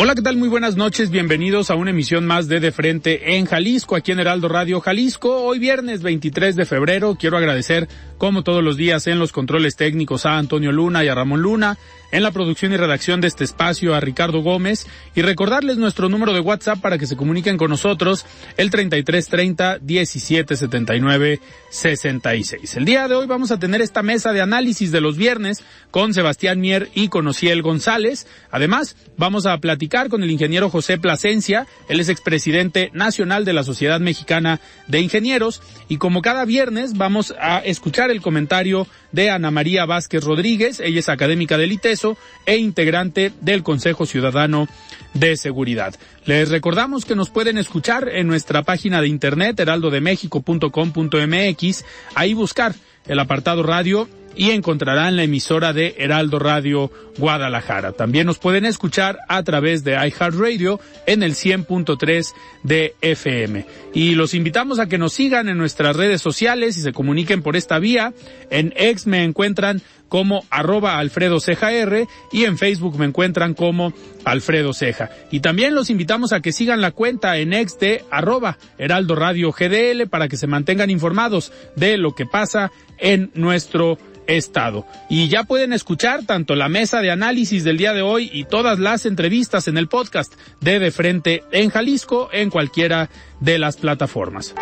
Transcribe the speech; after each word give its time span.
Hola, 0.00 0.14
¿qué 0.14 0.22
tal? 0.22 0.36
Muy 0.36 0.48
buenas 0.48 0.76
noches. 0.76 1.10
Bienvenidos 1.10 1.72
a 1.72 1.74
una 1.74 1.90
emisión 1.90 2.24
más 2.24 2.46
de 2.46 2.60
De 2.60 2.70
Frente 2.70 3.34
en 3.34 3.46
Jalisco, 3.46 3.96
aquí 3.96 4.12
en 4.12 4.20
Heraldo 4.20 4.48
Radio 4.48 4.80
Jalisco. 4.80 5.42
Hoy 5.42 5.58
viernes 5.58 6.04
23 6.04 6.54
de 6.54 6.66
febrero. 6.66 7.16
Quiero 7.18 7.36
agradecer, 7.36 7.88
como 8.16 8.44
todos 8.44 8.62
los 8.62 8.76
días, 8.76 9.08
en 9.08 9.18
los 9.18 9.32
controles 9.32 9.74
técnicos 9.74 10.24
a 10.24 10.38
Antonio 10.38 10.70
Luna 10.70 11.04
y 11.04 11.08
a 11.08 11.16
Ramón 11.16 11.42
Luna, 11.42 11.78
en 12.10 12.22
la 12.22 12.30
producción 12.30 12.72
y 12.72 12.76
redacción 12.76 13.20
de 13.20 13.28
este 13.28 13.44
espacio 13.44 13.94
a 13.94 14.00
Ricardo 14.00 14.40
Gómez 14.40 14.86
y 15.14 15.22
recordarles 15.22 15.76
nuestro 15.76 16.08
número 16.08 16.32
de 16.32 16.40
WhatsApp 16.40 16.80
para 16.80 16.98
que 16.98 17.06
se 17.06 17.16
comuniquen 17.16 17.56
con 17.56 17.70
nosotros, 17.70 18.24
el 18.56 18.70
3330 18.70 19.78
1779 19.82 21.40
66. 21.70 22.76
El 22.76 22.84
día 22.84 23.08
de 23.08 23.14
hoy 23.14 23.26
vamos 23.26 23.50
a 23.50 23.58
tener 23.58 23.82
esta 23.82 24.02
mesa 24.02 24.32
de 24.32 24.40
análisis 24.40 24.90
de 24.90 25.00
los 25.00 25.16
viernes 25.16 25.62
con 25.90 26.14
Sebastián 26.14 26.60
Mier 26.60 26.88
y 26.94 27.08
con 27.08 27.26
Ociel 27.26 27.62
González. 27.62 28.26
Además, 28.50 28.96
vamos 29.16 29.46
a 29.46 29.58
platicar 29.58 30.08
con 30.08 30.22
el 30.22 30.30
ingeniero 30.30 30.70
José 30.70 30.98
Plasencia, 30.98 31.66
él 31.88 32.00
es 32.00 32.08
expresidente 32.08 32.90
nacional 32.94 33.44
de 33.44 33.52
la 33.52 33.64
Sociedad 33.64 34.00
Mexicana 34.00 34.60
de 34.86 35.00
Ingenieros 35.00 35.62
y 35.88 35.98
como 35.98 36.22
cada 36.22 36.44
viernes 36.44 36.96
vamos 36.96 37.34
a 37.40 37.58
escuchar 37.58 38.10
el 38.10 38.22
comentario 38.22 38.86
de 39.12 39.30
Ana 39.30 39.50
María 39.50 39.86
Vázquez 39.86 40.22
Rodríguez, 40.24 40.80
ella 40.80 41.00
es 41.00 41.08
académica 41.08 41.56
del 41.58 41.72
ITESO 41.72 42.16
e 42.46 42.58
integrante 42.58 43.32
del 43.40 43.62
Consejo 43.62 44.04
Ciudadano 44.06 44.68
de 45.14 45.36
Seguridad. 45.36 45.94
Les 46.24 46.50
recordamos 46.50 47.04
que 47.04 47.16
nos 47.16 47.30
pueden 47.30 47.58
escuchar 47.58 48.08
en 48.08 48.26
nuestra 48.26 48.62
página 48.62 49.00
de 49.00 49.06
internet 49.08 49.60
heraldodemexico.com.mx, 49.60 51.84
ahí 52.14 52.34
buscar 52.34 52.74
el 53.06 53.18
apartado 53.18 53.62
radio 53.62 54.08
y 54.36 54.50
encontrarán 54.50 55.16
la 55.16 55.24
emisora 55.24 55.72
de 55.72 55.96
Heraldo 55.98 56.38
Radio 56.38 56.90
Guadalajara. 57.18 57.92
También 57.92 58.26
nos 58.26 58.38
pueden 58.38 58.64
escuchar 58.64 59.18
a 59.28 59.42
través 59.42 59.84
de 59.84 59.92
iHeartRadio 59.92 60.80
en 61.06 61.22
el 61.22 61.34
100.3 61.34 62.32
de 62.62 62.94
FM. 63.00 63.66
Y 63.94 64.14
los 64.14 64.34
invitamos 64.34 64.78
a 64.78 64.86
que 64.86 64.98
nos 64.98 65.12
sigan 65.12 65.48
en 65.48 65.58
nuestras 65.58 65.96
redes 65.96 66.22
sociales 66.22 66.76
y 66.76 66.82
se 66.82 66.92
comuniquen 66.92 67.42
por 67.42 67.56
esta 67.56 67.78
vía. 67.78 68.12
En 68.50 68.72
X 68.76 69.06
me 69.06 69.24
encuentran 69.24 69.82
como 70.08 70.44
arroba 70.50 70.98
Alfredo 70.98 71.40
Ceja 71.40 71.72
R 71.72 72.06
y 72.32 72.44
en 72.44 72.58
Facebook 72.58 72.98
me 72.98 73.06
encuentran 73.06 73.54
como 73.54 73.92
Alfredo 74.24 74.72
Ceja. 74.72 75.10
Y 75.30 75.40
también 75.40 75.74
los 75.74 75.90
invitamos 75.90 76.32
a 76.32 76.40
que 76.40 76.52
sigan 76.52 76.80
la 76.80 76.92
cuenta 76.92 77.36
en 77.38 77.52
X 77.52 77.78
de 77.78 78.04
arroba 78.10 78.58
Heraldo 78.78 79.14
Radio 79.14 79.52
GDL 79.52 80.08
para 80.08 80.28
que 80.28 80.36
se 80.36 80.46
mantengan 80.46 80.90
informados 80.90 81.52
de 81.76 81.96
lo 81.98 82.14
que 82.14 82.26
pasa 82.26 82.70
en 82.98 83.30
nuestro 83.34 83.98
estado. 84.28 84.86
Y 85.08 85.28
ya 85.28 85.44
pueden 85.44 85.72
escuchar 85.72 86.24
tanto 86.24 86.54
la 86.54 86.68
mesa 86.68 87.00
de 87.00 87.10
análisis 87.10 87.64
del 87.64 87.78
día 87.78 87.92
de 87.92 88.02
hoy 88.02 88.30
y 88.32 88.44
todas 88.44 88.78
las 88.78 89.06
entrevistas 89.06 89.66
en 89.68 89.78
el 89.78 89.88
podcast 89.88 90.34
de 90.60 90.78
De 90.78 90.90
Frente 90.90 91.42
en 91.50 91.70
Jalisco 91.70 92.28
en 92.32 92.50
cualquiera 92.50 93.08
de 93.40 93.58
las 93.58 93.76
plataformas. 93.76 94.54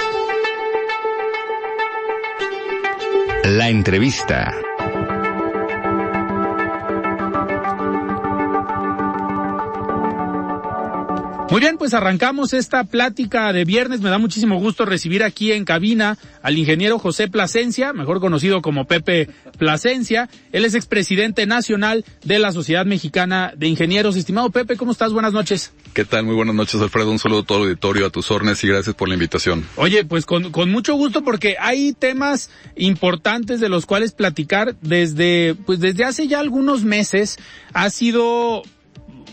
La 3.44 3.68
entrevista. 3.68 4.54
Muy 11.48 11.60
bien, 11.60 11.78
pues 11.78 11.94
arrancamos 11.94 12.52
esta 12.52 12.82
plática 12.84 13.52
de 13.52 13.64
viernes. 13.64 14.00
Me 14.00 14.10
da 14.10 14.18
muchísimo 14.18 14.58
gusto 14.58 14.84
recibir 14.84 15.22
aquí 15.22 15.52
en 15.52 15.64
cabina 15.64 16.18
al 16.42 16.58
ingeniero 16.58 16.98
José 16.98 17.28
Plasencia, 17.28 17.92
mejor 17.92 18.20
conocido 18.20 18.60
como 18.62 18.86
Pepe 18.86 19.28
Plasencia. 19.56 20.28
Él 20.50 20.64
es 20.64 20.74
expresidente 20.74 21.46
nacional 21.46 22.04
de 22.24 22.40
la 22.40 22.50
Sociedad 22.50 22.84
Mexicana 22.84 23.52
de 23.56 23.68
Ingenieros. 23.68 24.16
Estimado 24.16 24.50
Pepe, 24.50 24.76
¿cómo 24.76 24.90
estás? 24.90 25.12
Buenas 25.12 25.32
noches. 25.32 25.72
¿Qué 25.94 26.04
tal? 26.04 26.24
Muy 26.24 26.34
buenas 26.34 26.56
noches, 26.56 26.80
Alfredo. 26.80 27.12
Un 27.12 27.20
saludo 27.20 27.40
a 27.40 27.44
todo 27.44 27.58
el 27.58 27.64
auditorio, 27.70 28.06
a 28.06 28.10
tus 28.10 28.28
órdenes 28.32 28.62
y 28.64 28.68
gracias 28.68 28.96
por 28.96 29.08
la 29.08 29.14
invitación. 29.14 29.64
Oye, 29.76 30.04
pues 30.04 30.26
con, 30.26 30.50
con 30.50 30.70
mucho 30.70 30.96
gusto 30.96 31.22
porque 31.22 31.56
hay 31.60 31.92
temas 31.92 32.50
importantes 32.74 33.60
de 33.60 33.68
los 33.68 33.86
cuales 33.86 34.12
platicar 34.12 34.74
desde, 34.82 35.54
pues 35.64 35.78
desde 35.78 36.04
hace 36.04 36.26
ya 36.26 36.40
algunos 36.40 36.82
meses. 36.82 37.38
Ha 37.72 37.88
sido 37.90 38.62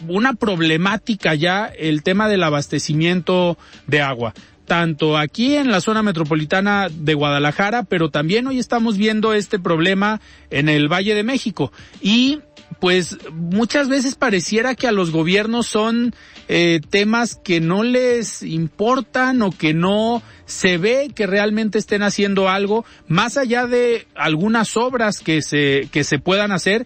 una 0.07 0.33
problemática 0.33 1.35
ya 1.35 1.65
el 1.65 2.03
tema 2.03 2.27
del 2.27 2.43
abastecimiento 2.43 3.57
de 3.87 4.01
agua 4.01 4.33
tanto 4.65 5.17
aquí 5.17 5.55
en 5.55 5.71
la 5.71 5.81
zona 5.81 6.03
metropolitana 6.03 6.87
de 6.89 7.13
Guadalajara, 7.13 7.83
pero 7.83 8.09
también 8.09 8.47
hoy 8.47 8.59
estamos 8.59 8.97
viendo 8.97 9.33
este 9.33 9.59
problema 9.59 10.21
en 10.49 10.69
el 10.69 10.87
Valle 10.87 11.15
de 11.15 11.23
México. 11.23 11.71
Y 12.01 12.39
pues 12.79 13.17
muchas 13.31 13.89
veces 13.89 14.15
pareciera 14.15 14.75
que 14.75 14.87
a 14.87 14.91
los 14.91 15.11
gobiernos 15.11 15.67
son 15.67 16.13
eh, 16.47 16.81
temas 16.89 17.35
que 17.35 17.61
no 17.61 17.83
les 17.83 18.43
importan 18.43 19.41
o 19.41 19.51
que 19.51 19.73
no 19.73 20.21
se 20.45 20.77
ve 20.77 21.11
que 21.15 21.27
realmente 21.27 21.77
estén 21.77 22.03
haciendo 22.03 22.49
algo 22.49 22.85
más 23.07 23.37
allá 23.37 23.67
de 23.67 24.07
algunas 24.15 24.75
obras 24.75 25.19
que 25.19 25.41
se 25.41 25.87
que 25.91 26.03
se 26.03 26.19
puedan 26.19 26.51
hacer 26.51 26.85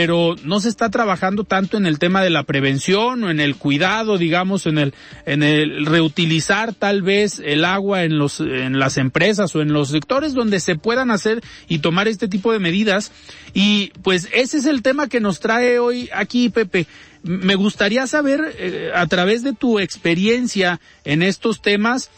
pero 0.00 0.36
no 0.44 0.60
se 0.60 0.68
está 0.68 0.90
trabajando 0.90 1.42
tanto 1.42 1.76
en 1.76 1.84
el 1.84 1.98
tema 1.98 2.22
de 2.22 2.30
la 2.30 2.44
prevención 2.44 3.24
o 3.24 3.30
en 3.32 3.40
el 3.40 3.56
cuidado, 3.56 4.16
digamos, 4.16 4.66
en 4.66 4.78
el, 4.78 4.94
en 5.26 5.42
el 5.42 5.86
reutilizar 5.86 6.72
tal 6.72 7.02
vez 7.02 7.42
el 7.44 7.64
agua 7.64 8.04
en 8.04 8.16
los, 8.16 8.38
en 8.38 8.78
las 8.78 8.96
empresas 8.96 9.56
o 9.56 9.60
en 9.60 9.72
los 9.72 9.88
sectores 9.88 10.34
donde 10.34 10.60
se 10.60 10.76
puedan 10.76 11.10
hacer 11.10 11.42
y 11.66 11.80
tomar 11.80 12.06
este 12.06 12.28
tipo 12.28 12.52
de 12.52 12.60
medidas. 12.60 13.10
Y 13.54 13.90
pues 14.04 14.28
ese 14.32 14.58
es 14.58 14.66
el 14.66 14.82
tema 14.82 15.08
que 15.08 15.18
nos 15.18 15.40
trae 15.40 15.80
hoy 15.80 16.08
aquí, 16.14 16.48
Pepe. 16.48 16.86
Me 17.24 17.56
gustaría 17.56 18.06
saber, 18.06 18.54
eh, 18.56 18.92
a 18.94 19.04
través 19.08 19.42
de 19.42 19.52
tu 19.52 19.80
experiencia 19.80 20.80
en 21.04 21.22
estos 21.24 21.60
temas, 21.60 22.12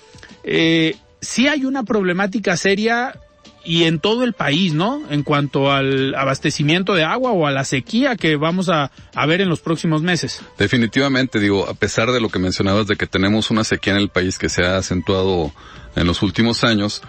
eh, 0.45 0.97
si 1.23 1.49
hay 1.49 1.65
una 1.65 1.85
problemática 1.85 2.59
seria 2.59 3.15
y 3.65 3.84
en 3.84 3.98
todo 4.00 4.25
el 4.25 4.32
país, 4.32 4.72
¿no? 4.72 5.03
En 5.10 5.22
cuanto 5.22 5.71
al 5.71 6.15
abastecimiento 6.15 6.94
de 6.94 7.04
agua 7.04 7.32
o 7.32 7.47
a 7.47 7.50
la 7.50 7.65
sequía 7.65 8.16
que 8.16 8.37
vamos 8.37 8.69
a, 8.69 8.91
ver 9.26 9.41
en 9.41 9.48
los 9.48 9.60
próximos 9.60 10.03
meses. 10.03 10.41
Definitivamente, 10.59 11.38
digo, 11.38 11.69
a 11.69 11.75
pesar 11.75 12.11
de 12.11 12.20
lo 12.20 12.29
que 12.31 12.38
mencionabas 12.38 12.87
de 12.87 12.96
que 12.96 13.06
tenemos 13.06 13.50
una 13.50 13.64
sequía 13.64 13.93
en 13.93 14.00
el 14.00 14.08
país 14.08 14.38
que 14.38 14.49
se 14.49 14.64
ha 14.64 14.79
acentuado 14.79 15.52
en 15.94 16.06
los 16.06 16.23
últimos 16.23 16.64
años, 16.64 17.02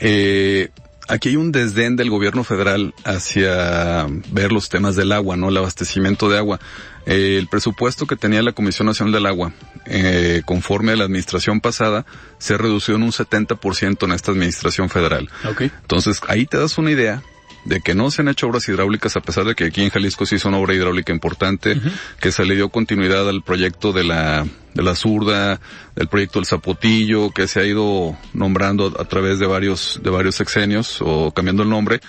eh, 0.00 0.70
aquí 1.08 1.30
hay 1.30 1.36
un 1.36 1.52
desdén 1.52 1.96
del 1.96 2.10
gobierno 2.10 2.44
federal 2.44 2.94
hacia 3.04 4.06
ver 4.30 4.52
los 4.52 4.68
temas 4.68 4.96
del 4.96 5.12
agua, 5.12 5.36
¿no? 5.36 5.48
El 5.48 5.56
abastecimiento 5.56 6.28
de 6.28 6.38
agua. 6.38 6.60
Eh, 7.08 7.38
el 7.38 7.48
presupuesto 7.48 8.06
que 8.06 8.16
tenía 8.16 8.42
la 8.42 8.52
Comisión 8.52 8.86
Nacional 8.86 9.14
del 9.14 9.24
Agua, 9.24 9.52
eh, 9.86 10.42
conforme 10.44 10.92
a 10.92 10.96
la 10.96 11.04
administración 11.04 11.60
pasada, 11.60 12.04
se 12.38 12.58
redució 12.58 12.96
en 12.96 13.02
un 13.02 13.12
70% 13.12 14.04
en 14.04 14.12
esta 14.12 14.30
administración 14.30 14.90
federal. 14.90 15.30
Okay. 15.50 15.72
Entonces, 15.80 16.20
ahí 16.28 16.44
te 16.44 16.58
das 16.58 16.76
una 16.76 16.90
idea 16.90 17.22
de 17.64 17.80
que 17.80 17.94
no 17.94 18.10
se 18.10 18.20
han 18.20 18.28
hecho 18.28 18.46
obras 18.46 18.68
hidráulicas 18.68 19.16
a 19.16 19.20
pesar 19.20 19.44
de 19.44 19.54
que 19.54 19.64
aquí 19.64 19.82
en 19.82 19.90
Jalisco 19.90 20.26
se 20.26 20.36
hizo 20.36 20.48
una 20.48 20.58
obra 20.58 20.74
hidráulica 20.74 21.12
importante, 21.12 21.72
uh 21.72 21.76
-huh. 21.76 21.92
que 22.20 22.30
se 22.30 22.44
le 22.44 22.54
dio 22.54 22.68
continuidad 22.68 23.26
al 23.26 23.42
proyecto 23.42 23.92
de 23.92 24.04
la 24.04 24.46
de 24.74 24.82
la 24.82 24.94
zurda, 24.94 25.60
del 25.96 26.08
proyecto 26.08 26.38
del 26.38 26.46
Zapotillo, 26.46 27.30
que 27.30 27.48
se 27.48 27.60
ha 27.60 27.64
ido 27.64 28.16
nombrando 28.32 28.94
a 28.98 29.04
través 29.06 29.38
de 29.38 29.46
varios 29.46 29.98
de 30.02 30.10
varios 30.10 30.36
sexenios 30.36 30.98
o 31.00 31.32
cambiando 31.32 31.62
el 31.62 31.70
nombre, 31.70 32.00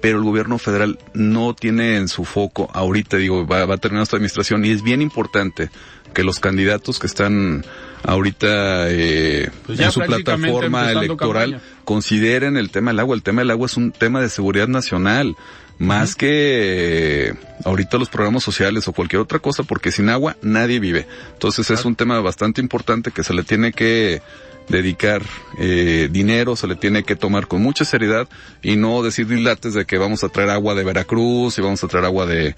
pero 0.00 0.18
el 0.18 0.24
gobierno 0.24 0.58
federal 0.58 0.98
no 1.14 1.54
tiene 1.54 1.96
en 1.96 2.08
su 2.08 2.24
foco, 2.24 2.70
ahorita 2.72 3.16
digo, 3.16 3.46
va, 3.46 3.66
va 3.66 3.74
a 3.74 3.78
terminar 3.78 4.02
esta 4.02 4.16
administración 4.16 4.64
y 4.64 4.70
es 4.70 4.82
bien 4.82 5.02
importante 5.02 5.70
que 6.14 6.22
los 6.24 6.40
candidatos 6.40 6.98
que 6.98 7.06
están 7.06 7.64
ahorita 8.02 8.90
eh, 8.90 9.50
Pues 9.66 9.80
en 9.80 9.90
su 9.90 10.00
plataforma 10.00 10.90
electoral 10.92 11.52
campaña. 11.52 11.72
consideren 11.84 12.56
el 12.56 12.70
tema 12.70 12.90
del 12.90 13.00
agua. 13.00 13.14
El 13.14 13.22
tema 13.22 13.42
del 13.42 13.50
agua 13.50 13.66
es 13.66 13.76
un 13.76 13.92
tema 13.92 14.20
de 14.20 14.28
seguridad 14.28 14.68
nacional, 14.68 15.36
más 15.78 16.14
que 16.14 17.28
eh, 17.28 17.34
ahorita 17.64 17.98
los 17.98 18.08
programas 18.08 18.42
sociales 18.42 18.88
o 18.88 18.92
cualquier 18.92 19.20
otra 19.20 19.38
cosa, 19.38 19.62
porque 19.62 19.92
sin 19.92 20.08
agua 20.08 20.36
nadie 20.42 20.80
vive. 20.80 21.06
Entonces 21.32 21.70
es 21.70 21.84
un 21.84 21.94
tema 21.94 22.20
bastante 22.20 22.60
importante 22.60 23.10
que 23.10 23.24
se 23.24 23.34
le 23.34 23.44
tiene 23.44 23.72
que 23.72 24.22
dedicar 24.68 25.22
eh, 25.58 26.08
dinero, 26.10 26.56
se 26.56 26.66
le 26.66 26.76
tiene 26.76 27.02
que 27.02 27.16
tomar 27.16 27.46
con 27.46 27.62
mucha 27.62 27.84
seriedad 27.84 28.28
y 28.62 28.76
no 28.76 29.02
decir 29.02 29.26
dilates 29.26 29.74
de 29.74 29.86
que 29.86 29.98
vamos 29.98 30.24
a 30.24 30.28
traer 30.28 30.50
agua 30.50 30.74
de 30.74 30.84
Veracruz 30.84 31.58
y 31.58 31.62
vamos 31.62 31.82
a 31.82 31.88
traer 31.88 32.04
agua 32.04 32.26
de, 32.26 32.54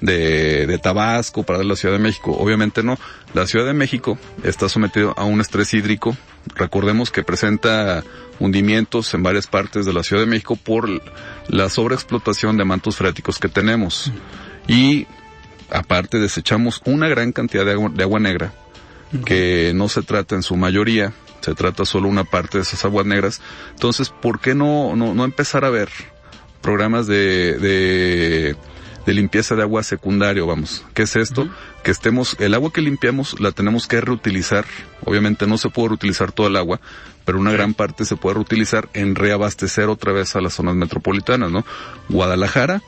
de, 0.00 0.66
de 0.66 0.78
Tabasco 0.78 1.42
para 1.42 1.62
la 1.62 1.76
Ciudad 1.76 1.94
de 1.94 2.02
México. 2.02 2.36
Obviamente 2.38 2.82
no. 2.82 2.98
La 3.34 3.46
Ciudad 3.46 3.66
de 3.66 3.74
México 3.74 4.18
está 4.42 4.68
sometido 4.68 5.14
a 5.16 5.24
un 5.24 5.40
estrés 5.40 5.72
hídrico. 5.74 6.16
Recordemos 6.56 7.10
que 7.10 7.22
presenta 7.22 8.02
hundimientos 8.38 9.12
en 9.14 9.22
varias 9.22 9.46
partes 9.46 9.84
de 9.84 9.92
la 9.92 10.02
Ciudad 10.02 10.22
de 10.22 10.28
México 10.28 10.56
por 10.56 10.88
la 11.48 11.68
sobreexplotación 11.68 12.56
de 12.56 12.64
mantos 12.64 12.96
freáticos 12.96 13.38
que 13.38 13.48
tenemos. 13.48 14.10
Y 14.66 15.06
aparte 15.70 16.18
desechamos 16.18 16.80
una 16.84 17.08
gran 17.08 17.32
cantidad 17.32 17.64
de 17.64 17.72
agua, 17.72 17.90
de 17.94 18.02
agua 18.02 18.18
negra 18.18 18.52
que 19.24 19.72
no 19.74 19.88
se 19.88 20.02
trata 20.02 20.36
en 20.36 20.42
su 20.42 20.56
mayoría, 20.56 21.12
se 21.40 21.54
trata 21.54 21.84
solo 21.84 22.08
una 22.08 22.24
parte 22.24 22.58
de 22.58 22.62
esas 22.62 22.84
aguas 22.84 23.06
negras. 23.06 23.40
Entonces, 23.70 24.10
¿por 24.10 24.40
qué 24.40 24.54
no, 24.54 24.96
no, 24.96 25.14
no 25.14 25.24
empezar 25.24 25.64
a 25.64 25.70
ver 25.70 25.88
programas 26.60 27.06
de, 27.06 27.58
de, 27.58 28.56
de 29.06 29.14
limpieza 29.14 29.54
de 29.54 29.62
agua 29.62 29.82
secundario, 29.82 30.46
vamos? 30.46 30.84
¿Qué 30.94 31.02
es 31.02 31.16
esto? 31.16 31.48
Que 31.82 31.90
estemos, 31.90 32.36
el 32.38 32.54
agua 32.54 32.72
que 32.72 32.80
limpiamos 32.80 33.40
la 33.40 33.52
tenemos 33.52 33.86
que 33.86 34.00
reutilizar. 34.00 34.64
Obviamente 35.04 35.46
no 35.46 35.58
se 35.58 35.70
puede 35.70 35.88
reutilizar 35.88 36.32
toda 36.32 36.48
el 36.48 36.56
agua, 36.56 36.80
pero 37.24 37.38
una 37.38 37.52
gran 37.52 37.74
parte 37.74 38.04
se 38.04 38.16
puede 38.16 38.34
reutilizar 38.34 38.88
en 38.94 39.14
reabastecer 39.14 39.88
otra 39.88 40.12
vez 40.12 40.36
a 40.36 40.40
las 40.40 40.54
zonas 40.54 40.74
metropolitanas, 40.74 41.50
¿no? 41.50 41.64
Guadalajara, 42.08 42.82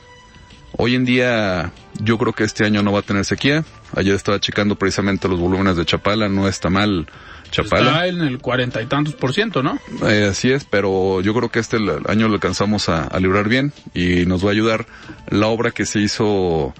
Hoy 0.75 0.95
en 0.95 1.05
día, 1.05 1.71
yo 2.01 2.17
creo 2.17 2.33
que 2.33 2.43
este 2.43 2.65
año 2.65 2.81
no 2.81 2.91
va 2.91 2.99
a 2.99 3.03
tener 3.03 3.25
sequía. 3.25 3.63
Ayer 3.95 4.15
estaba 4.15 4.39
checando 4.39 4.75
precisamente 4.75 5.27
los 5.27 5.39
volúmenes 5.39 5.77
de 5.77 5.85
Chapala, 5.85 6.29
no 6.29 6.47
está 6.47 6.71
mal 6.71 7.07
Chapala. 7.53 7.91
Está 7.91 8.07
en 8.07 8.21
el 8.21 8.39
cuarenta 8.39 8.81
y 8.81 8.87
tantos 8.87 9.13
por 9.13 9.31
ciento, 9.31 9.61
¿no? 9.61 9.79
Eh, 10.07 10.27
así 10.29 10.51
es, 10.51 10.65
pero 10.65 11.21
yo 11.21 11.35
creo 11.35 11.49
que 11.49 11.59
este 11.59 11.77
año 12.07 12.27
lo 12.27 12.33
alcanzamos 12.33 12.89
a, 12.89 13.03
a 13.03 13.19
librar 13.19 13.47
bien 13.47 13.71
y 13.93 14.25
nos 14.25 14.43
va 14.43 14.49
a 14.49 14.53
ayudar 14.53 14.87
la 15.29 15.47
obra 15.47 15.69
que 15.69 15.85
se 15.85 15.99
hizo 15.99 16.73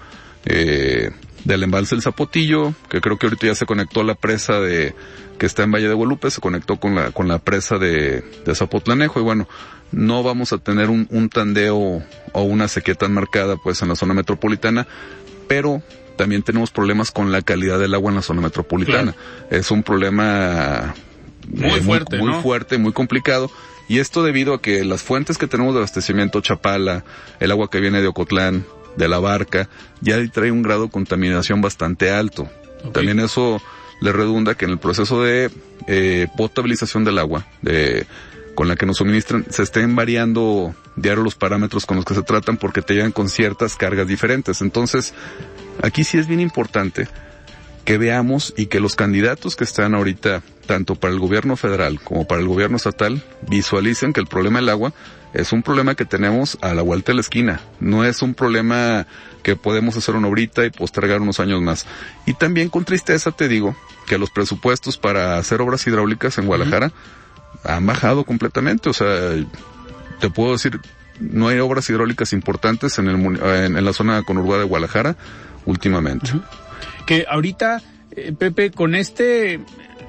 eh, 0.46 1.12
del 1.46 1.64
embalse 1.64 1.94
del 1.96 2.02
Zapotillo, 2.02 2.74
que 2.90 3.02
creo 3.02 3.20
que 3.20 3.28
ahorita 3.28 3.48
ya 3.48 3.56
se 3.56 3.68
conectó 3.68 4.02
a 4.02 4.04
la 4.04 4.16
presa 4.16 4.60
de 4.60 4.96
que 5.38 5.46
está 5.46 5.62
en 5.64 5.72
Valle 5.72 5.88
de 5.88 5.94
Guadalupe, 5.94 6.31
se 6.31 6.42
conectó 6.42 6.78
con 6.78 6.96
la 6.96 7.12
con 7.12 7.28
la 7.28 7.38
presa 7.38 7.78
de, 7.78 8.24
de 8.44 8.56
Zapotlanejo 8.56 9.20
y 9.20 9.24
bueno, 9.24 9.48
no 9.92 10.24
vamos 10.24 10.54
a 10.54 10.58
tener 10.58 10.90
un, 10.90 11.08
un 11.12 11.30
tandeo 11.30 12.02
o 12.31 12.42
una 12.42 12.68
sequía 12.68 12.96
tan 12.96 13.14
marcada 13.14 13.58
pues 13.58 13.81
en 13.84 13.90
la 13.90 13.96
zona 13.96 14.16
metropolitana, 14.16 14.88
pero 15.48 15.84
también 16.15 16.44
tenemos 16.44 16.71
problemas 16.71 17.12
con 17.12 17.31
la 17.31 17.42
calidad 17.42 17.80
del 17.80 17.94
agua 17.94 18.10
en 18.12 18.15
la 18.15 18.21
zona 18.21 18.42
metropolitana. 18.42 19.15
Es 19.50 19.71
un 19.71 19.83
problema 19.83 20.94
Muy 21.50 21.81
fuerte, 21.81 22.18
muy 22.18 22.31
¿no? 22.31 22.42
fuerte, 22.42 22.77
muy 22.77 22.94
complicado. 22.94 23.50
Y 23.88 24.00
esto 24.00 24.24
debido 24.24 24.54
a 24.54 24.62
que 24.62 24.86
las 24.86 25.04
fuentes 25.04 25.38
que 25.38 25.48
tenemos 25.48 25.74
de 25.74 25.80
abastecimiento, 25.80 26.42
Chapala, 26.42 27.04
el 27.39 27.51
agua 27.51 27.69
que 27.69 27.80
viene 27.80 28.01
de 28.01 28.07
Ocotlán, 28.07 28.65
de 28.95 29.07
la 29.07 29.19
barca, 29.19 29.69
ya 30.01 30.18
trae 30.31 30.51
un 30.51 30.62
grado 30.62 30.86
de 30.86 30.92
contaminación 30.92 31.62
bastante 31.62 32.12
alto. 32.12 32.50
También 32.92 33.19
eso 33.19 33.62
le 34.01 34.12
redunda 34.12 34.56
que 34.56 34.65
en 34.65 34.71
el 34.71 34.77
proceso 34.77 35.21
de 35.21 35.50
eh, 35.88 36.27
potabilización 36.38 37.04
del 37.04 37.19
agua, 37.19 37.45
de 37.62 38.06
con 38.56 38.68
la 38.68 38.75
que 38.75 38.86
nos 38.86 38.98
suministran, 38.98 39.45
se 39.50 39.63
estén 39.63 39.95
variando 39.95 40.75
diario 40.95 41.24
los 41.24 41.36
parámetros 41.36 41.86
con 41.86 41.98
los 41.98 42.06
que 42.06 42.13
se 42.13 42.21
tratan 42.21 42.57
porque 42.57 42.81
te 42.83 42.94
llegan 42.94 43.12
con 43.12 43.30
ciertas 43.30 43.75
cargas 43.75 44.07
diferentes. 44.07 44.62
Entonces, 44.62 45.13
aquí 45.81 46.04
sí 46.04 46.18
es 46.18 46.28
bien 46.28 46.40
importante 46.40 47.08
que 47.86 47.98
veamos 47.98 48.54
y 48.56 48.68
que 48.68 48.80
los 48.80 48.96
candidatos 48.96 49.56
que 49.56 49.64
están 49.64 49.94
ahorita, 49.94 50.42
tanto 50.66 50.96
para 50.96 51.14
el 51.14 51.20
gobierno 51.20 51.56
federal 51.56 52.00
como 52.02 52.25
para 52.25 52.42
el 52.42 52.48
gobierno 52.48 52.78
estatal, 52.78 53.24
visualicen 53.50 54.14
que 54.14 54.22
el 54.22 54.28
problema 54.28 54.60
del 54.60 54.70
agua 54.70 54.94
es 55.34 55.52
un 55.52 55.64
problema 55.64 55.96
que 55.96 56.06
tenemos 56.06 56.58
a 56.62 56.74
la 56.74 56.81
vuelta 56.81 57.12
de 57.12 57.16
la 57.16 57.22
esquina. 57.22 57.60
No 57.80 58.06
es 58.06 58.22
un 58.22 58.36
problema 58.36 59.08
que 59.42 59.56
podemos 59.56 59.98
hacer 59.98 60.16
una 60.16 60.28
horita 60.28 60.66
y 60.66 60.70
postergar 60.70 61.22
unos 61.22 61.40
años 61.40 61.62
más. 61.62 61.86
Y 62.25 62.36
también 62.36 62.70
con 62.70 62.86
tristeza 62.86 63.31
te 63.31 63.48
digo 63.48 63.75
que 64.08 64.18
los 64.18 64.30
presupuestos 64.30 64.98
para 64.98 65.38
hacer 65.38 65.60
obras 65.62 65.86
hidráulicas 65.88 66.38
en 66.38 66.46
Guadalajara 66.46 66.92
han 67.64 67.86
bajado 67.86 68.24
completamente. 68.24 68.90
O 68.90 68.94
sea, 68.94 69.31
te 70.20 70.30
puedo 70.30 70.54
decir, 70.54 70.80
no 71.20 71.48
hay 71.48 71.60
obras 71.60 71.90
hidráulicas 71.90 72.31
importantes 72.31 73.00
en, 73.00 73.08
el, 73.08 73.16
en, 73.16 73.78
en 73.78 73.86
la 73.86 73.94
zona 73.94 74.22
conurbada 74.22 74.60
de 74.60 74.68
Guadalajara 74.68 75.18
últimamente. 75.65 76.31
que 77.06 77.25
ahorita, 77.30 77.81
eh, 78.12 78.33
Pepe, 78.38 78.71
con 78.71 78.95
este, 78.95 79.60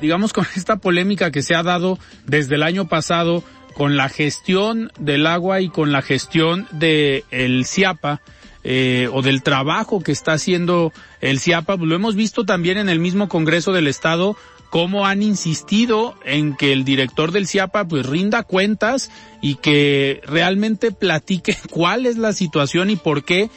digamos, 0.00 0.32
con 0.32 0.46
esta 0.56 0.76
polémica 0.76 1.30
que 1.30 1.42
se 1.42 1.54
ha 1.54 1.62
dado 1.62 1.98
desde 2.26 2.56
el 2.56 2.62
año 2.62 2.88
pasado 2.88 3.42
con 3.74 3.96
la 3.96 4.08
gestión 4.08 4.92
del 4.98 5.26
agua 5.26 5.60
y 5.60 5.68
con 5.68 5.90
la 5.90 6.00
gestión 6.00 6.68
de 6.70 7.24
el 7.30 7.66
CIAPA, 7.66 8.20
eh, 8.66 9.10
o 9.12 9.20
del 9.20 9.42
trabajo 9.42 10.00
que 10.00 10.10
está 10.10 10.32
haciendo 10.32 10.90
el 11.20 11.38
CIAPA, 11.38 11.76
pues 11.76 11.86
lo 11.86 11.94
hemos 11.94 12.14
visto 12.14 12.46
también 12.46 12.78
en 12.78 12.88
el 12.88 12.98
mismo 12.98 13.28
Congreso 13.28 13.72
del 13.72 13.88
Estado, 13.88 14.38
cómo 14.70 15.06
han 15.06 15.22
insistido 15.22 16.16
en 16.24 16.56
que 16.56 16.72
el 16.72 16.82
director 16.82 17.30
del 17.30 17.46
CIAPA 17.46 17.86
pues 17.86 18.06
rinda 18.06 18.42
cuentas 18.42 19.10
y 19.42 19.56
que 19.56 20.22
realmente 20.24 20.92
platique 20.92 21.58
cuál 21.70 22.06
es 22.06 22.16
la 22.16 22.32
situación 22.32 22.88
y 22.88 22.96
por 22.96 23.22
qué 23.22 23.50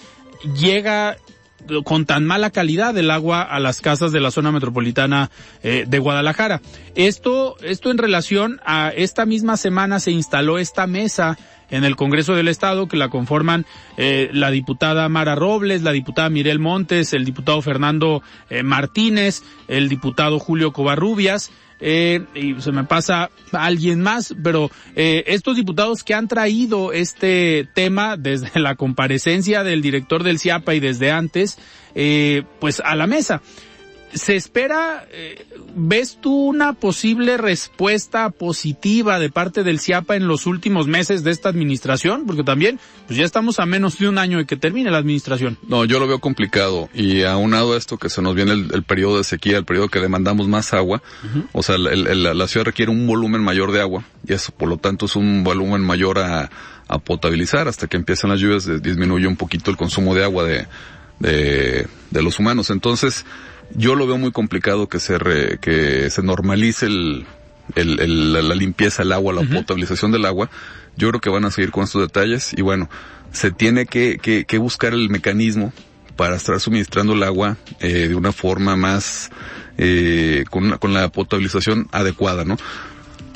llega 0.60 1.16
con 1.84 2.06
tan 2.06 2.26
mala 2.26 2.50
calidad 2.50 2.98
el 2.98 3.12
agua 3.12 3.42
a 3.42 3.60
las 3.60 3.82
casas 3.82 4.12
de 4.12 4.20
la 4.20 4.32
zona 4.32 4.52
metropolitana 4.52 5.30
eh, 5.64 5.86
de 5.88 6.00
Guadalajara. 6.00 6.62
Esto, 6.96 7.56
esto 7.62 7.92
en 7.92 7.98
relación 7.98 8.60
a 8.66 8.90
esta 8.96 9.26
misma 9.26 9.58
semana 9.58 10.00
se 10.00 10.12
instaló 10.12 10.58
esta 10.58 10.88
mesa 10.88 11.38
en 11.70 11.84
el 11.84 11.96
Congreso 11.96 12.34
del 12.36 12.48
Estado 12.48 12.88
que 12.88 12.98
la 12.98 13.10
conforman 13.10 13.66
eh, 13.98 14.30
la 14.32 14.52
diputada 14.52 15.10
Mara 15.10 15.36
Robles, 15.36 15.84
la 15.84 15.92
diputada 15.92 16.30
Mirel 16.30 16.60
Montes, 16.60 17.14
el 17.14 17.26
diputado 17.26 17.62
Fernando 17.62 18.22
eh, 18.50 18.64
Martínez, 18.64 19.44
el 19.68 19.90
diputado 19.90 20.40
Julio 20.40 20.72
Covarrubias, 20.72 21.52
eh, 21.80 22.26
y 22.34 22.60
se 22.62 22.72
me 22.72 22.84
pasa 22.84 23.30
alguien 23.52 24.02
más, 24.02 24.36
pero 24.44 24.72
eh, 24.96 25.24
estos 25.28 25.56
diputados 25.56 26.04
que 26.04 26.14
han 26.14 26.28
traído 26.28 26.92
este 26.92 27.68
tema 27.74 28.18
desde 28.18 28.60
la 28.60 28.76
comparecencia 28.76 29.64
del 29.64 29.82
director 29.82 30.24
del 30.24 30.40
CIAPA 30.40 30.76
y 30.76 30.80
desde 30.80 31.12
antes, 31.12 31.58
eh, 31.96 32.44
pues 32.60 32.80
a 32.80 32.96
la 32.96 33.08
mesa. 33.08 33.42
¿Se 34.14 34.38
espera, 34.38 35.06
eh, 35.12 35.46
ves 35.76 36.18
tú 36.22 36.34
una 36.34 36.72
posible 36.74 37.36
respuesta 37.38 38.30
positiva 38.30 39.20
de 39.20 39.30
parte 39.30 39.64
del 39.64 39.80
CIAPA 39.82 40.16
en 40.16 40.28
los 40.28 40.46
últimos 40.46 40.88
meses 40.88 41.24
de 41.26 41.32
esta 41.32 41.50
administración? 41.50 42.26
Porque 42.26 42.44
también, 42.44 42.80
pues 43.06 43.20
ya 43.20 43.26
estamos 43.26 43.60
a 43.60 43.66
menos 43.66 44.00
de 44.00 44.08
un 44.08 44.18
año 44.18 44.38
de 44.38 44.46
que 44.46 44.56
termine 44.56 44.90
la 44.92 44.98
administración. 45.00 45.58
No, 45.68 45.84
yo 45.84 46.00
lo 46.00 46.08
veo 46.08 46.20
complicado 46.20 46.90
y 46.94 47.24
aunado 47.24 47.74
a 47.74 47.78
esto 47.78 47.98
que 47.98 48.10
se 48.10 48.22
nos 48.22 48.34
viene 48.34 48.54
el, 48.54 48.70
el 48.74 48.84
periodo 48.84 49.18
de 49.18 49.26
sequía, 49.26 49.58
el 49.58 49.66
periodo 49.66 49.90
que 49.90 50.00
demandamos 50.00 50.48
más 50.48 50.74
agua, 50.74 51.04
o 51.52 51.62
sea, 51.62 51.76
el- 51.76 52.08
el- 52.08 52.24
la 52.38 52.48
ciudad 52.48 52.66
requiere 52.66 52.92
un 52.92 53.06
volumen 53.08 53.42
mayor 53.42 53.74
de 53.74 53.82
agua 53.82 54.06
y 54.26 54.34
eso 54.34 54.54
por 54.54 54.70
lo 54.70 54.78
tanto 54.78 55.06
es 55.08 55.16
un 55.18 55.44
volumen 55.44 55.82
mayor 55.82 56.18
a, 56.20 56.50
a 56.88 56.98
potabilizar 57.00 57.68
hasta 57.68 57.88
que 57.88 57.98
empiezan 57.98 58.30
las 58.30 58.40
lluvias 58.40 58.82
disminuye 58.82 59.28
un 59.28 59.36
poquito 59.36 59.70
el 59.70 59.76
consumo 59.78 60.16
de 60.16 60.24
agua 60.24 60.46
de, 60.46 60.66
de, 61.20 61.88
de 62.12 62.22
los 62.24 62.40
humanos. 62.40 62.70
Entonces, 62.70 63.26
yo 63.76 63.96
lo 63.96 64.08
veo 64.08 64.18
muy 64.18 64.32
complicado 64.32 64.88
que 64.88 65.00
se 65.00 65.18
re- 65.18 65.58
que 65.60 66.10
se 66.10 66.22
normalice 66.24 66.86
el, 66.88 67.26
el, 67.76 68.00
el- 68.00 68.34
la, 68.34 68.42
la 68.42 68.56
limpieza 68.56 69.04
del 69.04 69.12
agua, 69.14 69.34
la 69.34 69.42
potabilización 69.58 70.12
del 70.12 70.26
agua. 70.26 70.50
Yo 70.96 71.10
creo 71.10 71.22
que 71.22 71.30
van 71.30 71.46
a 71.46 71.52
seguir 71.52 71.72
con 71.72 71.84
estos 71.84 72.02
detalles 72.02 72.54
y 72.58 72.62
bueno, 72.62 72.90
se 73.32 73.52
tiene 73.52 73.86
que, 73.86 74.18
que, 74.22 74.46
que 74.46 74.58
buscar 74.58 74.94
el 74.94 75.10
mecanismo 75.10 75.72
para 76.16 76.36
estar 76.36 76.60
suministrando 76.60 77.14
el 77.14 77.22
agua 77.24 77.58
eh, 77.80 78.08
de 78.08 78.16
una 78.16 78.32
forma 78.32 78.76
más 78.76 79.30
eh, 79.78 80.44
con, 80.50 80.78
con 80.80 80.94
la 80.94 81.10
potabilización 81.12 81.88
adecuada, 81.92 82.44
¿no? 82.46 82.58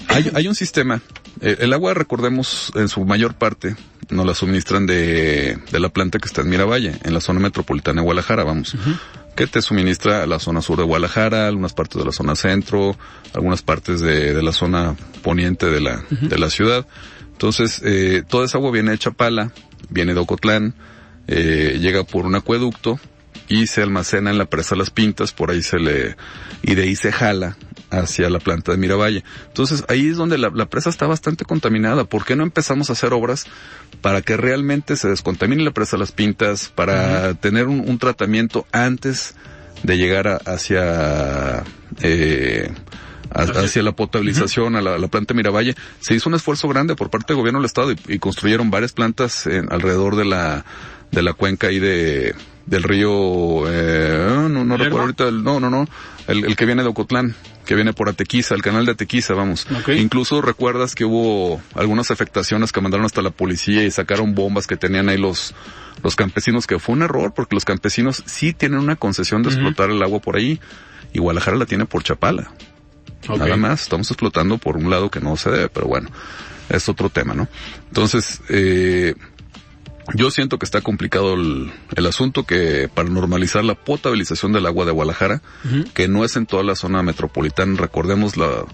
Hay, 0.08 0.32
hay 0.34 0.48
un 0.48 0.56
sistema. 0.56 1.02
Eh, 1.40 1.58
el 1.60 1.74
agua, 1.74 1.94
recordemos, 1.94 2.72
en 2.76 2.88
su 2.88 3.06
mayor 3.06 3.36
parte 3.36 3.76
nos 4.10 4.26
la 4.26 4.34
suministran 4.34 4.86
de, 4.86 5.58
de 5.72 5.80
la 5.80 5.90
planta 5.90 6.20
que 6.20 6.28
está 6.28 6.42
en 6.42 6.50
Miravalle, 6.50 6.96
en 7.04 7.14
la 7.14 7.22
zona 7.22 7.40
metropolitana 7.40 8.02
de 8.02 8.06
Guadalajara, 8.06 8.44
vamos. 8.44 8.76
Que 9.36 9.48
te 9.48 9.62
suministra 9.62 10.24
a 10.24 10.28
la 10.28 10.40
zona 10.40 10.62
sur 10.62 10.78
de 10.78 10.84
Guadalajara, 10.84 11.48
algunas 11.48 11.74
partes 11.74 11.98
de 11.98 12.06
la 12.06 12.12
zona 12.12 12.36
centro, 12.36 12.98
algunas 13.34 13.62
partes 13.62 14.02
de, 14.02 14.34
de 14.34 14.44
la 14.44 14.52
zona 14.52 14.96
poniente 15.22 15.68
de 15.68 15.80
la, 15.80 16.04
de 16.10 16.38
la 16.38 16.50
ciudad. 16.50 16.86
Entonces, 17.32 17.82
eh, 17.86 18.24
toda 18.28 18.46
esa 18.46 18.58
agua 18.58 18.72
viene 18.72 18.92
de 18.92 18.98
Chapala, 18.98 19.54
viene 19.90 20.14
de 20.14 20.20
Ocotlán, 20.20 20.76
eh, 21.28 21.80
llega 21.80 22.04
por 22.04 22.26
un 22.26 22.36
acueducto 22.36 23.00
y 23.48 23.68
se 23.68 23.82
almacena 23.82 24.30
en 24.30 24.38
la 24.38 24.46
presa 24.46 24.76
Las 24.76 24.90
Pintas, 24.90 25.32
por 25.32 25.52
ahí 25.52 25.62
se 25.62 25.80
le, 25.80 26.18
y 26.62 26.76
de 26.76 26.84
ahí 26.84 26.96
se 26.96 27.12
jala 27.12 27.58
hacia 27.91 28.29
la 28.29 28.39
planta 28.39 28.71
de 28.71 28.77
Miravalle. 28.77 29.24
Entonces 29.48 29.83
ahí 29.89 30.07
es 30.07 30.17
donde 30.17 30.38
la, 30.38 30.65
presa 30.65 30.89
está 30.89 31.05
bastante 31.05 31.45
contaminada. 31.45 32.05
¿Por 32.05 32.25
qué 32.25 32.36
no 32.36 32.43
empezamos 32.43 32.89
a 32.89 32.93
hacer 32.93 33.13
obras 33.13 33.45
para 34.01 34.21
que 34.21 34.38
realmente 34.38 34.95
se 34.95 35.10
descontamine 35.10 35.63
la 35.63 35.71
presa 35.71 35.98
Las 35.98 36.12
Pintas, 36.12 36.69
para 36.74 37.33
tener 37.36 37.67
un, 37.67 37.98
tratamiento 38.00 38.65
antes 38.71 39.36
de 39.83 39.98
llegar 39.98 40.41
hacia, 40.45 41.63
eh, 42.01 42.71
hacia 43.29 43.83
la 43.83 43.91
potabilización 43.91 44.75
a 44.75 44.81
la, 44.81 45.07
planta 45.07 45.33
Miravalle. 45.33 45.75
Se 46.00 46.15
hizo 46.15 46.29
un 46.29 46.36
esfuerzo 46.36 46.67
grande 46.67 46.95
por 46.95 47.10
parte 47.10 47.33
del 47.33 47.38
gobierno 47.38 47.60
del 47.60 47.65
estado 47.65 47.91
y, 47.91 48.19
construyeron 48.19 48.71
varias 48.71 48.93
plantas 48.93 49.45
en, 49.45 49.71
alrededor 49.71 50.15
de 50.15 50.25
la, 50.25 50.65
de 51.12 51.21
la 51.21 51.33
cuenca 51.33 51.67
ahí 51.67 51.79
de, 51.79 52.33
del 52.65 52.83
río, 52.83 53.69
eh, 53.69 54.48
no, 54.50 54.63
no 54.63 54.77
recuerdo 54.77 55.01
ahorita, 55.01 55.27
el, 55.27 55.43
no, 55.43 55.60
no, 55.60 55.69
no, 55.69 55.88
el, 56.27 56.45
el, 56.45 56.55
que 56.55 56.65
viene 56.65 56.83
de 56.83 56.89
Ocotlán, 56.89 57.36
que 57.65 57.75
viene 57.75 57.94
por 57.94 58.10
Atequiza, 58.10 58.56
el 58.56 58.62
canal 58.62 58.86
de 58.86 58.94
Atequiza, 58.94 59.34
vamos. 59.34 59.68
Incluso 59.88 60.41
recuerdas 60.41 60.96
que 60.96 61.06
hubo 61.06 61.62
algunas 61.75 62.12
afectaciones 62.12 62.72
que 62.72 62.82
mandaron 62.82 63.06
hasta 63.06 63.22
la 63.22 63.32
policía 63.32 63.84
y 63.84 63.91
sacaron 63.91 64.36
bombas 64.36 64.68
que 64.68 64.77
tenían 64.77 65.10
ahí 65.10 65.18
los, 65.18 65.53
los 66.03 66.15
campesinos, 66.15 66.68
que 66.68 66.80
fue 66.80 66.96
un 66.96 67.03
error 67.03 67.34
porque 67.34 67.56
los 67.56 67.65
campesinos 67.65 68.24
sí 68.25 68.53
tienen 68.53 68.80
una 68.80 68.96
concesión 68.96 69.44
de 69.44 69.50
explotar 69.50 69.89
el 69.89 70.01
agua 70.01 70.20
por 70.20 70.36
ahí 70.36 70.60
y 71.13 71.20
Guadalajara 71.20 71.58
la 71.58 71.65
tiene 71.65 71.86
por 71.86 72.03
Chapala. 72.03 72.51
Nada 73.30 73.56
más, 73.56 73.84
estamos 73.84 74.10
explotando 74.10 74.58
por 74.58 74.77
un 74.77 74.89
lado 74.89 75.12
que 75.12 75.20
no 75.20 75.38
se 75.38 75.51
debe, 75.51 75.70
pero 75.70 75.88
bueno, 75.88 76.10
es 76.70 76.89
otro 76.89 77.10
tema, 77.10 77.34
¿no? 77.34 77.48
Entonces, 77.88 78.41
eh, 78.50 79.13
yo 80.13 80.31
siento 80.31 80.60
que 80.60 80.65
está 80.65 80.81
complicado 80.81 81.34
el, 81.34 82.05
asunto 82.05 82.43
que 82.43 82.89
para 82.93 83.10
normalizar 83.10 83.63
la 83.63 83.75
potabilización 83.75 84.51
del 84.51 84.65
agua 84.65 84.86
de 84.86 84.91
Guadalajara, 84.91 85.41
que 85.93 86.08
no 86.08 86.25
es 86.25 86.36
en 86.36 86.46
toda 86.46 86.63
la 86.63 86.75
zona 86.75 87.03
metropolitana, 87.03 87.77
recordemos 87.77 88.38
la 88.38 88.65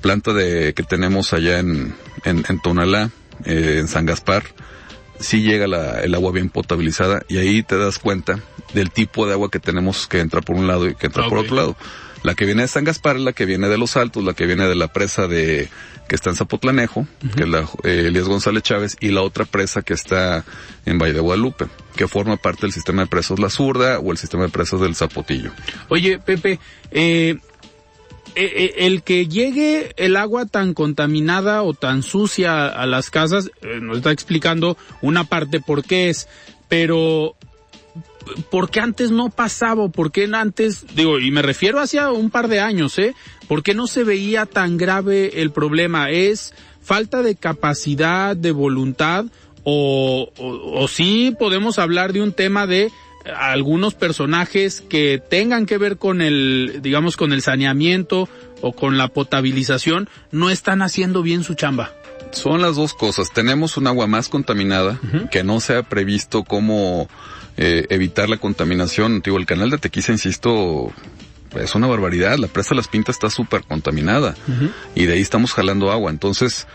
planta 0.00 0.32
de 0.32 0.74
que 0.74 0.82
tenemos 0.82 1.32
allá 1.32 1.58
en, 1.58 1.94
en, 2.24 2.60
Tonalá, 2.60 3.10
eh, 3.44 3.78
en 3.80 3.88
San 3.88 4.06
Gaspar, 4.06 4.44
sí 5.18 5.42
llega 5.42 5.66
la, 5.66 6.00
el 6.00 6.14
agua 6.14 6.32
bien 6.32 6.50
potabilizada 6.50 7.22
y 7.28 7.38
ahí 7.38 7.62
te 7.62 7.78
das 7.78 7.98
cuenta 7.98 8.40
del 8.74 8.90
tipo 8.90 9.26
de 9.26 9.32
agua 9.32 9.50
que 9.50 9.60
tenemos 9.60 10.06
que 10.06 10.20
entra 10.20 10.40
por 10.40 10.56
un 10.56 10.66
lado 10.66 10.88
y 10.88 10.94
que 10.94 11.06
entra 11.06 11.28
por 11.28 11.38
otro 11.38 11.56
lado. 11.56 11.76
La 12.22 12.34
que 12.34 12.46
viene 12.46 12.62
de 12.62 12.68
San 12.68 12.84
Gaspar 12.84 13.18
la 13.18 13.34
que 13.34 13.44
viene 13.44 13.68
de 13.68 13.76
Los 13.76 13.96
Altos, 13.96 14.24
la 14.24 14.32
que 14.32 14.46
viene 14.46 14.66
de 14.66 14.74
la 14.74 14.88
presa 14.88 15.28
de 15.28 15.68
que 16.08 16.14
está 16.14 16.30
en 16.30 16.36
Zapotlanejo, 16.36 17.06
que 17.36 17.44
es 17.44 17.48
la 17.48 17.60
eh, 17.82 18.04
Elías 18.08 18.28
González 18.28 18.62
Chávez, 18.62 18.96
y 19.00 19.08
la 19.08 19.22
otra 19.22 19.44
presa 19.44 19.82
que 19.82 19.94
está 19.94 20.44
en 20.84 20.98
Valle 20.98 21.14
de 21.14 21.20
Guadalupe, 21.20 21.66
que 21.96 22.08
forma 22.08 22.36
parte 22.36 22.62
del 22.62 22.72
sistema 22.72 23.02
de 23.02 23.08
presas 23.08 23.38
La 23.38 23.50
Zurda 23.50 23.98
o 23.98 24.12
el 24.12 24.18
sistema 24.18 24.44
de 24.44 24.50
presas 24.50 24.80
del 24.80 24.94
Zapotillo. 24.94 25.50
Oye, 25.88 26.18
Pepe, 26.18 26.60
eh, 26.90 27.36
eh, 28.34 28.74
el 28.78 29.02
que 29.02 29.28
llegue 29.28 29.92
el 29.96 30.16
agua 30.16 30.46
tan 30.46 30.74
contaminada 30.74 31.62
o 31.62 31.72
tan 31.72 32.02
sucia 32.02 32.66
a 32.66 32.86
las 32.86 33.10
casas, 33.10 33.50
nos 33.80 33.98
está 33.98 34.12
explicando 34.12 34.76
una 35.00 35.24
parte 35.24 35.60
por 35.60 35.84
qué 35.84 36.10
es, 36.10 36.28
pero 36.68 37.36
¿por 38.50 38.70
qué 38.70 38.80
antes 38.80 39.10
no 39.10 39.30
pasaba? 39.30 39.88
¿Por 39.88 40.12
qué 40.12 40.28
antes, 40.32 40.86
digo, 40.94 41.18
y 41.18 41.30
me 41.30 41.42
refiero 41.42 41.80
hacia 41.80 42.10
un 42.10 42.30
par 42.30 42.48
de 42.48 42.60
años, 42.60 42.98
¿eh? 42.98 43.14
¿Por 43.48 43.62
qué 43.62 43.74
no 43.74 43.86
se 43.86 44.04
veía 44.04 44.46
tan 44.46 44.76
grave 44.76 45.42
el 45.42 45.50
problema? 45.50 46.10
¿Es 46.10 46.54
falta 46.82 47.22
de 47.22 47.36
capacidad, 47.36 48.36
de 48.36 48.52
voluntad? 48.52 49.26
O, 49.64 50.30
o, 50.36 50.88
sí 50.88 51.34
podemos 51.38 51.78
hablar 51.78 52.12
de 52.12 52.20
un 52.20 52.32
tema 52.32 52.66
de 52.66 52.90
algunos 53.34 53.94
personajes 53.94 54.82
que 54.82 55.22
tengan 55.30 55.64
que 55.64 55.78
ver 55.78 55.96
con 55.96 56.20
el, 56.20 56.80
digamos, 56.82 57.16
con 57.16 57.32
el 57.32 57.40
saneamiento 57.40 58.28
o 58.60 58.72
con 58.72 58.98
la 58.98 59.08
potabilización, 59.08 60.08
no 60.30 60.50
están 60.50 60.82
haciendo 60.82 61.22
bien 61.22 61.42
su 61.42 61.54
chamba. 61.54 61.92
Son 62.32 62.60
las 62.60 62.76
dos 62.76 62.94
cosas. 62.94 63.32
Tenemos 63.32 63.76
un 63.76 63.86
agua 63.86 64.06
más 64.06 64.28
contaminada 64.28 65.00
que 65.30 65.44
no 65.44 65.60
se 65.60 65.76
ha 65.76 65.82
previsto 65.82 66.44
cómo 66.44 67.08
eh, 67.56 67.86
evitar 67.90 68.28
la 68.28 68.38
contaminación. 68.38 69.20
Digo, 69.22 69.38
el 69.38 69.46
canal 69.46 69.70
de 69.70 69.78
Tequiza, 69.78 70.12
insisto, 70.12 70.92
es 71.54 71.74
una 71.74 71.86
barbaridad. 71.86 72.38
La 72.38 72.48
presa 72.48 72.70
de 72.70 72.76
las 72.76 72.88
Pintas 72.88 73.16
está 73.16 73.30
súper 73.30 73.62
contaminada 73.62 74.34
y 74.94 75.06
de 75.06 75.14
ahí 75.14 75.20
estamos 75.20 75.52
jalando 75.52 75.90
agua. 75.90 76.10
Entonces, 76.10 76.66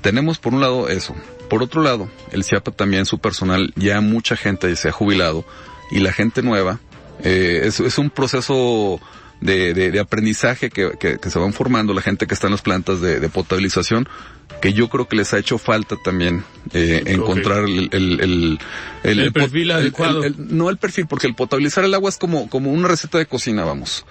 tenemos 0.00 0.38
por 0.38 0.54
un 0.54 0.60
lado 0.60 0.88
eso. 0.88 1.14
Por 1.48 1.62
otro 1.62 1.82
lado, 1.82 2.08
el 2.30 2.44
CIAPA 2.44 2.72
también, 2.72 3.04
su 3.04 3.18
personal, 3.18 3.72
ya 3.76 4.00
mucha 4.00 4.36
gente 4.36 4.74
se 4.76 4.88
ha 4.88 4.92
jubilado 4.92 5.44
y 5.90 6.00
la 6.00 6.12
gente 6.12 6.42
nueva, 6.42 6.80
eh, 7.22 7.62
es, 7.64 7.78
es 7.80 7.98
un 7.98 8.08
proceso 8.08 9.00
de, 9.42 9.74
de, 9.74 9.90
de 9.90 10.00
aprendizaje 10.00 10.70
que, 10.70 10.92
que, 10.98 11.18
que, 11.18 11.30
se 11.30 11.38
van 11.38 11.52
formando 11.52 11.92
la 11.92 12.00
gente 12.00 12.26
que 12.26 12.34
está 12.34 12.46
en 12.46 12.52
las 12.52 12.62
plantas 12.62 13.00
de, 13.00 13.20
de 13.20 13.28
potabilización, 13.28 14.08
que 14.62 14.72
yo 14.72 14.88
creo 14.88 15.08
que 15.08 15.16
les 15.16 15.34
ha 15.34 15.38
hecho 15.38 15.58
falta 15.58 15.96
también 16.02 16.44
eh, 16.72 17.02
encontrar 17.06 17.64
el, 17.64 17.88
el, 17.92 18.58
el, 19.02 19.18
el, 19.20 19.32
perfil 19.32 19.70
adecuado. 19.72 20.22
no 20.36 20.70
el 20.70 20.76
perfil, 20.76 21.06
porque 21.06 21.26
el 21.26 21.34
potabilizar 21.34 21.84
el 21.84 21.94
agua 21.94 22.08
es 22.08 22.18
como, 22.18 22.48
como 22.48 22.72
una 22.72 22.88
receta 22.88 23.18
de 23.18 23.26
cocina, 23.26 23.64
vamos. 23.64 24.04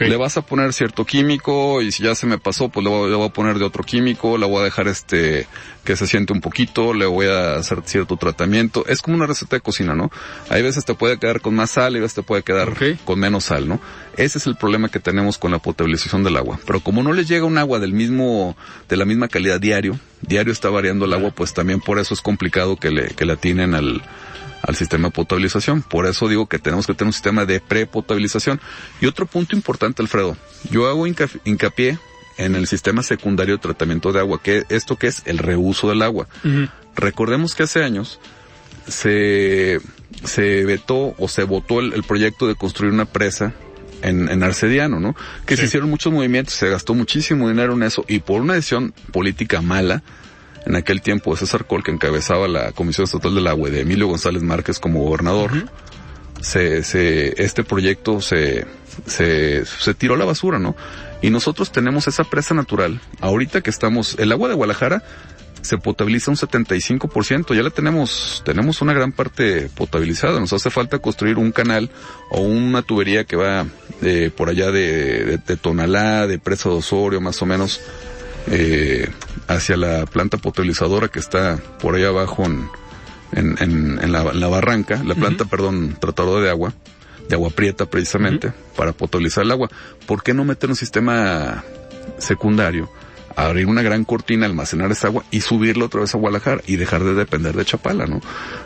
Le 0.00 0.16
vas 0.16 0.36
a 0.36 0.42
poner 0.42 0.72
cierto 0.72 1.04
químico 1.04 1.80
y 1.80 1.92
si 1.92 2.02
ya 2.02 2.14
se 2.14 2.26
me 2.26 2.38
pasó, 2.38 2.68
pues 2.68 2.82
le 2.82 2.90
voy, 2.90 3.10
le 3.10 3.16
voy, 3.16 3.26
a 3.26 3.32
poner 3.32 3.58
de 3.58 3.64
otro 3.64 3.84
químico, 3.84 4.36
la 4.36 4.46
voy 4.46 4.62
a 4.62 4.64
dejar 4.64 4.88
este 4.88 5.46
que 5.84 5.94
se 5.94 6.08
siente 6.08 6.32
un 6.32 6.40
poquito, 6.40 6.92
le 6.92 7.06
voy 7.06 7.26
a 7.26 7.54
hacer 7.54 7.82
cierto 7.84 8.16
tratamiento. 8.16 8.84
Es 8.88 9.00
como 9.00 9.16
una 9.16 9.26
receta 9.26 9.54
de 9.56 9.60
cocina, 9.60 9.94
¿no? 9.94 10.10
Hay 10.48 10.62
veces 10.62 10.84
te 10.84 10.94
puede 10.94 11.18
quedar 11.18 11.40
con 11.40 11.54
más 11.54 11.70
sal 11.70 11.96
y 11.96 12.00
veces 12.00 12.16
te 12.16 12.22
puede 12.22 12.42
quedar 12.42 12.74
con 13.04 13.20
menos 13.20 13.44
sal, 13.44 13.68
¿no? 13.68 13.80
Ese 14.16 14.38
es 14.38 14.46
el 14.46 14.56
problema 14.56 14.88
que 14.88 14.98
tenemos 14.98 15.38
con 15.38 15.52
la 15.52 15.60
potabilización 15.60 16.24
del 16.24 16.36
agua. 16.36 16.58
Pero 16.66 16.80
como 16.80 17.04
no 17.04 17.12
les 17.12 17.28
llega 17.28 17.44
un 17.44 17.58
agua 17.58 17.78
del 17.78 17.92
mismo, 17.92 18.56
de 18.88 18.96
la 18.96 19.04
misma 19.04 19.28
calidad 19.28 19.60
diario, 19.60 19.98
diario 20.22 20.52
está 20.52 20.70
variando 20.70 21.04
el 21.04 21.12
agua, 21.12 21.30
pues 21.30 21.54
también 21.54 21.80
por 21.80 21.98
eso 21.98 22.14
es 22.14 22.20
complicado 22.20 22.76
que 22.76 22.90
le, 22.90 23.08
que 23.08 23.24
la 23.24 23.36
tienen 23.36 23.74
al, 23.74 24.02
al 24.62 24.76
sistema 24.76 25.08
de 25.08 25.12
potabilización. 25.12 25.82
Por 25.82 26.06
eso 26.06 26.28
digo 26.28 26.46
que 26.46 26.58
tenemos 26.58 26.86
que 26.86 26.94
tener 26.94 27.08
un 27.08 27.12
sistema 27.12 27.44
de 27.44 27.60
prepotabilización. 27.60 28.60
Y 29.00 29.06
otro 29.06 29.26
punto 29.26 29.54
importante, 29.54 30.02
Alfredo, 30.02 30.36
yo 30.70 30.86
hago 30.88 31.06
hincapié 31.06 31.98
en 32.38 32.54
el 32.54 32.66
sistema 32.66 33.02
secundario 33.02 33.56
de 33.56 33.62
tratamiento 33.62 34.12
de 34.12 34.20
agua, 34.20 34.42
que 34.42 34.64
esto 34.68 34.96
que 34.96 35.06
es 35.06 35.22
el 35.26 35.38
reuso 35.38 35.88
del 35.88 36.02
agua. 36.02 36.28
Recordemos 36.94 37.54
que 37.54 37.62
hace 37.62 37.82
años 37.82 38.20
se, 38.86 39.80
se 40.24 40.64
vetó 40.64 41.14
o 41.18 41.28
se 41.28 41.44
votó 41.44 41.80
el, 41.80 42.02
proyecto 42.02 42.46
de 42.46 42.54
construir 42.54 42.92
una 42.92 43.06
presa 43.06 43.54
en, 44.06 44.28
en 44.28 44.42
Arcediano, 44.42 45.00
¿no? 45.00 45.14
Que 45.44 45.56
se 45.56 45.64
hicieron 45.66 45.90
muchos 45.90 46.12
movimientos, 46.12 46.54
se 46.54 46.68
gastó 46.68 46.94
muchísimo 46.94 47.48
dinero 47.48 47.74
en 47.74 47.82
eso 47.82 48.04
y 48.08 48.20
por 48.20 48.40
una 48.40 48.54
decisión 48.54 48.94
política 49.12 49.60
mala, 49.60 50.02
en 50.66 50.74
aquel 50.74 51.00
tiempo 51.00 51.30
de 51.30 51.38
César 51.38 51.66
Col, 51.66 51.84
que 51.84 51.92
encabezaba 51.92 52.48
la 52.48 52.72
Comisión 52.72 53.04
Estatal 53.04 53.34
del 53.34 53.46
Agua, 53.46 53.70
de 53.70 53.80
Emilio 53.80 54.08
González 54.08 54.42
Márquez 54.42 54.80
como 54.80 55.02
gobernador, 55.02 55.52
se, 56.40 56.82
se, 56.82 57.40
este 57.42 57.62
proyecto 57.62 58.20
se, 58.20 58.66
se, 59.06 59.64
se 59.64 59.94
tiró 59.94 60.14
a 60.14 60.18
la 60.18 60.24
basura, 60.24 60.58
¿no? 60.58 60.76
Y 61.22 61.30
nosotros 61.30 61.72
tenemos 61.72 62.08
esa 62.08 62.24
presa 62.24 62.54
natural. 62.54 63.00
Ahorita 63.20 63.60
que 63.60 63.70
estamos, 63.70 64.16
el 64.18 64.32
agua 64.32 64.48
de 64.48 64.54
Guadalajara 64.54 65.02
se 65.66 65.78
potabiliza 65.78 66.30
un 66.30 66.36
75%, 66.36 67.54
ya 67.54 67.62
la 67.62 67.70
tenemos, 67.70 68.42
tenemos 68.44 68.80
una 68.80 68.94
gran 68.94 69.12
parte 69.12 69.68
potabilizada, 69.74 70.40
nos 70.40 70.52
hace 70.52 70.70
falta 70.70 70.98
construir 70.98 71.36
un 71.36 71.52
canal 71.52 71.90
o 72.30 72.40
una 72.40 72.82
tubería 72.82 73.24
que 73.24 73.36
va 73.36 73.66
eh, 74.02 74.30
por 74.34 74.48
allá 74.48 74.70
de, 74.70 75.38
de, 75.44 75.56
Tonalá, 75.56 76.26
de 76.26 76.38
Presa 76.38 76.70
de 76.70 76.76
Osorio, 76.76 77.20
más 77.20 77.42
o 77.42 77.46
menos, 77.46 77.80
eh, 78.50 79.10
hacia 79.48 79.76
la 79.76 80.06
planta 80.06 80.38
potabilizadora 80.38 81.08
que 81.08 81.18
está 81.18 81.58
por 81.80 81.96
ahí 81.96 82.04
abajo 82.04 82.44
en, 82.44 82.70
en, 83.32 83.98
en, 84.00 84.12
la, 84.12 84.48
barranca, 84.48 85.02
la 85.04 85.14
planta, 85.14 85.44
perdón, 85.44 85.96
tratadora 86.00 86.44
de 86.44 86.50
agua, 86.50 86.72
de 87.28 87.34
agua 87.34 87.50
prieta 87.50 87.86
precisamente, 87.86 88.52
para 88.76 88.92
potabilizar 88.92 89.44
el 89.44 89.50
agua. 89.50 89.68
¿Por 90.06 90.22
qué 90.22 90.32
no 90.32 90.44
meter 90.44 90.70
un 90.70 90.76
sistema 90.76 91.64
secundario? 92.18 92.88
Abrir 93.36 93.66
una 93.66 93.82
gran 93.82 94.04
cortina, 94.04 94.46
almacenar 94.46 94.90
esa 94.90 95.08
agua 95.08 95.24
y 95.30 95.42
subirla 95.42 95.84
otra 95.84 96.00
vez 96.00 96.14
a 96.14 96.18
Guadalajara 96.18 96.62
y 96.66 96.76
dejar 96.76 97.04
de 97.04 97.14
depender 97.14 97.54
de 97.54 97.64
Chapala, 97.64 98.06
¿no? 98.06 98.20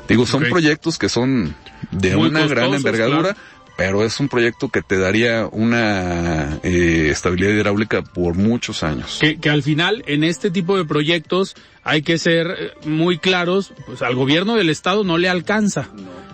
Digo, 0.08 0.24
son 0.26 0.44
proyectos 0.44 0.96
que 0.96 1.08
son 1.08 1.54
de 1.90 2.16
una 2.16 2.46
gran 2.46 2.72
envergadura, 2.72 3.36
pero 3.76 4.04
es 4.04 4.20
un 4.20 4.28
proyecto 4.28 4.68
que 4.68 4.82
te 4.82 4.98
daría 4.98 5.46
una 5.50 6.58
eh, 6.62 7.08
estabilidad 7.10 7.50
hidráulica 7.50 8.02
por 8.02 8.34
muchos 8.34 8.82
años. 8.82 9.18
Que, 9.20 9.38
que 9.38 9.50
al 9.50 9.62
final, 9.62 10.04
en 10.06 10.22
este 10.22 10.50
tipo 10.50 10.76
de 10.76 10.84
proyectos, 10.84 11.56
hay 11.82 12.02
que 12.02 12.18
ser 12.18 12.46
eh, 12.46 12.72
muy 12.86 13.18
claros, 13.18 13.72
pues 13.86 14.02
al 14.02 14.14
gobierno 14.14 14.54
del 14.54 14.70
estado 14.70 15.02
no 15.02 15.18
le 15.18 15.28
alcanza. 15.28 15.88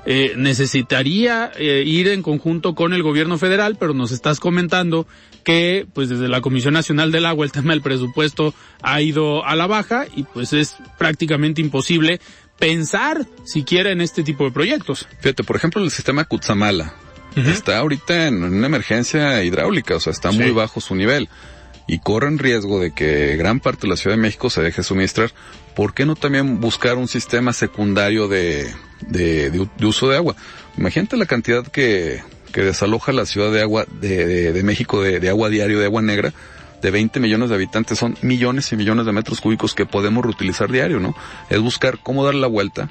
Eh, 0.08 0.34
necesitaría 0.36 1.50
eh, 1.58 1.82
ir 1.84 2.08
en 2.08 2.22
conjunto 2.22 2.76
con 2.76 2.92
el 2.92 3.02
gobierno 3.02 3.38
federal, 3.38 3.76
pero 3.78 3.92
nos 3.92 4.12
estás 4.12 4.38
comentando 4.38 5.06
que 5.46 5.86
pues 5.94 6.08
desde 6.08 6.26
la 6.26 6.40
Comisión 6.40 6.74
Nacional 6.74 7.12
del 7.12 7.24
Agua 7.24 7.46
el 7.46 7.52
tema 7.52 7.72
del 7.72 7.80
presupuesto 7.80 8.52
ha 8.82 9.00
ido 9.00 9.46
a 9.46 9.54
la 9.54 9.68
baja 9.68 10.04
y 10.16 10.24
pues 10.24 10.52
es 10.52 10.74
prácticamente 10.98 11.60
imposible 11.60 12.20
pensar 12.58 13.24
siquiera 13.44 13.92
en 13.92 14.00
este 14.00 14.24
tipo 14.24 14.44
de 14.44 14.50
proyectos. 14.50 15.06
Fíjate, 15.20 15.44
por 15.44 15.54
ejemplo, 15.54 15.80
el 15.84 15.92
sistema 15.92 16.24
Cutzamala 16.24 16.94
está 17.36 17.78
ahorita 17.78 18.26
en 18.26 18.42
una 18.42 18.66
emergencia 18.66 19.44
hidráulica, 19.44 19.94
o 19.94 20.00
sea, 20.00 20.12
está 20.12 20.32
muy 20.32 20.50
bajo 20.50 20.80
su 20.80 20.96
nivel 20.96 21.28
y 21.86 22.00
corren 22.00 22.38
riesgo 22.38 22.80
de 22.80 22.92
que 22.92 23.36
gran 23.36 23.60
parte 23.60 23.82
de 23.82 23.90
la 23.90 23.96
Ciudad 23.96 24.16
de 24.16 24.22
México 24.22 24.50
se 24.50 24.62
deje 24.62 24.82
suministrar. 24.82 25.30
¿Por 25.76 25.94
qué 25.94 26.06
no 26.06 26.16
también 26.16 26.58
buscar 26.58 26.96
un 26.96 27.06
sistema 27.06 27.52
secundario 27.52 28.26
de, 28.26 28.68
de, 29.02 29.50
de, 29.50 29.86
uso 29.86 30.08
de 30.08 30.16
agua? 30.16 30.34
Imagínate 30.76 31.16
la 31.16 31.26
cantidad 31.26 31.64
que, 31.64 32.20
que 32.52 32.62
desaloja 32.62 33.12
la 33.12 33.26
Ciudad 33.26 33.52
de 33.52 33.62
Agua 33.62 33.86
de, 34.00 34.52
de 34.52 34.62
México 34.62 35.02
de, 35.02 35.20
de 35.20 35.28
agua 35.28 35.48
diario, 35.48 35.78
de 35.78 35.86
agua 35.86 36.02
negra 36.02 36.32
de 36.82 36.90
20 36.90 37.20
millones 37.20 37.48
de 37.48 37.54
habitantes 37.54 37.98
son 37.98 38.16
millones 38.22 38.72
y 38.72 38.76
millones 38.76 39.06
de 39.06 39.12
metros 39.12 39.40
cúbicos 39.40 39.74
que 39.74 39.86
podemos 39.86 40.24
reutilizar 40.24 40.70
diario, 40.70 41.00
¿no? 41.00 41.14
Es 41.48 41.60
buscar 41.60 41.98
cómo 42.02 42.24
dar 42.24 42.34
la 42.34 42.46
vuelta 42.46 42.90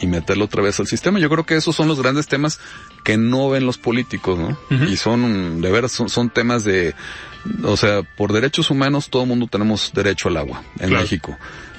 y 0.00 0.06
meterlo 0.06 0.46
otra 0.46 0.62
vez 0.62 0.80
al 0.80 0.86
sistema. 0.86 1.18
Yo 1.18 1.28
creo 1.28 1.44
que 1.44 1.56
esos 1.56 1.76
son 1.76 1.88
los 1.88 2.00
grandes 2.00 2.26
temas 2.26 2.58
que 3.04 3.16
no 3.16 3.50
ven 3.50 3.66
los 3.66 3.78
políticos, 3.78 4.38
¿no? 4.38 4.58
Y 4.86 4.96
son, 4.96 5.60
de 5.60 5.70
veras, 5.70 5.92
son, 5.92 6.08
son, 6.08 6.30
temas 6.30 6.64
de, 6.64 6.94
o 7.62 7.76
sea, 7.76 8.02
por 8.02 8.32
derechos 8.32 8.70
humanos 8.70 9.10
todo 9.10 9.22
el 9.22 9.28
mundo 9.28 9.46
tenemos 9.46 9.92
derecho 9.94 10.28
al 10.28 10.38
agua 10.38 10.62
en 10.78 10.90
México. 10.92 11.36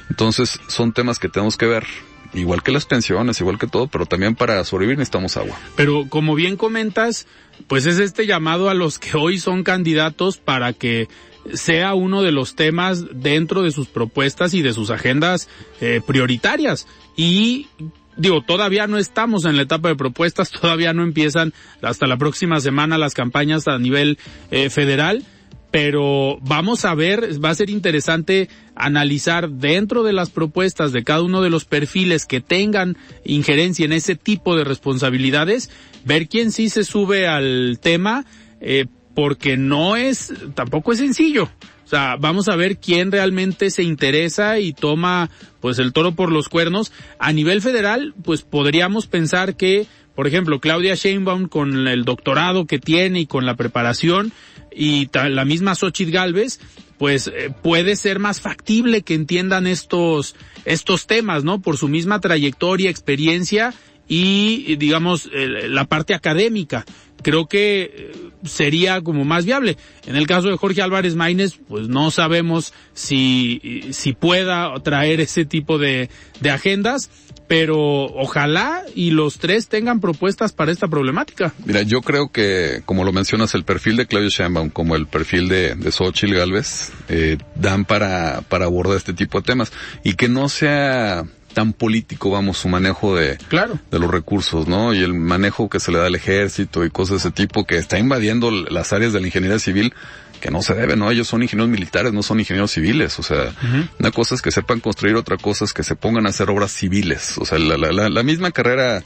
Entonces, 0.09 0.59
son 0.67 0.93
temas 0.93 1.19
que 1.19 1.29
tenemos 1.29 1.57
que 1.57 1.65
ver 1.65 1.85
igual 2.33 2.63
que 2.63 2.71
las 2.71 2.85
pensiones, 2.85 3.39
igual 3.41 3.59
que 3.59 3.67
todo, 3.67 3.87
pero 3.87 4.05
también 4.05 4.35
para 4.35 4.63
sobrevivir 4.63 4.97
necesitamos 4.97 5.37
agua. 5.37 5.57
Pero 5.75 6.07
como 6.09 6.35
bien 6.35 6.57
comentas, 6.57 7.27
pues 7.67 7.85
es 7.85 7.99
este 7.99 8.25
llamado 8.25 8.69
a 8.69 8.73
los 8.73 8.99
que 8.99 9.17
hoy 9.17 9.39
son 9.39 9.63
candidatos 9.63 10.37
para 10.37 10.73
que 10.73 11.07
sea 11.53 11.93
uno 11.95 12.21
de 12.21 12.31
los 12.31 12.55
temas 12.55 13.05
dentro 13.13 13.63
de 13.63 13.71
sus 13.71 13.87
propuestas 13.87 14.53
y 14.53 14.61
de 14.61 14.73
sus 14.73 14.89
agendas 14.89 15.49
eh, 15.79 16.01
prioritarias. 16.05 16.87
Y 17.15 17.67
digo, 18.15 18.41
todavía 18.41 18.87
no 18.87 18.97
estamos 18.97 19.45
en 19.45 19.55
la 19.57 19.63
etapa 19.63 19.89
de 19.89 19.95
propuestas, 19.95 20.51
todavía 20.61 20.93
no 20.93 21.03
empiezan 21.03 21.53
hasta 21.81 22.07
la 22.07 22.17
próxima 22.17 22.59
semana 22.59 22.97
las 22.97 23.13
campañas 23.13 23.67
a 23.67 23.77
nivel 23.77 24.17
eh, 24.51 24.69
federal, 24.69 25.23
pero 25.71 26.37
vamos 26.41 26.83
a 26.83 26.93
ver, 26.93 27.43
va 27.43 27.49
a 27.49 27.55
ser 27.55 27.69
interesante 27.69 28.49
analizar 28.75 29.49
dentro 29.49 30.03
de 30.03 30.11
las 30.11 30.29
propuestas 30.29 30.91
de 30.91 31.03
cada 31.03 31.21
uno 31.21 31.41
de 31.41 31.49
los 31.49 31.63
perfiles 31.63 32.25
que 32.25 32.41
tengan 32.41 32.97
injerencia 33.23 33.85
en 33.85 33.93
ese 33.93 34.15
tipo 34.15 34.57
de 34.57 34.65
responsabilidades, 34.65 35.71
ver 36.03 36.27
quién 36.27 36.51
sí 36.51 36.69
se 36.69 36.83
sube 36.83 37.27
al 37.27 37.79
tema, 37.81 38.25
eh, 38.59 38.85
porque 39.15 39.55
no 39.55 39.95
es, 39.95 40.33
tampoco 40.55 40.91
es 40.91 40.99
sencillo. 40.99 41.49
O 41.85 41.87
sea, 41.87 42.15
vamos 42.17 42.47
a 42.47 42.55
ver 42.55 42.77
quién 42.77 43.11
realmente 43.11 43.69
se 43.69 43.83
interesa 43.83 44.59
y 44.59 44.71
toma 44.71 45.29
pues 45.59 45.77
el 45.79 45.91
toro 45.91 46.13
por 46.13 46.31
los 46.31 46.47
cuernos. 46.47 46.91
A 47.19 47.33
nivel 47.33 47.61
federal, 47.61 48.13
pues 48.23 48.43
podríamos 48.43 49.07
pensar 49.07 49.57
que, 49.57 49.87
por 50.15 50.25
ejemplo, 50.25 50.61
Claudia 50.61 50.95
Sheinbaum 50.95 51.47
con 51.47 51.87
el 51.89 52.05
doctorado 52.05 52.65
que 52.65 52.79
tiene 52.79 53.21
y 53.21 53.25
con 53.25 53.45
la 53.45 53.55
preparación 53.55 54.31
y 54.71 55.09
la 55.13 55.45
misma 55.45 55.75
Xochitl 55.75 56.11
Galvez, 56.11 56.59
pues 56.97 57.27
eh, 57.27 57.53
puede 57.61 57.95
ser 57.95 58.19
más 58.19 58.41
factible 58.41 59.01
que 59.01 59.13
entiendan 59.13 59.67
estos 59.67 60.35
estos 60.65 61.07
temas, 61.07 61.43
¿no? 61.43 61.61
Por 61.61 61.77
su 61.77 61.87
misma 61.87 62.19
trayectoria, 62.19 62.89
experiencia 62.89 63.73
y 64.13 64.75
digamos 64.75 65.29
la 65.33 65.85
parte 65.85 66.13
académica 66.13 66.83
creo 67.21 67.47
que 67.47 67.83
eh, 67.83 68.11
sería 68.43 69.01
como 69.01 69.25
más 69.25 69.45
viable. 69.45 69.77
En 70.05 70.15
el 70.15 70.27
caso 70.27 70.49
de 70.49 70.57
Jorge 70.57 70.81
Álvarez 70.81 71.15
Maínez, 71.15 71.59
pues 71.67 71.87
no 71.87 72.11
sabemos 72.11 72.73
si, 72.93 73.89
si 73.91 74.13
pueda 74.13 74.73
traer 74.83 75.21
ese 75.21 75.45
tipo 75.45 75.77
de, 75.77 76.09
de 76.39 76.49
agendas, 76.49 77.09
pero 77.47 77.77
ojalá 78.05 78.83
y 78.95 79.11
los 79.11 79.37
tres 79.37 79.67
tengan 79.67 79.99
propuestas 79.99 80.53
para 80.53 80.71
esta 80.71 80.87
problemática. 80.87 81.53
Mira, 81.65 81.81
yo 81.81 82.01
creo 82.01 82.31
que, 82.31 82.81
como 82.85 83.03
lo 83.03 83.11
mencionas, 83.11 83.53
el 83.55 83.63
perfil 83.63 83.97
de 83.97 84.07
Claudio 84.07 84.29
Sheinbaum 84.29 84.69
como 84.69 84.95
el 84.95 85.07
perfil 85.07 85.49
de, 85.49 85.75
de 85.75 85.91
Xochitl 85.91 86.33
Galvez, 86.33 86.91
eh, 87.09 87.37
dan 87.55 87.85
para, 87.85 88.41
para 88.47 88.65
abordar 88.65 88.97
este 88.97 89.13
tipo 89.13 89.39
de 89.39 89.45
temas 89.45 89.71
y 90.03 90.13
que 90.13 90.29
no 90.29 90.49
sea 90.49 91.25
tan 91.53 91.73
político, 91.73 92.31
vamos, 92.31 92.57
su 92.57 92.69
manejo 92.69 93.15
de, 93.15 93.37
claro. 93.49 93.79
de 93.89 93.99
los 93.99 94.09
recursos, 94.09 94.67
¿no? 94.67 94.93
Y 94.93 94.99
el 94.99 95.13
manejo 95.13 95.69
que 95.69 95.79
se 95.79 95.91
le 95.91 95.99
da 95.99 96.07
al 96.07 96.15
ejército 96.15 96.85
y 96.85 96.89
cosas 96.89 97.11
de 97.11 97.29
ese 97.29 97.31
tipo 97.31 97.65
que 97.65 97.77
está 97.77 97.99
invadiendo 97.99 98.51
las 98.51 98.93
áreas 98.93 99.13
de 99.13 99.19
la 99.19 99.27
ingeniería 99.27 99.59
civil 99.59 99.93
que 100.39 100.49
no 100.49 100.61
se 100.61 100.73
debe, 100.73 100.95
¿no? 100.95 101.11
Ellos 101.11 101.27
son 101.27 101.43
ingenieros 101.43 101.69
militares, 101.69 102.13
no 102.13 102.23
son 102.23 102.39
ingenieros 102.39 102.71
civiles, 102.71 103.19
o 103.19 103.23
sea, 103.23 103.53
una 103.99 104.11
cosa 104.11 104.33
es 104.33 104.41
que 104.41 104.51
sepan 104.51 104.79
construir, 104.79 105.15
otra 105.15 105.37
cosa 105.37 105.65
es 105.65 105.73
que 105.73 105.83
se 105.83 105.95
pongan 105.95 106.25
a 106.25 106.29
hacer 106.29 106.49
obras 106.49 106.71
civiles, 106.71 107.37
o 107.37 107.45
sea, 107.45 107.59
la, 107.59 107.77
la, 107.77 108.09
la 108.09 108.23
misma 108.23 108.49
carrera 108.51 109.03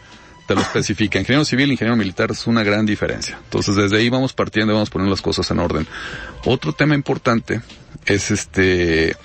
te 0.47 0.55
lo 0.55 0.61
especifica. 0.61 1.19
Ingeniero 1.19 1.43
civil, 1.43 1.71
ingeniero 1.71 1.97
militar 1.97 2.31
es 2.31 2.47
una 2.47 2.63
gran 2.63 2.85
diferencia. 2.85 3.37
Entonces 3.43 3.75
desde 3.75 3.97
ahí 3.97 4.09
vamos 4.09 4.33
partiendo 4.33 4.73
y 4.73 4.75
vamos 4.75 4.89
poniendo 4.89 5.11
las 5.11 5.21
cosas 5.21 5.49
en 5.51 5.59
orden. 5.59 5.87
Otro 6.45 6.73
tema 6.73 6.95
importante 6.95 7.61
es 8.05 8.31
este, 8.31 9.15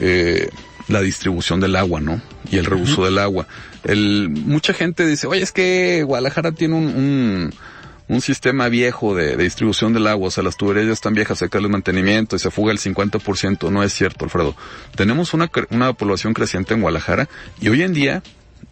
eh, 0.00 0.48
la 0.88 1.00
distribución 1.02 1.60
del 1.60 1.76
agua, 1.76 2.00
¿no? 2.00 2.20
Y 2.50 2.58
el 2.58 2.64
reuso 2.64 3.04
del 3.04 3.18
agua. 3.18 3.46
El, 3.84 4.28
mucha 4.28 4.72
gente 4.72 5.06
dice, 5.06 5.26
oye, 5.26 5.42
es 5.42 5.52
que 5.52 6.02
Guadalajara 6.02 6.52
tiene 6.52 6.74
un, 6.74 6.86
un, 6.88 7.54
un 8.08 8.20
sistema 8.20 8.68
viejo 8.68 9.14
de, 9.14 9.36
de, 9.36 9.44
distribución 9.44 9.92
del 9.92 10.06
agua, 10.06 10.28
o 10.28 10.30
sea, 10.30 10.42
las 10.42 10.56
tuberías 10.56 10.86
ya 10.86 10.92
están 10.92 11.14
viejas, 11.14 11.40
hay 11.42 11.48
que 11.48 11.58
darle 11.58 11.68
mantenimiento 11.68 12.36
y 12.36 12.38
se 12.38 12.50
fuga 12.50 12.72
el 12.72 12.78
50%. 12.78 13.70
No 13.70 13.82
es 13.82 13.92
cierto, 13.92 14.24
Alfredo. 14.24 14.56
Tenemos 14.96 15.32
una, 15.32 15.50
una 15.70 15.92
población 15.92 16.34
creciente 16.34 16.74
en 16.74 16.80
Guadalajara 16.80 17.28
y 17.60 17.68
hoy 17.68 17.82
en 17.82 17.92
día 17.92 18.22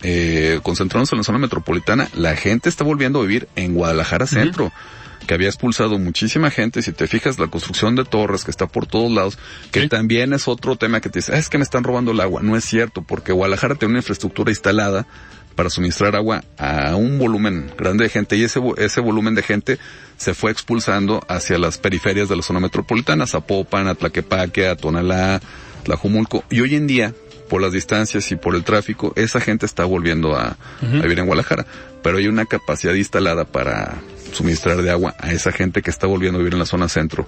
eh, 0.02 0.60
concentrándonos 0.62 1.12
en 1.12 1.18
la 1.18 1.24
zona 1.24 1.38
metropolitana, 1.38 2.08
la 2.14 2.36
gente 2.36 2.68
está 2.68 2.84
volviendo 2.84 3.20
a 3.20 3.22
vivir 3.22 3.48
en 3.56 3.74
Guadalajara 3.74 4.26
Centro. 4.26 4.66
Uh 4.66 4.68
-huh 4.68 4.97
que 5.28 5.34
había 5.34 5.48
expulsado 5.48 5.98
muchísima 5.98 6.50
gente, 6.50 6.80
si 6.80 6.90
te 6.92 7.06
fijas 7.06 7.38
la 7.38 7.48
construcción 7.48 7.94
de 7.94 8.04
torres 8.04 8.44
que 8.44 8.50
está 8.50 8.66
por 8.66 8.86
todos 8.86 9.12
lados, 9.12 9.38
que 9.70 9.82
¿Sí? 9.82 9.88
también 9.88 10.32
es 10.32 10.48
otro 10.48 10.76
tema 10.76 11.00
que 11.02 11.10
te 11.10 11.18
dice, 11.18 11.34
ah, 11.34 11.38
es 11.38 11.50
que 11.50 11.58
me 11.58 11.64
están 11.64 11.84
robando 11.84 12.12
el 12.12 12.20
agua. 12.20 12.40
No 12.42 12.56
es 12.56 12.64
cierto, 12.64 13.02
porque 13.02 13.32
Guadalajara 13.32 13.74
tiene 13.74 13.92
una 13.92 13.98
infraestructura 13.98 14.50
instalada 14.50 15.06
para 15.54 15.68
suministrar 15.68 16.16
agua 16.16 16.44
a 16.56 16.96
un 16.96 17.18
volumen 17.18 17.70
grande 17.76 18.04
de 18.04 18.10
gente 18.10 18.36
y 18.36 18.44
ese, 18.44 18.58
ese 18.78 19.00
volumen 19.00 19.34
de 19.34 19.42
gente 19.42 19.78
se 20.16 20.32
fue 20.32 20.50
expulsando 20.50 21.22
hacia 21.28 21.58
las 21.58 21.76
periferias 21.76 22.30
de 22.30 22.36
la 22.36 22.42
zona 22.42 22.58
metropolitana, 22.60 23.26
Zapopan, 23.26 23.86
Atlaquepaque, 23.86 24.66
Atonalá, 24.66 25.42
Tlajumulco. 25.82 26.42
Y 26.48 26.60
hoy 26.60 26.74
en 26.74 26.86
día, 26.86 27.12
por 27.50 27.60
las 27.60 27.72
distancias 27.72 28.32
y 28.32 28.36
por 28.36 28.54
el 28.54 28.64
tráfico, 28.64 29.12
esa 29.14 29.40
gente 29.40 29.66
está 29.66 29.84
volviendo 29.84 30.36
a, 30.36 30.56
uh 30.80 30.86
-huh. 30.86 31.00
a 31.00 31.02
vivir 31.02 31.18
en 31.18 31.26
Guadalajara. 31.26 31.66
Pero 32.02 32.16
hay 32.16 32.28
una 32.28 32.46
capacidad 32.46 32.94
instalada 32.94 33.44
para 33.44 33.96
suministrar 34.32 34.82
de 34.82 34.90
agua 34.90 35.14
a 35.18 35.32
esa 35.32 35.52
gente 35.52 35.82
que 35.82 35.90
está 35.90 36.06
volviendo 36.06 36.38
a 36.38 36.40
vivir 36.40 36.54
en 36.54 36.60
la 36.60 36.66
zona 36.66 36.88
centro. 36.88 37.26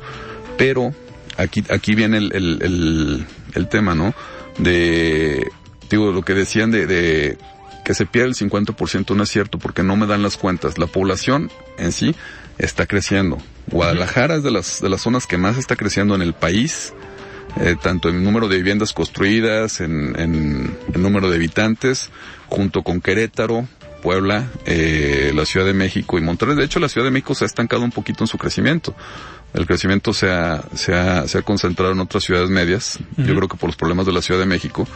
Pero 0.57 0.95
aquí, 1.37 1.65
aquí 1.71 1.95
viene 1.95 2.19
el, 2.19 2.33
el, 2.35 2.59
el, 2.63 3.27
el 3.55 3.69
tema, 3.69 3.95
¿no? 3.95 4.15
De, 4.59 5.51
digo, 5.89 6.13
lo 6.13 6.23
que 6.23 6.35
decían 6.35 6.71
de, 6.71 6.87
de 6.87 7.39
que 7.85 7.95
se 7.95 8.07
pierde 8.07 8.29
el 8.29 8.35
50% 8.37 9.17
no 9.17 9.23
es 9.23 9.31
cierto 9.31 9.59
porque 9.59 9.83
no 9.83 9.97
me 9.97 10.07
dan 10.07 10.23
las 10.23 10.37
cuentas. 10.37 10.79
La 10.79 10.87
población 10.87 11.51
en 11.79 11.93
sí 11.93 12.15
está 12.59 12.87
creciendo. 12.87 13.39
Guadalajara 13.69 14.37
es 14.37 14.43
de 14.43 14.51
las, 14.51 14.81
de 14.81 14.89
las 14.89 15.01
zonas 15.01 15.27
que 15.27 15.39
más 15.39 15.57
está 15.57 15.77
creciendo 15.77 16.15
en 16.15 16.23
el 16.23 16.35
país. 16.35 16.93
Eh, 17.57 17.75
tanto 17.83 18.09
en 18.09 18.23
número 18.23 18.47
de 18.47 18.59
viviendas 18.59 18.93
construidas, 18.93 19.81
en, 19.81 20.15
en, 20.21 20.79
en 20.95 21.03
número 21.03 21.29
de 21.29 21.35
habitantes, 21.35 22.11
junto 22.47 22.83
con 22.85 23.01
Querétaro, 23.01 23.67
Puebla, 24.01 24.51
eh, 24.67 25.33
la 25.35 25.45
Ciudad 25.45 25.67
de 25.67 25.75
México 25.75 26.19
y 26.19 26.23
Monterrey. 26.23 26.57
De 26.57 26.65
hecho, 26.65 26.81
la 26.81 26.89
Ciudad 26.89 27.07
de 27.07 27.11
México 27.11 27.35
se 27.35 27.45
ha 27.45 27.47
estancado 27.47 27.83
un 27.83 27.93
poquito 27.93 28.25
en 28.25 28.29
su 28.29 28.39
crecimiento. 28.39 28.95
El 29.55 29.67
crecimiento 29.67 30.13
se 30.13 30.31
ha, 30.31 30.63
se 30.75 30.95
ha, 30.95 31.27
se 31.27 31.39
ha 31.39 31.43
concentrado 31.43 31.93
en 31.93 32.01
otras 32.01 32.25
ciudades 32.25 32.51
medias. 32.51 32.99
Uh 32.99 33.23
-huh. 33.23 33.27
Yo 33.27 33.35
creo 33.35 33.49
que 33.49 33.57
por 33.57 33.69
los 33.69 33.77
problemas 33.77 34.07
de 34.07 34.13
la 34.13 34.23
Ciudad 34.23 34.41
de 34.41 34.47
México. 34.47 34.87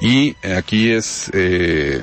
Y 0.00 0.36
aquí 0.44 0.90
es 0.90 1.30
eh, 1.32 2.02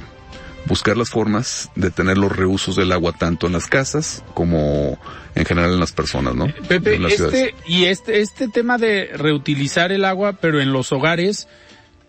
buscar 0.66 0.98
las 0.98 1.10
formas 1.10 1.70
de 1.76 1.92
tener 1.92 2.18
los 2.18 2.36
reusos 2.36 2.76
del 2.76 2.92
agua 2.92 3.14
tanto 3.14 3.48
en 3.48 3.54
las 3.54 3.68
casas 3.68 4.24
como 4.34 4.98
en 5.36 5.46
general 5.46 5.74
en 5.74 5.80
las 5.80 5.92
personas, 5.92 6.36
¿no? 6.36 6.48
Pepe, 6.68 7.00
este, 7.08 7.56
y 7.66 7.86
este, 7.86 8.22
este 8.22 8.48
tema 8.48 8.78
de 8.78 9.10
reutilizar 9.14 9.92
el 9.92 10.06
agua, 10.06 10.34
pero 10.34 10.62
en 10.62 10.74
los 10.74 10.92
hogares, 10.92 11.48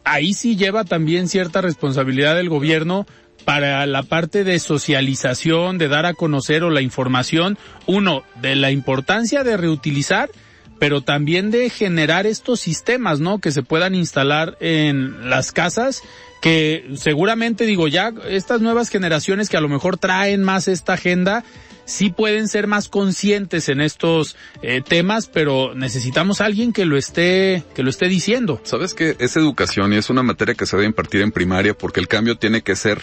ahí 0.05 0.35
sí 0.35 0.57
lleva 0.57 0.85
también 0.85 1.29
cierta 1.29 1.61
responsabilidad 1.61 2.35
del 2.37 2.49
gobierno 2.49 3.07
para 3.45 3.87
la 3.87 4.03
parte 4.03 4.45
de 4.45 4.59
socialización, 4.59 5.79
de 5.79 5.89
dar 5.89 6.07
a 6.07 6.15
conocer 6.15 6.65
o 6.65 6.71
la 6.71 6.81
información, 6.81 7.59
uno, 7.87 8.23
de 8.41 8.57
la 8.57 8.71
importancia 8.71 9.45
de 9.45 9.57
reutilizar, 9.57 10.31
pero 10.79 11.01
también 11.01 11.51
de 11.51 11.71
generar 11.71 12.27
estos 12.27 12.61
sistemas, 12.61 13.21
¿no? 13.21 13.39
Que 13.39 13.53
se 13.53 13.63
puedan 13.63 13.95
instalar 13.95 14.57
en 14.61 15.31
las 15.31 15.53
casas, 15.53 16.03
que 16.41 16.91
seguramente 16.97 17.67
digo 17.67 17.87
ya, 17.87 18.13
estas 18.29 18.61
nuevas 18.61 18.89
generaciones 18.89 19.49
que 19.49 19.57
a 19.57 19.61
lo 19.61 19.69
mejor 19.69 19.97
traen 19.97 20.43
más 20.43 20.67
esta 20.67 20.95
agenda, 20.95 21.45
sí 21.85 22.11
pueden 22.11 22.49
ser 22.49 22.67
más 22.67 22.89
conscientes 22.89 23.69
en 23.69 23.81
estos 23.81 24.37
eh, 24.63 24.83
temas, 24.87 25.29
pero 25.29 25.75
necesitamos 25.75 26.41
a 26.41 26.47
alguien 26.47 26.73
que 26.73 26.85
lo 26.85 26.97
esté, 26.97 27.63
que 27.75 27.83
lo 27.83 27.91
esté 27.91 28.09
diciendo. 28.09 28.61
Sabes 28.65 28.95
que 28.95 29.17
es 29.19 29.37
educación 29.37 29.93
y 29.93 29.97
es 29.97 30.11
una 30.11 30.23
materia 30.23 30.55
que 30.55 30.67
se 30.67 30.77
debe 30.77 30.89
impartir 30.89 31.23
en 31.23 31.33
primaria 31.33 31.75
porque 31.75 32.01
el 32.01 32.09
cambio 32.09 32.39
tiene 32.39 32.63
que 32.63 32.77
ser 32.77 33.03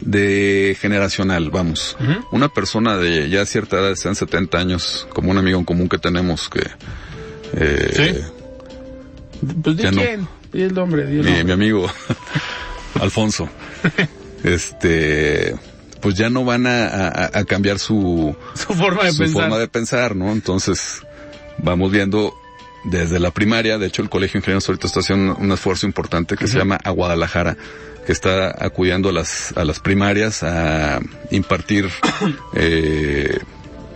de 0.00 0.76
generacional, 0.80 1.50
vamos. 1.50 1.96
Una 2.30 2.48
persona 2.48 2.96
de 2.96 3.28
ya 3.28 3.44
cierta 3.46 3.78
edad, 3.78 3.94
sean 3.96 4.14
70 4.14 4.58
años, 4.58 5.06
como 5.12 5.30
un 5.30 5.38
amigo 5.38 5.58
en 5.58 5.64
común 5.64 5.88
que 5.88 5.98
tenemos 5.98 6.48
que... 6.48 6.62
Eh, 7.54 7.92
¿Sí? 9.40 9.46
Pues 9.62 9.76
di 9.76 9.82
ya 9.82 9.90
no. 9.92 10.02
quién, 10.02 10.28
di 10.52 10.62
el 10.62 10.74
nombre, 10.74 11.06
di 11.06 11.18
el 11.18 11.24
mi, 11.24 11.30
nombre. 11.30 11.44
mi 11.44 11.52
amigo 11.52 11.90
Alfonso, 13.00 13.48
este, 14.44 15.56
pues 16.00 16.14
ya 16.16 16.30
no 16.30 16.44
van 16.44 16.66
a, 16.66 16.86
a- 16.86 17.30
a 17.38 17.44
cambiar 17.44 17.78
su, 17.78 18.34
Su 18.54 18.74
forma 18.74 19.04
de 19.04 19.12
su 19.12 19.18
pensar. 19.18 19.42
forma 19.42 19.58
de 19.58 19.68
pensar, 19.68 20.16
¿no? 20.16 20.32
Entonces, 20.32 21.02
vamos 21.58 21.90
viendo 21.92 22.34
desde 22.84 23.18
la 23.20 23.30
primaria, 23.30 23.78
de 23.78 23.86
hecho 23.86 24.02
el 24.02 24.08
Colegio 24.08 24.34
de 24.34 24.38
Ingenieros 24.40 24.68
ahorita 24.68 24.86
está 24.86 25.00
haciendo 25.00 25.36
un 25.36 25.52
esfuerzo 25.52 25.86
importante 25.86 26.36
que 26.36 26.46
se 26.46 26.58
llama 26.58 26.78
A 26.82 26.90
Guadalajara, 26.90 27.56
está 28.12 28.54
acudiendo 28.64 29.08
a 29.08 29.12
las, 29.12 29.56
a 29.56 29.64
las 29.64 29.80
primarias 29.80 30.42
a 30.42 31.00
impartir 31.30 31.88
eh, 32.54 33.38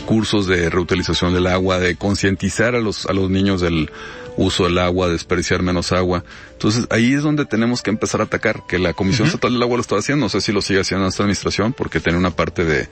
cursos 0.06 0.46
de 0.46 0.68
reutilización 0.70 1.32
del 1.34 1.46
agua, 1.46 1.78
de 1.78 1.96
concientizar 1.96 2.74
a 2.74 2.80
los, 2.80 3.06
a 3.06 3.12
los 3.12 3.30
niños 3.30 3.60
del 3.60 3.90
uso 4.36 4.64
del 4.64 4.78
agua, 4.78 5.06
de 5.06 5.12
desperdiciar 5.14 5.62
menos 5.62 5.92
agua. 5.92 6.24
Entonces 6.52 6.86
ahí 6.90 7.14
es 7.14 7.22
donde 7.22 7.44
tenemos 7.44 7.82
que 7.82 7.90
empezar 7.90 8.20
a 8.20 8.24
atacar, 8.24 8.66
que 8.66 8.78
la 8.78 8.92
Comisión 8.94 9.26
Estatal 9.28 9.52
del 9.52 9.62
Agua 9.62 9.76
lo 9.76 9.82
está 9.82 9.96
haciendo, 9.96 10.26
no 10.26 10.28
sé 10.28 10.40
si 10.40 10.52
lo 10.52 10.62
sigue 10.62 10.80
haciendo 10.80 11.06
esta 11.06 11.22
administración, 11.22 11.72
porque 11.72 12.00
tiene 12.00 12.18
una 12.18 12.30
parte 12.30 12.64
de, 12.64 12.88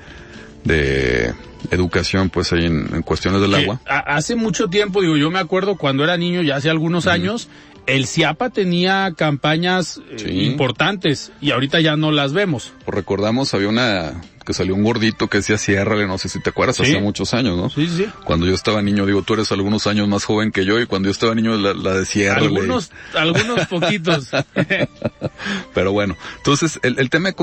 de 0.65 1.33
educación 1.71 2.31
pues 2.31 2.53
ahí 2.53 2.67
en, 2.67 2.95
en 2.95 3.03
cuestiones 3.03 3.41
del 3.41 3.55
agua. 3.55 3.81
hace 3.87 4.35
mucho 4.37 4.69
tiempo, 4.69 5.03
digo, 5.03 5.17
yo 5.17 5.31
me 5.31 5.39
acuerdo 5.39 5.77
cuando 5.77 6.05
era 6.05 6.17
niño, 6.17 6.43
ya 6.43 6.57
hace 6.57 6.71
algunos 6.71 7.07
años, 7.07 7.49
el 7.97 8.07
CIAPA 8.07 8.51
tenía 8.51 9.13
campañas 9.17 10.01
eh, 10.19 10.31
importantes 10.45 11.33
y 11.41 11.51
ahorita 11.51 11.81
ya 11.81 11.97
no 11.97 12.13
las 12.13 12.33
vemos. 12.33 12.73
Pues 12.85 12.95
recordamos, 12.95 13.55
había 13.55 13.69
una 13.69 14.21
que 14.45 14.55
salió 14.55 14.75
un 14.75 14.83
gordito 14.83 15.29
que 15.29 15.39
decía 15.39 15.59
ciérrale, 15.59 16.07
no 16.07 16.19
sé 16.19 16.29
si 16.29 16.41
te 16.41 16.51
acuerdas, 16.51 16.77
Sí. 16.77 16.83
hace 16.83 17.01
muchos 17.01 17.35
años, 17.35 17.57
¿no? 17.57 17.69
Sí, 17.71 17.87
sí, 17.87 17.99
sí. 17.99 18.07
Cuando 18.25 18.47
yo 18.47 18.55
estaba 18.55 18.83
niño, 18.83 19.07
digo, 19.07 19.23
tú 19.23 19.35
eres 19.35 19.53
algunos 19.53 19.87
años 19.87 20.09
más 20.09 20.25
joven 20.25 20.51
que 20.51 20.65
yo 20.65 20.81
y 20.81 20.87
cuando 20.87 21.07
yo 21.09 21.13
estaba 21.13 21.35
niño 21.35 21.57
la, 21.57 21.75
la 21.75 21.95
de 21.99 22.07
ciérrale. 22.07 22.47
Algunos, 22.47 22.91
algunos 23.15 23.67
poquitos. 23.69 24.31
Pero 25.75 25.93
bueno, 25.93 26.17
entonces 26.39 26.81
el, 26.83 26.99
el 26.99 27.11
tema 27.11 27.31
de 27.31 27.35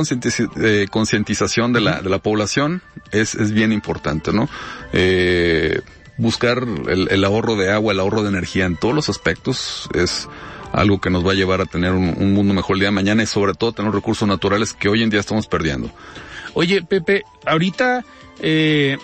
eh, 0.84 0.88
concientización 0.90 1.72
de 1.72 1.82
la, 1.82 2.02
de 2.02 2.10
la 2.10 2.20
población 2.20 2.82
es, 3.12 3.36
es 3.36 3.52
bien 3.52 3.72
importante, 3.72 4.34
¿no? 4.34 4.50
Eh, 4.92 5.80
buscar 6.18 6.66
el, 6.88 7.08
el 7.10 7.24
ahorro 7.24 7.56
de 7.56 7.72
agua, 7.72 7.94
el 7.94 8.00
ahorro 8.00 8.24
de 8.24 8.30
energía 8.30 8.66
en 8.66 8.76
todos 8.76 8.96
los 8.96 9.10
aspectos 9.10 9.90
es 9.94 10.28
algo 10.74 11.00
que 11.00 11.10
nos 11.10 11.26
va 11.26 11.32
a 11.32 11.36
llevar 11.36 11.62
a 11.62 11.66
tener 11.66 11.92
un, 11.92 12.16
un 12.18 12.34
mundo 12.34 12.54
mejor 12.54 12.76
el 12.76 12.82
día 12.82 12.90
de 12.90 12.96
mañana 12.96 13.24
y 13.24 13.26
sobre 13.26 13.54
todo 13.54 13.72
tener 13.72 13.92
recursos 13.92 14.28
naturales 14.28 14.74
que 14.74 14.90
hoy 14.90 15.04
en 15.04 15.10
día 15.10 15.20
estamos 15.20 15.48
perdiendo. 15.48 15.92
Oye, 16.54 16.82
Pepe, 16.82 17.24
ahorita, 17.46 18.04
eh, 18.40 18.98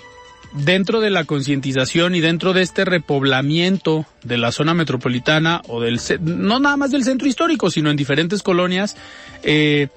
dentro 0.54 1.02
de 1.02 1.10
la 1.10 1.26
concientización 1.26 2.16
y 2.16 2.20
dentro 2.20 2.54
de 2.54 2.62
este 2.62 2.86
repoblamiento 2.86 4.06
de 4.24 4.38
la 4.38 4.52
zona 4.52 4.74
metropolitana 4.74 5.62
o 5.68 5.82
del, 5.82 6.00
no 6.22 6.60
nada 6.60 6.78
más 6.78 6.92
del 6.92 7.04
centro 7.04 7.28
histórico, 7.28 7.70
sino 7.70 7.90
en 7.90 7.98
diferentes 7.98 8.44
colonias, 8.44 8.96
eh, 9.44 9.90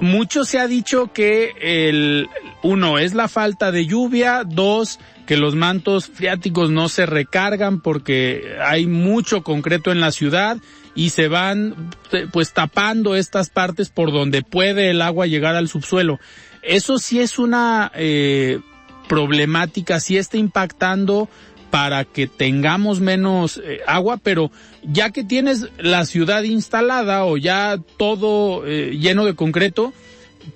mucho 0.00 0.44
se 0.44 0.58
ha 0.58 0.66
dicho 0.66 1.12
que 1.12 1.52
el, 1.60 2.28
uno, 2.62 2.98
es 2.98 3.14
la 3.14 3.28
falta 3.28 3.72
de 3.72 3.86
lluvia, 3.86 4.44
dos, 4.44 4.98
que 5.26 5.36
los 5.36 5.54
mantos 5.54 6.06
freáticos 6.06 6.70
no 6.70 6.88
se 6.88 7.06
recargan 7.06 7.80
porque 7.80 8.56
hay 8.62 8.86
mucho 8.86 9.42
concreto 9.42 9.92
en 9.92 10.00
la 10.00 10.12
ciudad 10.12 10.58
y 10.94 11.10
se 11.10 11.28
van 11.28 11.90
pues 12.32 12.52
tapando 12.52 13.16
estas 13.16 13.50
partes 13.50 13.88
por 13.88 14.12
donde 14.12 14.42
puede 14.42 14.90
el 14.90 15.02
agua 15.02 15.26
llegar 15.26 15.56
al 15.56 15.68
subsuelo. 15.68 16.20
Eso 16.62 16.98
sí 16.98 17.20
es 17.20 17.38
una 17.38 17.90
eh, 17.94 18.60
problemática, 19.08 20.00
sí 20.00 20.16
está 20.16 20.36
impactando 20.36 21.28
para 21.74 22.04
que 22.04 22.28
tengamos 22.28 23.00
menos 23.00 23.60
eh, 23.64 23.80
agua, 23.84 24.16
pero 24.16 24.52
ya 24.84 25.10
que 25.10 25.24
tienes 25.24 25.66
la 25.76 26.06
ciudad 26.06 26.44
instalada 26.44 27.24
o 27.24 27.36
ya 27.36 27.80
todo 27.96 28.64
eh, 28.64 28.96
lleno 28.96 29.24
de 29.24 29.34
concreto, 29.34 29.92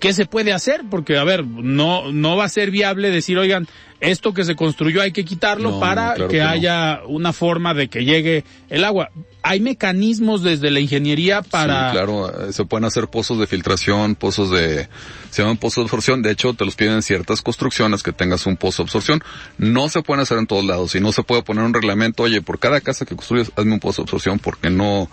¿qué 0.01 0.13
se 0.13 0.27
puede 0.27 0.53
hacer? 0.53 0.83
Porque, 0.91 1.17
a 1.19 1.25
ver, 1.25 1.47
no, 1.47 2.13
no 2.13 2.37
va 2.37 2.45
a 2.45 2.49
ser 2.49 2.71
viable 2.71 3.11
decir, 3.11 3.39
oigan, 3.39 3.67
esto 4.01 4.33
que 4.33 4.45
se 4.45 4.55
construyó 4.55 5.03
hay 5.03 5.13
que 5.13 5.25
quitarlo 5.25 5.73
No, 5.73 5.81
para 5.81 6.15
claro 6.15 6.29
que, 6.29 6.37
que 6.37 6.43
no. 6.43 6.49
haya 6.49 7.01
una 7.07 7.33
forma 7.33 7.75
de 7.75 7.89
que 7.89 8.05
llegue 8.05 8.45
el 8.71 8.85
agua. 8.85 9.11
Hay 9.43 9.61
mecanismos 9.61 10.43
desde 10.43 10.71
la 10.71 10.79
ingeniería 10.81 11.43
para... 11.43 11.91
Sí, 11.91 11.97
claro, 11.97 12.29
eh, 12.49 12.53
se 12.53 12.65
pueden 12.65 12.85
hacer 12.85 13.09
pozos 13.09 13.39
de 13.39 13.47
filtración, 13.47 14.15
pozos 14.15 14.51
de, 14.51 14.89
se 15.31 15.43
llaman 15.43 15.57
pozos 15.57 15.77
de 15.77 15.83
absorción, 15.87 16.23
de 16.23 16.33
hecho 16.33 16.55
te 16.55 16.65
los 16.65 16.75
piden 16.75 16.95
en 16.95 17.03
ciertas 17.03 17.41
construcciones 17.43 18.03
que 18.03 18.13
tengas 18.13 18.47
un 18.47 18.57
pozo 18.57 18.83
de 18.83 18.87
absorción. 18.89 19.23
No 19.57 19.89
se 19.89 20.03
pueden 20.03 20.23
hacer 20.23 20.39
en 20.39 20.47
todos 20.47 20.65
lados 20.65 20.95
y 20.97 21.01
no 21.01 21.13
se 21.13 21.23
puede 21.23 21.43
poner 21.43 21.65
un 21.65 21.73
reglamento, 21.73 22.25
oye, 22.25 22.43
por 22.43 22.59
cada 22.59 22.81
casa 22.81 23.07
que 23.07 23.17
construyes, 23.17 23.51
hazme 23.57 23.73
un 23.75 23.81
pozo 23.81 24.03
de 24.03 24.07
absorción 24.07 24.39
porque 24.39 24.71
no, 24.71 25.09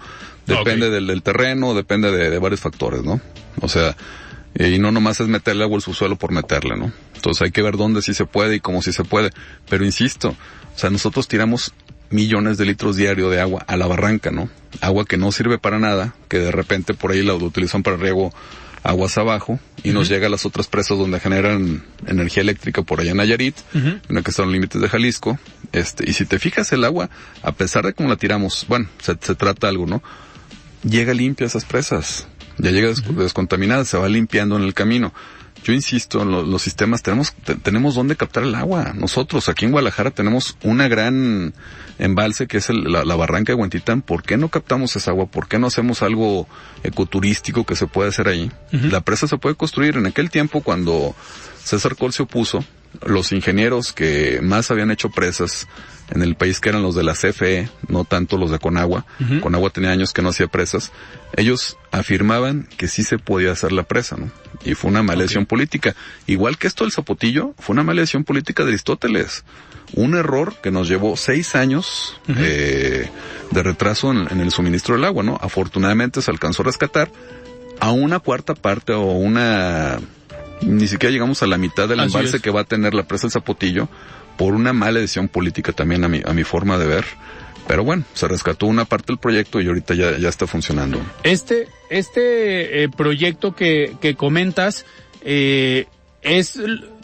depende 0.47 0.89
del, 0.89 1.07
del 1.07 1.21
terreno, 1.23 1.73
depende 1.73 2.11
de, 2.11 2.29
de 2.29 2.39
varios 2.39 2.59
factores, 2.59 3.03
¿no? 3.03 3.21
O 3.61 3.69
sea, 3.69 3.95
eh, 4.55 4.69
y 4.69 4.79
no 4.79 4.91
nomás 4.91 5.19
es 5.19 5.27
meterle 5.27 5.63
agua 5.63 5.77
al 5.77 5.81
subsuelo 5.81 6.15
por 6.15 6.31
meterle, 6.31 6.75
¿no? 6.77 6.91
Entonces 7.15 7.41
hay 7.43 7.51
que 7.51 7.61
ver 7.61 7.77
dónde 7.77 8.01
sí 8.01 8.13
se 8.13 8.25
puede 8.25 8.55
y 8.55 8.59
cómo 8.59 8.81
sí 8.81 8.93
se 8.93 9.03
puede. 9.03 9.31
Pero 9.69 9.85
insisto, 9.85 10.29
o 10.75 10.79
sea, 10.79 10.89
nosotros 10.89 11.27
tiramos 11.27 11.73
millones 12.09 12.57
de 12.57 12.65
litros 12.65 12.95
diario 12.95 13.29
de 13.29 13.41
agua 13.41 13.63
a 13.67 13.77
la 13.77 13.87
barranca, 13.87 14.31
¿no? 14.31 14.49
Agua 14.81 15.05
que 15.05 15.17
no 15.17 15.31
sirve 15.31 15.57
para 15.57 15.79
nada, 15.79 16.15
que 16.29 16.39
de 16.39 16.51
repente 16.51 16.93
por 16.93 17.11
ahí 17.11 17.23
la 17.23 17.33
utilizan 17.33 17.83
para 17.83 17.97
riego 17.97 18.33
aguas 18.83 19.17
abajo 19.17 19.59
y 19.83 19.89
nos 19.89 20.07
llega 20.07 20.27
a 20.27 20.29
las 20.29 20.45
otras 20.45 20.67
presas 20.67 20.99
donde 20.99 21.19
generan 21.19 21.83
energía 22.05 22.41
eléctrica 22.41 22.83
por 22.83 23.01
allá 23.01 23.11
en 23.11 23.17
Nayarit, 23.17 23.55
una 24.09 24.21
que 24.21 24.29
está 24.29 24.43
en 24.43 24.49
los 24.49 24.53
límites 24.53 24.79
de 24.79 24.87
Jalisco. 24.87 25.39
Este, 25.71 26.07
y 26.07 26.13
si 26.13 26.25
te 26.25 26.37
fijas 26.37 26.71
el 26.71 26.83
agua, 26.83 27.09
a 27.41 27.51
pesar 27.51 27.83
de 27.85 27.93
cómo 27.93 28.09
la 28.09 28.15
tiramos, 28.15 28.65
bueno, 28.69 28.87
se, 29.01 29.17
se 29.19 29.33
trata 29.33 29.67
algo, 29.67 29.87
¿no? 29.87 30.03
llega 30.87 31.13
limpia 31.13 31.45
a 31.45 31.47
esas 31.47 31.65
presas. 31.65 32.27
Ya 32.57 32.71
llega 32.71 32.87
des- 32.89 33.03
descontaminada, 33.15 33.85
se 33.85 33.97
va 33.97 34.07
limpiando 34.09 34.55
en 34.57 34.63
el 34.63 34.73
camino. 34.73 35.13
Yo 35.63 35.73
insisto, 35.73 36.23
lo- 36.25 36.43
los 36.43 36.61
sistemas 36.61 37.01
tenemos, 37.01 37.33
te- 37.33 37.55
tenemos 37.55 37.95
dónde 37.95 38.15
captar 38.15 38.43
el 38.43 38.53
agua. 38.53 38.93
Nosotros 38.93 39.49
aquí 39.49 39.65
en 39.65 39.71
Guadalajara 39.71 40.11
tenemos 40.11 40.57
una 40.63 40.87
gran 40.87 41.53
embalse 41.97 42.45
que 42.45 42.57
es 42.57 42.69
el- 42.69 42.83
la, 42.91 43.03
la 43.03 43.15
barranca 43.15 43.51
de 43.51 43.55
Huentitán. 43.59 44.01
¿Por 44.03 44.21
qué 44.21 44.37
no 44.37 44.49
captamos 44.49 44.95
esa 44.95 45.09
agua? 45.11 45.25
¿Por 45.25 45.47
qué 45.47 45.57
no 45.57 45.65
hacemos 45.67 46.03
algo 46.03 46.47
ecoturístico 46.83 47.65
que 47.65 47.75
se 47.75 47.87
puede 47.87 48.09
hacer 48.09 48.27
ahí? 48.27 48.51
La 48.91 49.01
presa 49.01 49.27
se 49.27 49.37
puede 49.37 49.55
construir. 49.55 49.97
En 49.97 50.05
aquel 50.05 50.29
tiempo 50.29 50.61
cuando 50.61 51.15
César 51.63 51.95
Col 51.95 52.13
se 52.13 52.23
opuso, 52.23 52.63
los 53.05 53.31
ingenieros 53.33 53.91
que 53.91 54.39
más 54.41 54.71
habían 54.71 54.89
hecho 54.91 55.09
presas 55.09 55.67
en 56.11 56.21
el 56.21 56.35
país, 56.35 56.59
que 56.61 56.69
eran 56.69 56.83
los 56.83 56.95
de 56.95 57.03
la 57.03 57.13
CFE, 57.13 57.67
no 57.89 58.05
tanto 58.05 58.37
los 58.37 58.51
de 58.51 58.59
Conagua, 58.59 59.05
Conagua 59.41 59.69
tenía 59.71 59.89
años 59.91 60.13
que 60.13 60.21
no 60.21 60.29
hacía 60.29 60.47
presas, 60.47 60.91
ellos 61.35 61.77
afirmaban 61.91 62.67
que 62.77 62.87
sí 62.87 63.03
se 63.03 63.17
podía 63.17 63.51
hacer 63.51 63.71
la 63.71 63.83
presa, 63.83 64.15
¿no? 64.17 64.31
Y 64.63 64.73
fue 64.73 64.89
una 64.89 65.03
maldición 65.03 65.45
política. 65.45 65.95
Igual 66.27 66.57
que 66.57 66.67
esto 66.67 66.83
del 66.83 66.93
Zapotillo, 66.93 67.53
fue 67.59 67.73
una 67.73 67.83
maldición 67.83 68.23
política 68.23 68.63
de 68.63 68.69
Aristóteles. 68.69 69.43
Un 69.93 70.15
error 70.15 70.55
que 70.63 70.71
nos 70.71 70.87
llevó 70.87 71.15
seis 71.17 71.55
años 71.55 72.19
eh, 72.27 73.09
de 73.51 73.63
retraso 73.63 74.11
en, 74.11 74.27
en 74.31 74.39
el 74.39 74.51
suministro 74.51 74.95
del 74.95 75.05
agua, 75.05 75.23
¿no? 75.23 75.37
Afortunadamente 75.41 76.21
se 76.21 76.31
alcanzó 76.31 76.63
a 76.63 76.65
rescatar 76.65 77.11
a 77.79 77.91
una 77.91 78.19
cuarta 78.19 78.55
parte 78.55 78.93
o 78.93 79.11
una 79.11 79.99
ni 80.61 80.87
siquiera 80.87 81.11
llegamos 81.11 81.43
a 81.43 81.47
la 81.47 81.57
mitad 81.57 81.87
del 81.87 81.99
Así 81.99 82.07
embalse 82.15 82.37
es. 82.37 82.41
que 82.41 82.49
va 82.49 82.61
a 82.61 82.63
tener 82.63 82.93
la 82.93 83.03
presa 83.03 83.23
del 83.27 83.31
Zapotillo 83.31 83.89
por 84.37 84.53
una 84.53 84.73
mala 84.73 84.99
decisión 84.99 85.27
política 85.27 85.71
también 85.73 86.03
a 86.03 86.07
mi, 86.07 86.21
a 86.25 86.33
mi 86.33 86.43
forma 86.43 86.77
de 86.77 86.87
ver. 86.87 87.05
Pero 87.67 87.83
bueno, 87.83 88.03
se 88.13 88.27
rescató 88.27 88.67
una 88.67 88.85
parte 88.85 89.07
del 89.07 89.17
proyecto 89.17 89.59
y 89.59 89.67
ahorita 89.67 89.95
ya, 89.95 90.17
ya 90.17 90.29
está 90.29 90.45
funcionando. 90.45 91.01
Este, 91.23 91.67
este 91.89 92.83
eh, 92.83 92.89
proyecto 92.89 93.55
que, 93.55 93.95
que 94.01 94.15
comentas 94.15 94.85
eh, 95.21 95.87
es 96.21 96.59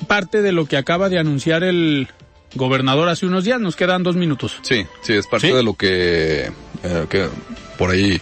parte 0.07 0.41
de 0.41 0.51
lo 0.51 0.65
que 0.65 0.77
acaba 0.77 1.09
de 1.09 1.19
anunciar 1.19 1.63
el 1.63 2.07
gobernador 2.53 3.09
hace 3.09 3.25
unos 3.25 3.43
días. 3.43 3.59
Nos 3.59 3.75
quedan 3.75 4.03
dos 4.03 4.15
minutos. 4.15 4.59
Sí, 4.61 4.85
sí, 5.01 5.13
es 5.13 5.27
parte 5.27 5.47
¿Sí? 5.47 5.53
de 5.53 5.63
lo 5.63 5.73
que, 5.73 6.51
eh, 6.83 7.05
que 7.09 7.27
por 7.77 7.89
ahí 7.89 8.21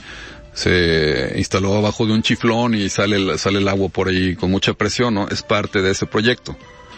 se 0.54 1.34
instaló 1.38 1.76
abajo 1.78 2.06
de 2.06 2.14
un 2.14 2.22
chiflón 2.22 2.74
y 2.74 2.90
sale 2.90 3.18
el, 3.18 3.38
sale 3.40 3.60
el 3.60 3.68
agua 3.68 3.90
por 3.90 4.08
ahí 4.08 4.36
con 4.36 4.52
mucha 4.52 4.74
presión, 4.74 5.14
¿no? 5.14 5.28
Es 5.28 5.42
parte 5.42 5.82
de 5.82 5.92
ese 5.92 6.06
proyecto. 6.06 6.56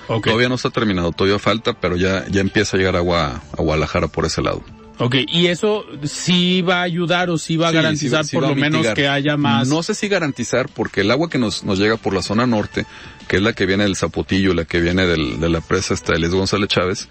Ok. 0.08 0.26
Todavía 0.26 0.50
no 0.50 0.56
está 0.56 0.70
terminado, 0.70 1.12
todavía 1.12 1.40
falta, 1.40 1.74
pero 1.74 1.96
ya, 1.96 2.26
ya 2.28 2.42
empieza 2.42 2.76
a 2.76 2.80
llegar 2.80 2.96
agua 2.96 3.42
a 3.58 3.62
Guadalajara 3.62 4.08
por 4.08 4.26
ese 4.26 4.42
lado. 4.42 4.64
Ok, 5.02 5.16
y 5.28 5.48
eso 5.48 5.86
sí 6.04 6.62
va 6.62 6.80
a 6.80 6.82
ayudar 6.84 7.30
o 7.32 7.38
sí 7.38 7.58
va 7.58 7.70
a 7.70 7.72
garantizar 7.72 8.24
por 8.32 8.44
lo 8.48 8.56
menos 8.56 8.86
que 8.94 9.08
haya 9.08 9.36
más. 9.36 9.68
No 9.68 9.82
sé 9.82 9.96
si 9.96 10.08
garantizar 10.08 10.70
porque 10.70 11.02
el 11.02 11.10
agua 11.10 11.30
que 11.30 11.40
nos, 11.40 11.64
nos 11.64 11.80
llega 11.80 11.98
por 11.98 12.14
la 12.14 12.22
zona 12.22 12.46
norte, 12.46 12.86
que 13.28 13.38
es 13.38 13.42
la 13.42 13.54
que 13.54 13.66
viene 13.66 13.84
del 13.84 13.96
Zapotillo, 13.96 14.54
la 14.54 14.66
que 14.66 14.80
viene 14.80 15.08
del, 15.08 15.40
de 15.40 15.50
la 15.50 15.62
presa 15.62 15.96
hasta 15.96 16.14
Elias 16.14 16.34
González 16.34 16.68
Chávez, 16.68 17.10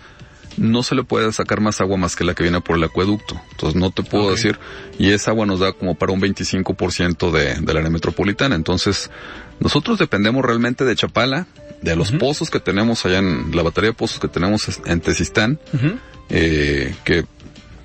no 0.56 0.82
se 0.82 0.94
le 0.94 1.04
puede 1.04 1.32
sacar 1.32 1.60
más 1.60 1.80
agua 1.80 1.96
más 1.96 2.16
que 2.16 2.24
la 2.24 2.34
que 2.34 2.42
viene 2.42 2.60
por 2.60 2.76
el 2.76 2.84
acueducto. 2.84 3.40
Entonces 3.52 3.80
no 3.80 3.90
te 3.90 4.02
puedo 4.02 4.30
decir, 4.30 4.58
y 4.98 5.10
esa 5.10 5.32
agua 5.32 5.46
nos 5.46 5.60
da 5.60 5.72
como 5.72 5.96
para 5.96 6.12
un 6.12 6.20
25% 6.20 7.30
de, 7.32 7.54
del 7.60 7.76
área 7.76 7.90
metropolitana. 7.90 8.54
Entonces, 8.54 9.10
nosotros 9.58 9.98
dependemos 9.98 10.44
realmente 10.44 10.84
de 10.84 10.94
Chapala, 10.94 11.46
de 11.82 11.96
los 11.96 12.12
pozos 12.12 12.50
que 12.50 12.60
tenemos 12.60 13.04
allá 13.06 13.18
en 13.18 13.56
la 13.56 13.62
batería 13.62 13.90
de 13.90 13.94
pozos 13.94 14.20
que 14.20 14.28
tenemos 14.28 14.80
en 14.84 15.00
Tezistán, 15.00 15.58
eh, 16.28 16.94
que 17.04 17.24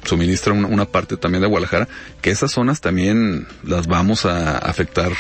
suministra 0.06 0.54
una, 0.54 0.86
parte 0.86 1.18
también 1.18 1.42
de 1.42 1.48
Guadalajara, 1.48 1.88
que 2.22 2.32
esas 2.32 2.52
zonas 2.52 2.82
también 2.82 3.48
las 3.64 3.88
vamos 3.88 4.26
a 4.26 4.58
afectar 4.58 5.12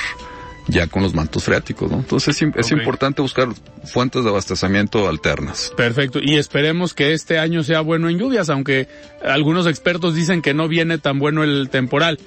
ya 0.67 0.87
con 0.87 1.03
los 1.03 1.13
mantos 1.13 1.43
freáticos, 1.43 1.91
¿no? 1.91 1.97
Entonces 1.97 2.41
es, 2.41 2.71
importante 2.71 3.21
buscar 3.21 3.49
fuentes 3.83 4.23
de 4.23 4.29
abastecimiento 4.29 5.07
alternas. 5.07 5.71
Perfecto, 5.77 6.19
y 6.21 6.37
esperemos 6.37 6.93
que 6.93 7.13
este 7.13 7.37
año 7.37 7.63
sea 7.63 7.81
bueno 7.81 8.09
en 8.09 8.17
lluvias, 8.17 8.49
aunque 8.49 8.87
algunos 9.23 9.67
expertos 9.67 10.15
dicen 10.15 10.41
que 10.41 10.53
no 10.53 10.67
viene 10.67 10.97
tan 10.97 11.19
bueno 11.19 11.43
el 11.43 11.69
temporal. 11.69 12.19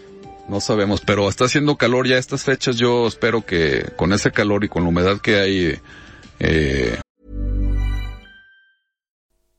No 0.49 0.61
sabemos, 0.61 1.03
pero 1.03 1.29
está 1.29 1.45
haciendo 1.45 1.77
calor 1.77 2.07
ya 2.07 2.17
estas 2.17 2.45
fechas, 2.45 2.77
yo 2.77 3.07
espero 3.07 3.45
que 3.45 3.91
con 3.97 4.13
ese 4.13 4.31
calor 4.31 4.65
y 4.65 4.69
con 4.69 4.83
la 4.83 4.89
humedad 4.89 5.21
que 5.21 5.37
hay, 5.37 5.79
eh, 6.39 7.01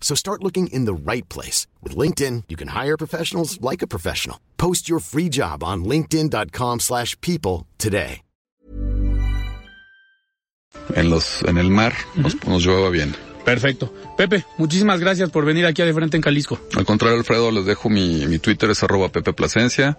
So 0.00 0.14
start 0.14 0.42
looking 0.42 0.68
in 0.68 0.84
the 0.84 0.94
right 0.94 1.28
place. 1.28 1.66
With 1.82 1.96
LinkedIn, 1.96 2.44
you 2.48 2.56
can 2.56 2.68
hire 2.68 2.96
professionals 2.96 3.60
like 3.60 3.82
a 3.82 3.88
professional. 3.88 4.38
Post 4.56 4.88
your 4.88 5.00
free 5.00 5.28
job 5.28 5.64
on 5.64 5.84
linkedin.com 5.84 6.80
slash 6.80 7.20
people 7.20 7.66
today. 7.78 8.22
En, 10.94 11.10
los, 11.10 11.42
en 11.42 11.56
el 11.58 11.70
mar 11.70 11.94
nos, 12.16 12.34
nos 12.46 12.64
llevaba 12.64 12.90
bien. 12.90 13.16
Perfecto. 13.46 13.94
Pepe, 14.16 14.44
muchísimas 14.58 14.98
gracias 14.98 15.30
por 15.30 15.44
venir 15.44 15.66
aquí 15.66 15.80
a 15.80 15.84
De 15.84 15.94
Frente 15.94 16.16
en 16.16 16.22
Jalisco. 16.24 16.58
Al 16.74 16.84
contrario, 16.84 17.16
Alfredo, 17.16 17.52
les 17.52 17.64
dejo 17.64 17.88
mi, 17.88 18.26
mi 18.26 18.40
Twitter, 18.40 18.68
es 18.70 18.82
arroba 18.82 19.08
Pepe 19.08 19.32
Plasencia. 19.32 19.98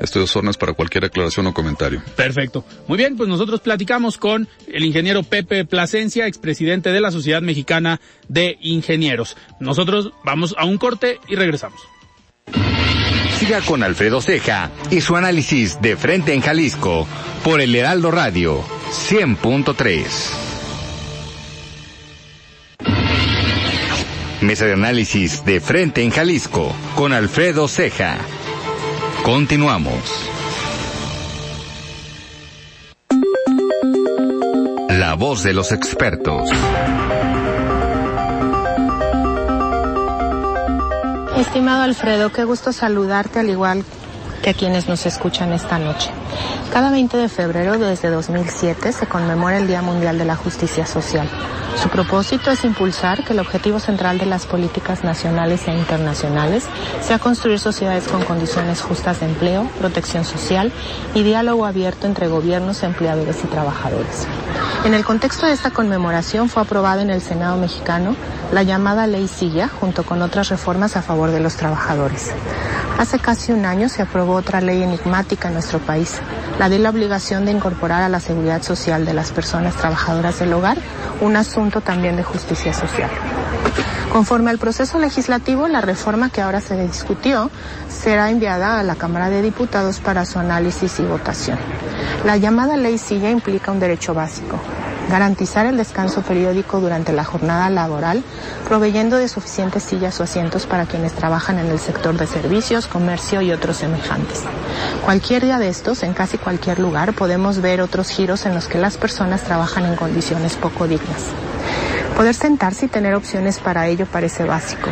Estoy 0.00 0.24
de 0.24 0.30
órdenes 0.34 0.56
para 0.56 0.72
cualquier 0.72 1.04
aclaración 1.04 1.46
o 1.46 1.54
comentario. 1.54 2.02
Perfecto. 2.16 2.64
Muy 2.88 2.98
bien, 2.98 3.16
pues 3.16 3.28
nosotros 3.28 3.60
platicamos 3.60 4.18
con 4.18 4.48
el 4.66 4.84
ingeniero 4.84 5.22
Pepe 5.22 5.64
Plasencia, 5.64 6.26
expresidente 6.26 6.90
de 6.90 7.00
la 7.00 7.12
Sociedad 7.12 7.40
Mexicana 7.40 8.00
de 8.26 8.58
Ingenieros. 8.62 9.36
Nosotros 9.60 10.10
vamos 10.24 10.56
a 10.58 10.64
un 10.64 10.76
corte 10.76 11.20
y 11.28 11.36
regresamos. 11.36 11.80
Siga 13.38 13.60
con 13.60 13.84
Alfredo 13.84 14.20
Ceja 14.20 14.72
y 14.90 15.02
su 15.02 15.14
análisis 15.14 15.80
de 15.80 15.96
frente 15.96 16.34
en 16.34 16.40
Jalisco 16.40 17.06
por 17.44 17.60
el 17.60 17.76
Heraldo 17.76 18.10
Radio 18.10 18.64
100.3. 18.90 20.57
Mesa 24.40 24.66
de 24.66 24.74
análisis 24.74 25.44
de 25.44 25.60
frente 25.60 26.02
en 26.02 26.10
Jalisco 26.10 26.72
con 26.94 27.12
Alfredo 27.12 27.66
Ceja. 27.66 28.18
Continuamos. 29.24 30.30
La 34.90 35.14
voz 35.14 35.42
de 35.42 35.52
los 35.52 35.72
expertos. 35.72 36.50
Estimado 41.36 41.82
Alfredo, 41.82 42.30
qué 42.30 42.44
gusto 42.44 42.72
saludarte 42.72 43.40
al 43.40 43.50
igual 43.50 43.84
a 44.48 44.54
quienes 44.54 44.88
nos 44.88 45.04
escuchan 45.06 45.52
esta 45.52 45.78
noche. 45.78 46.10
Cada 46.72 46.90
20 46.90 47.16
de 47.16 47.28
febrero 47.28 47.78
desde 47.78 48.08
2007 48.08 48.92
se 48.92 49.06
conmemora 49.06 49.58
el 49.58 49.66
Día 49.66 49.82
Mundial 49.82 50.18
de 50.18 50.24
la 50.24 50.36
Justicia 50.36 50.86
Social. 50.86 51.28
Su 51.80 51.88
propósito 51.90 52.50
es 52.50 52.64
impulsar 52.64 53.24
que 53.24 53.34
el 53.34 53.38
objetivo 53.38 53.78
central 53.78 54.18
de 54.18 54.26
las 54.26 54.46
políticas 54.46 55.04
nacionales 55.04 55.68
e 55.68 55.72
internacionales 55.72 56.64
sea 57.00 57.18
construir 57.18 57.58
sociedades 57.60 58.08
con 58.08 58.24
condiciones 58.24 58.80
justas 58.80 59.20
de 59.20 59.26
empleo, 59.26 59.68
protección 59.78 60.24
social 60.24 60.72
y 61.14 61.22
diálogo 61.22 61.66
abierto 61.66 62.06
entre 62.06 62.26
gobiernos, 62.28 62.82
empleadores 62.82 63.44
y 63.44 63.46
trabajadores. 63.46 64.26
En 64.84 64.94
el 64.94 65.04
contexto 65.04 65.46
de 65.46 65.52
esta 65.52 65.70
conmemoración 65.70 66.48
fue 66.48 66.62
aprobada 66.62 67.02
en 67.02 67.10
el 67.10 67.20
Senado 67.20 67.56
mexicano 67.56 68.16
la 68.52 68.62
llamada 68.62 69.06
Ley 69.06 69.28
Silla 69.28 69.68
junto 69.68 70.04
con 70.04 70.22
otras 70.22 70.48
reformas 70.48 70.96
a 70.96 71.02
favor 71.02 71.30
de 71.30 71.40
los 71.40 71.56
trabajadores. 71.56 72.32
Hace 72.98 73.20
casi 73.20 73.52
un 73.52 73.64
año 73.64 73.88
se 73.88 74.02
aprobó 74.02 74.34
otra 74.34 74.60
ley 74.60 74.82
enigmática 74.82 75.48
en 75.48 75.54
nuestro 75.54 75.78
país, 75.78 76.16
la 76.58 76.68
de 76.68 76.80
la 76.80 76.90
obligación 76.90 77.44
de 77.44 77.52
incorporar 77.52 78.02
a 78.02 78.08
la 78.08 78.18
seguridad 78.18 78.60
social 78.62 79.06
de 79.06 79.14
las 79.14 79.30
personas 79.30 79.76
trabajadoras 79.76 80.40
del 80.40 80.52
hogar 80.52 80.78
un 81.20 81.36
asunto 81.36 81.80
también 81.80 82.16
de 82.16 82.24
justicia 82.24 82.72
social. 82.72 83.10
Conforme 84.12 84.50
al 84.50 84.58
proceso 84.58 84.98
legislativo, 84.98 85.68
la 85.68 85.80
reforma 85.80 86.30
que 86.30 86.40
ahora 86.40 86.60
se 86.60 86.76
discutió 86.76 87.50
será 87.88 88.30
enviada 88.30 88.80
a 88.80 88.82
la 88.82 88.96
Cámara 88.96 89.30
de 89.30 89.42
Diputados 89.42 90.00
para 90.00 90.24
su 90.24 90.40
análisis 90.40 90.98
y 90.98 91.02
votación. 91.02 91.58
La 92.24 92.36
llamada 92.36 92.76
ley 92.76 92.98
silla 92.98 93.30
implica 93.30 93.70
un 93.70 93.80
derecho 93.80 94.12
básico, 94.14 94.58
garantizar 95.08 95.66
el 95.66 95.76
descanso 95.76 96.22
periódico 96.22 96.80
durante 96.80 97.12
la 97.12 97.24
jornada 97.24 97.70
laboral, 97.70 98.22
proveyendo 98.66 99.16
de 99.16 99.28
suficientes 99.28 99.82
sillas 99.82 100.20
o 100.20 100.24
asientos 100.24 100.66
para 100.66 100.86
quienes 100.86 101.12
trabajan 101.12 101.58
en 101.58 101.66
el 101.66 101.78
sector 101.78 102.16
de 102.16 102.26
servicios, 102.26 102.86
comercio 102.86 103.42
y 103.42 103.52
otros 103.52 103.78
semejantes. 103.78 104.42
Cualquier 105.04 105.44
día 105.44 105.58
de 105.58 105.68
estos, 105.68 106.02
en 106.02 106.12
casi 106.12 106.38
cualquier 106.38 106.78
lugar, 106.78 107.14
podemos 107.14 107.60
ver 107.60 107.80
otros 107.80 108.08
giros 108.10 108.46
en 108.46 108.54
los 108.54 108.68
que 108.68 108.78
las 108.78 108.96
personas 108.96 109.42
trabajan 109.42 109.86
en 109.86 109.96
condiciones 109.96 110.54
poco 110.56 110.86
dignas. 110.86 111.24
Poder 112.16 112.34
sentarse 112.34 112.86
y 112.86 112.88
tener 112.88 113.14
opciones 113.14 113.58
para 113.58 113.86
ello 113.86 114.06
parece 114.06 114.44
básico. 114.44 114.90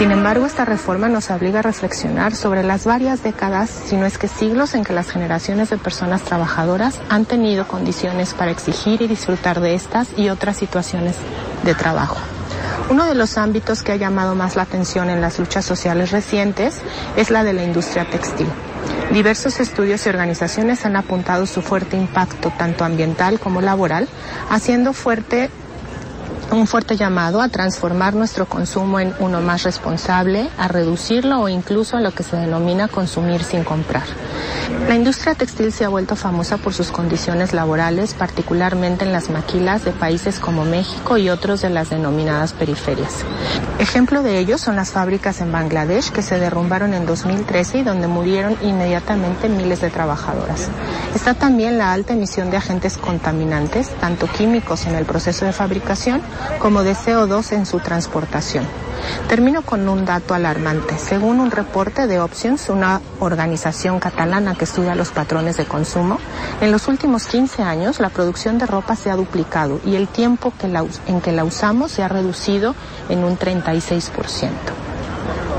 Sin 0.00 0.12
embargo, 0.12 0.46
esta 0.46 0.64
reforma 0.64 1.10
nos 1.10 1.30
obliga 1.30 1.58
a 1.58 1.62
reflexionar 1.62 2.34
sobre 2.34 2.62
las 2.62 2.86
varias 2.86 3.22
décadas, 3.22 3.68
si 3.68 3.98
no 3.98 4.06
es 4.06 4.16
que 4.16 4.28
siglos, 4.28 4.72
en 4.72 4.82
que 4.82 4.94
las 4.94 5.10
generaciones 5.10 5.68
de 5.68 5.76
personas 5.76 6.22
trabajadoras 6.22 6.98
han 7.10 7.26
tenido 7.26 7.68
condiciones 7.68 8.32
para 8.32 8.50
exigir 8.50 9.02
y 9.02 9.08
disfrutar 9.08 9.60
de 9.60 9.74
estas 9.74 10.08
y 10.16 10.30
otras 10.30 10.56
situaciones 10.56 11.16
de 11.64 11.74
trabajo. 11.74 12.16
Uno 12.88 13.04
de 13.04 13.14
los 13.14 13.36
ámbitos 13.36 13.82
que 13.82 13.92
ha 13.92 13.96
llamado 13.96 14.34
más 14.34 14.56
la 14.56 14.62
atención 14.62 15.10
en 15.10 15.20
las 15.20 15.38
luchas 15.38 15.66
sociales 15.66 16.12
recientes 16.12 16.80
es 17.16 17.30
la 17.30 17.44
de 17.44 17.52
la 17.52 17.64
industria 17.64 18.08
textil. 18.08 18.48
Diversos 19.12 19.60
estudios 19.60 20.06
y 20.06 20.08
organizaciones 20.08 20.86
han 20.86 20.96
apuntado 20.96 21.44
su 21.44 21.60
fuerte 21.60 21.98
impacto 21.98 22.50
tanto 22.56 22.86
ambiental 22.86 23.38
como 23.38 23.60
laboral, 23.60 24.08
haciendo 24.48 24.94
fuerte 24.94 25.50
un 26.52 26.66
fuerte 26.66 26.96
llamado 26.96 27.40
a 27.40 27.48
transformar 27.48 28.14
nuestro 28.14 28.46
consumo 28.46 29.00
en 29.00 29.14
uno 29.20 29.40
más 29.40 29.62
responsable, 29.62 30.48
a 30.58 30.68
reducirlo 30.68 31.40
o 31.40 31.48
incluso 31.48 31.96
a 31.96 32.00
lo 32.00 32.12
que 32.12 32.22
se 32.22 32.36
denomina 32.36 32.88
consumir 32.88 33.42
sin 33.42 33.64
comprar. 33.64 34.04
La 34.88 34.94
industria 34.94 35.34
textil 35.34 35.72
se 35.72 35.84
ha 35.84 35.88
vuelto 35.88 36.16
famosa 36.16 36.56
por 36.56 36.74
sus 36.74 36.90
condiciones 36.90 37.52
laborales, 37.52 38.14
particularmente 38.14 39.04
en 39.04 39.12
las 39.12 39.30
maquilas 39.30 39.84
de 39.84 39.92
países 39.92 40.40
como 40.40 40.64
México 40.64 41.18
y 41.18 41.28
otros 41.28 41.60
de 41.62 41.70
las 41.70 41.90
denominadas 41.90 42.52
periferias. 42.52 43.24
Ejemplo 43.78 44.22
de 44.22 44.38
ello 44.38 44.58
son 44.58 44.76
las 44.76 44.90
fábricas 44.90 45.40
en 45.40 45.52
Bangladesh 45.52 46.10
que 46.10 46.22
se 46.22 46.38
derrumbaron 46.38 46.94
en 46.94 47.06
2013 47.06 47.78
y 47.78 47.82
donde 47.82 48.08
murieron 48.08 48.56
inmediatamente 48.62 49.48
miles 49.48 49.80
de 49.80 49.90
trabajadoras. 49.90 50.68
Está 51.14 51.34
también 51.34 51.78
la 51.78 51.92
alta 51.92 52.14
emisión 52.14 52.50
de 52.50 52.56
agentes 52.56 52.98
contaminantes, 52.98 53.90
tanto 54.00 54.26
químicos 54.26 54.86
en 54.86 54.94
el 54.94 55.04
proceso 55.04 55.44
de 55.44 55.52
fabricación 55.52 56.20
como 56.58 56.82
de 56.82 56.94
CO2 56.94 57.52
en 57.52 57.66
su 57.66 57.80
transportación. 57.80 58.66
Termino 59.28 59.62
con 59.62 59.88
un 59.88 60.04
dato 60.04 60.34
alarmante. 60.34 60.98
Según 60.98 61.40
un 61.40 61.50
reporte 61.50 62.06
de 62.06 62.20
Options, 62.20 62.68
una 62.68 63.00
organización 63.18 63.98
catalana 63.98 64.54
que 64.54 64.64
estudia 64.64 64.94
los 64.94 65.10
patrones 65.10 65.56
de 65.56 65.64
consumo, 65.64 66.18
en 66.60 66.70
los 66.70 66.88
últimos 66.88 67.26
15 67.26 67.62
años 67.62 68.00
la 68.00 68.10
producción 68.10 68.58
de 68.58 68.66
ropa 68.66 68.96
se 68.96 69.10
ha 69.10 69.16
duplicado 69.16 69.80
y 69.84 69.94
el 69.94 70.08
tiempo 70.08 70.52
en 71.06 71.20
que 71.20 71.32
la 71.32 71.44
usamos 71.44 71.92
se 71.92 72.02
ha 72.02 72.08
reducido 72.08 72.74
en 73.08 73.24
un 73.24 73.38
36%. 73.38 74.50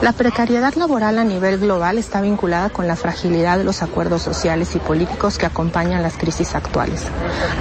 La 0.02 0.14
precariedad 0.14 0.74
laboral 0.74 1.20
a 1.20 1.24
nivel 1.24 1.60
global 1.60 2.00
está 2.00 2.22
vinculada 2.22 2.72
con 2.72 2.88
la 2.88 2.96
fragilidad 2.96 3.60
de 3.60 3.64
los 3.64 3.84
acuerdos 3.84 4.24
sociales 4.24 4.76
y 4.76 4.80
políticos 4.80 5.38
que 5.38 5.46
acompañan 5.46 6.02
las 6.02 6.18
crisis 6.18 6.56
actuales. 6.56 7.04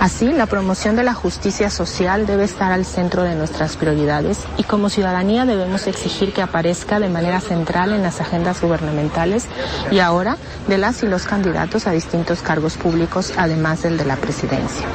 Así, 0.01 0.33
la 0.33 0.47
promoción 0.47 0.97
de 0.97 1.03
la 1.03 1.13
justicia 1.13 1.69
social 1.69 2.27
debe 2.27 2.45
estar 2.45 2.73
al 2.73 2.87
centro 2.87 3.25
de 3.25 3.35
nuestras 3.35 3.77
prioridades 3.77 4.39
y 4.57 4.63
como 4.63 4.89
ciudadanía 4.89 5.45
debemos 5.45 5.87
exigir 5.87 6.33
que 6.33 6.41
aparezca 6.41 6.99
de 6.99 7.11
manera 7.11 7.43
central 7.43 7.93
en 7.93 8.03
las 8.03 8.23
agendas 8.23 8.63
gubernamentales 8.63 9.45
y 9.91 9.99
ahora 9.99 10.39
de 10.67 10.79
las 10.79 11.03
y 11.03 11.09
los 11.09 11.25
candidatos 11.25 11.87
a 11.87 11.91
distintos 11.91 12.41
cargos 12.41 12.79
públicos, 12.79 13.35
además 13.37 13.83
del 13.83 13.99
de 13.99 14.07
la 14.07 14.17
presidencia. 14.17 14.87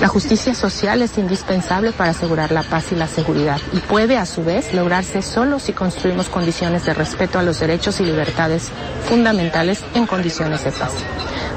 La 0.00 0.08
justicia 0.08 0.54
social 0.54 1.02
es 1.02 1.18
indispensable 1.18 1.92
para 1.92 2.10
asegurar 2.10 2.50
la 2.50 2.62
paz 2.62 2.92
y 2.92 2.94
la 2.94 3.06
seguridad 3.06 3.60
y 3.72 3.78
puede 3.78 4.16
a 4.16 4.26
su 4.26 4.44
vez 4.44 4.74
lograrse 4.74 5.22
solo 5.22 5.58
si 5.58 5.72
construimos 5.72 6.28
condiciones 6.28 6.83
de 6.84 6.94
respeto 6.94 7.38
a 7.38 7.42
los 7.42 7.60
derechos 7.60 8.00
y 8.00 8.04
libertades 8.04 8.70
fundamentales 9.08 9.84
en 9.94 10.06
condiciones 10.06 10.64
de 10.64 10.72
paz. 10.72 10.94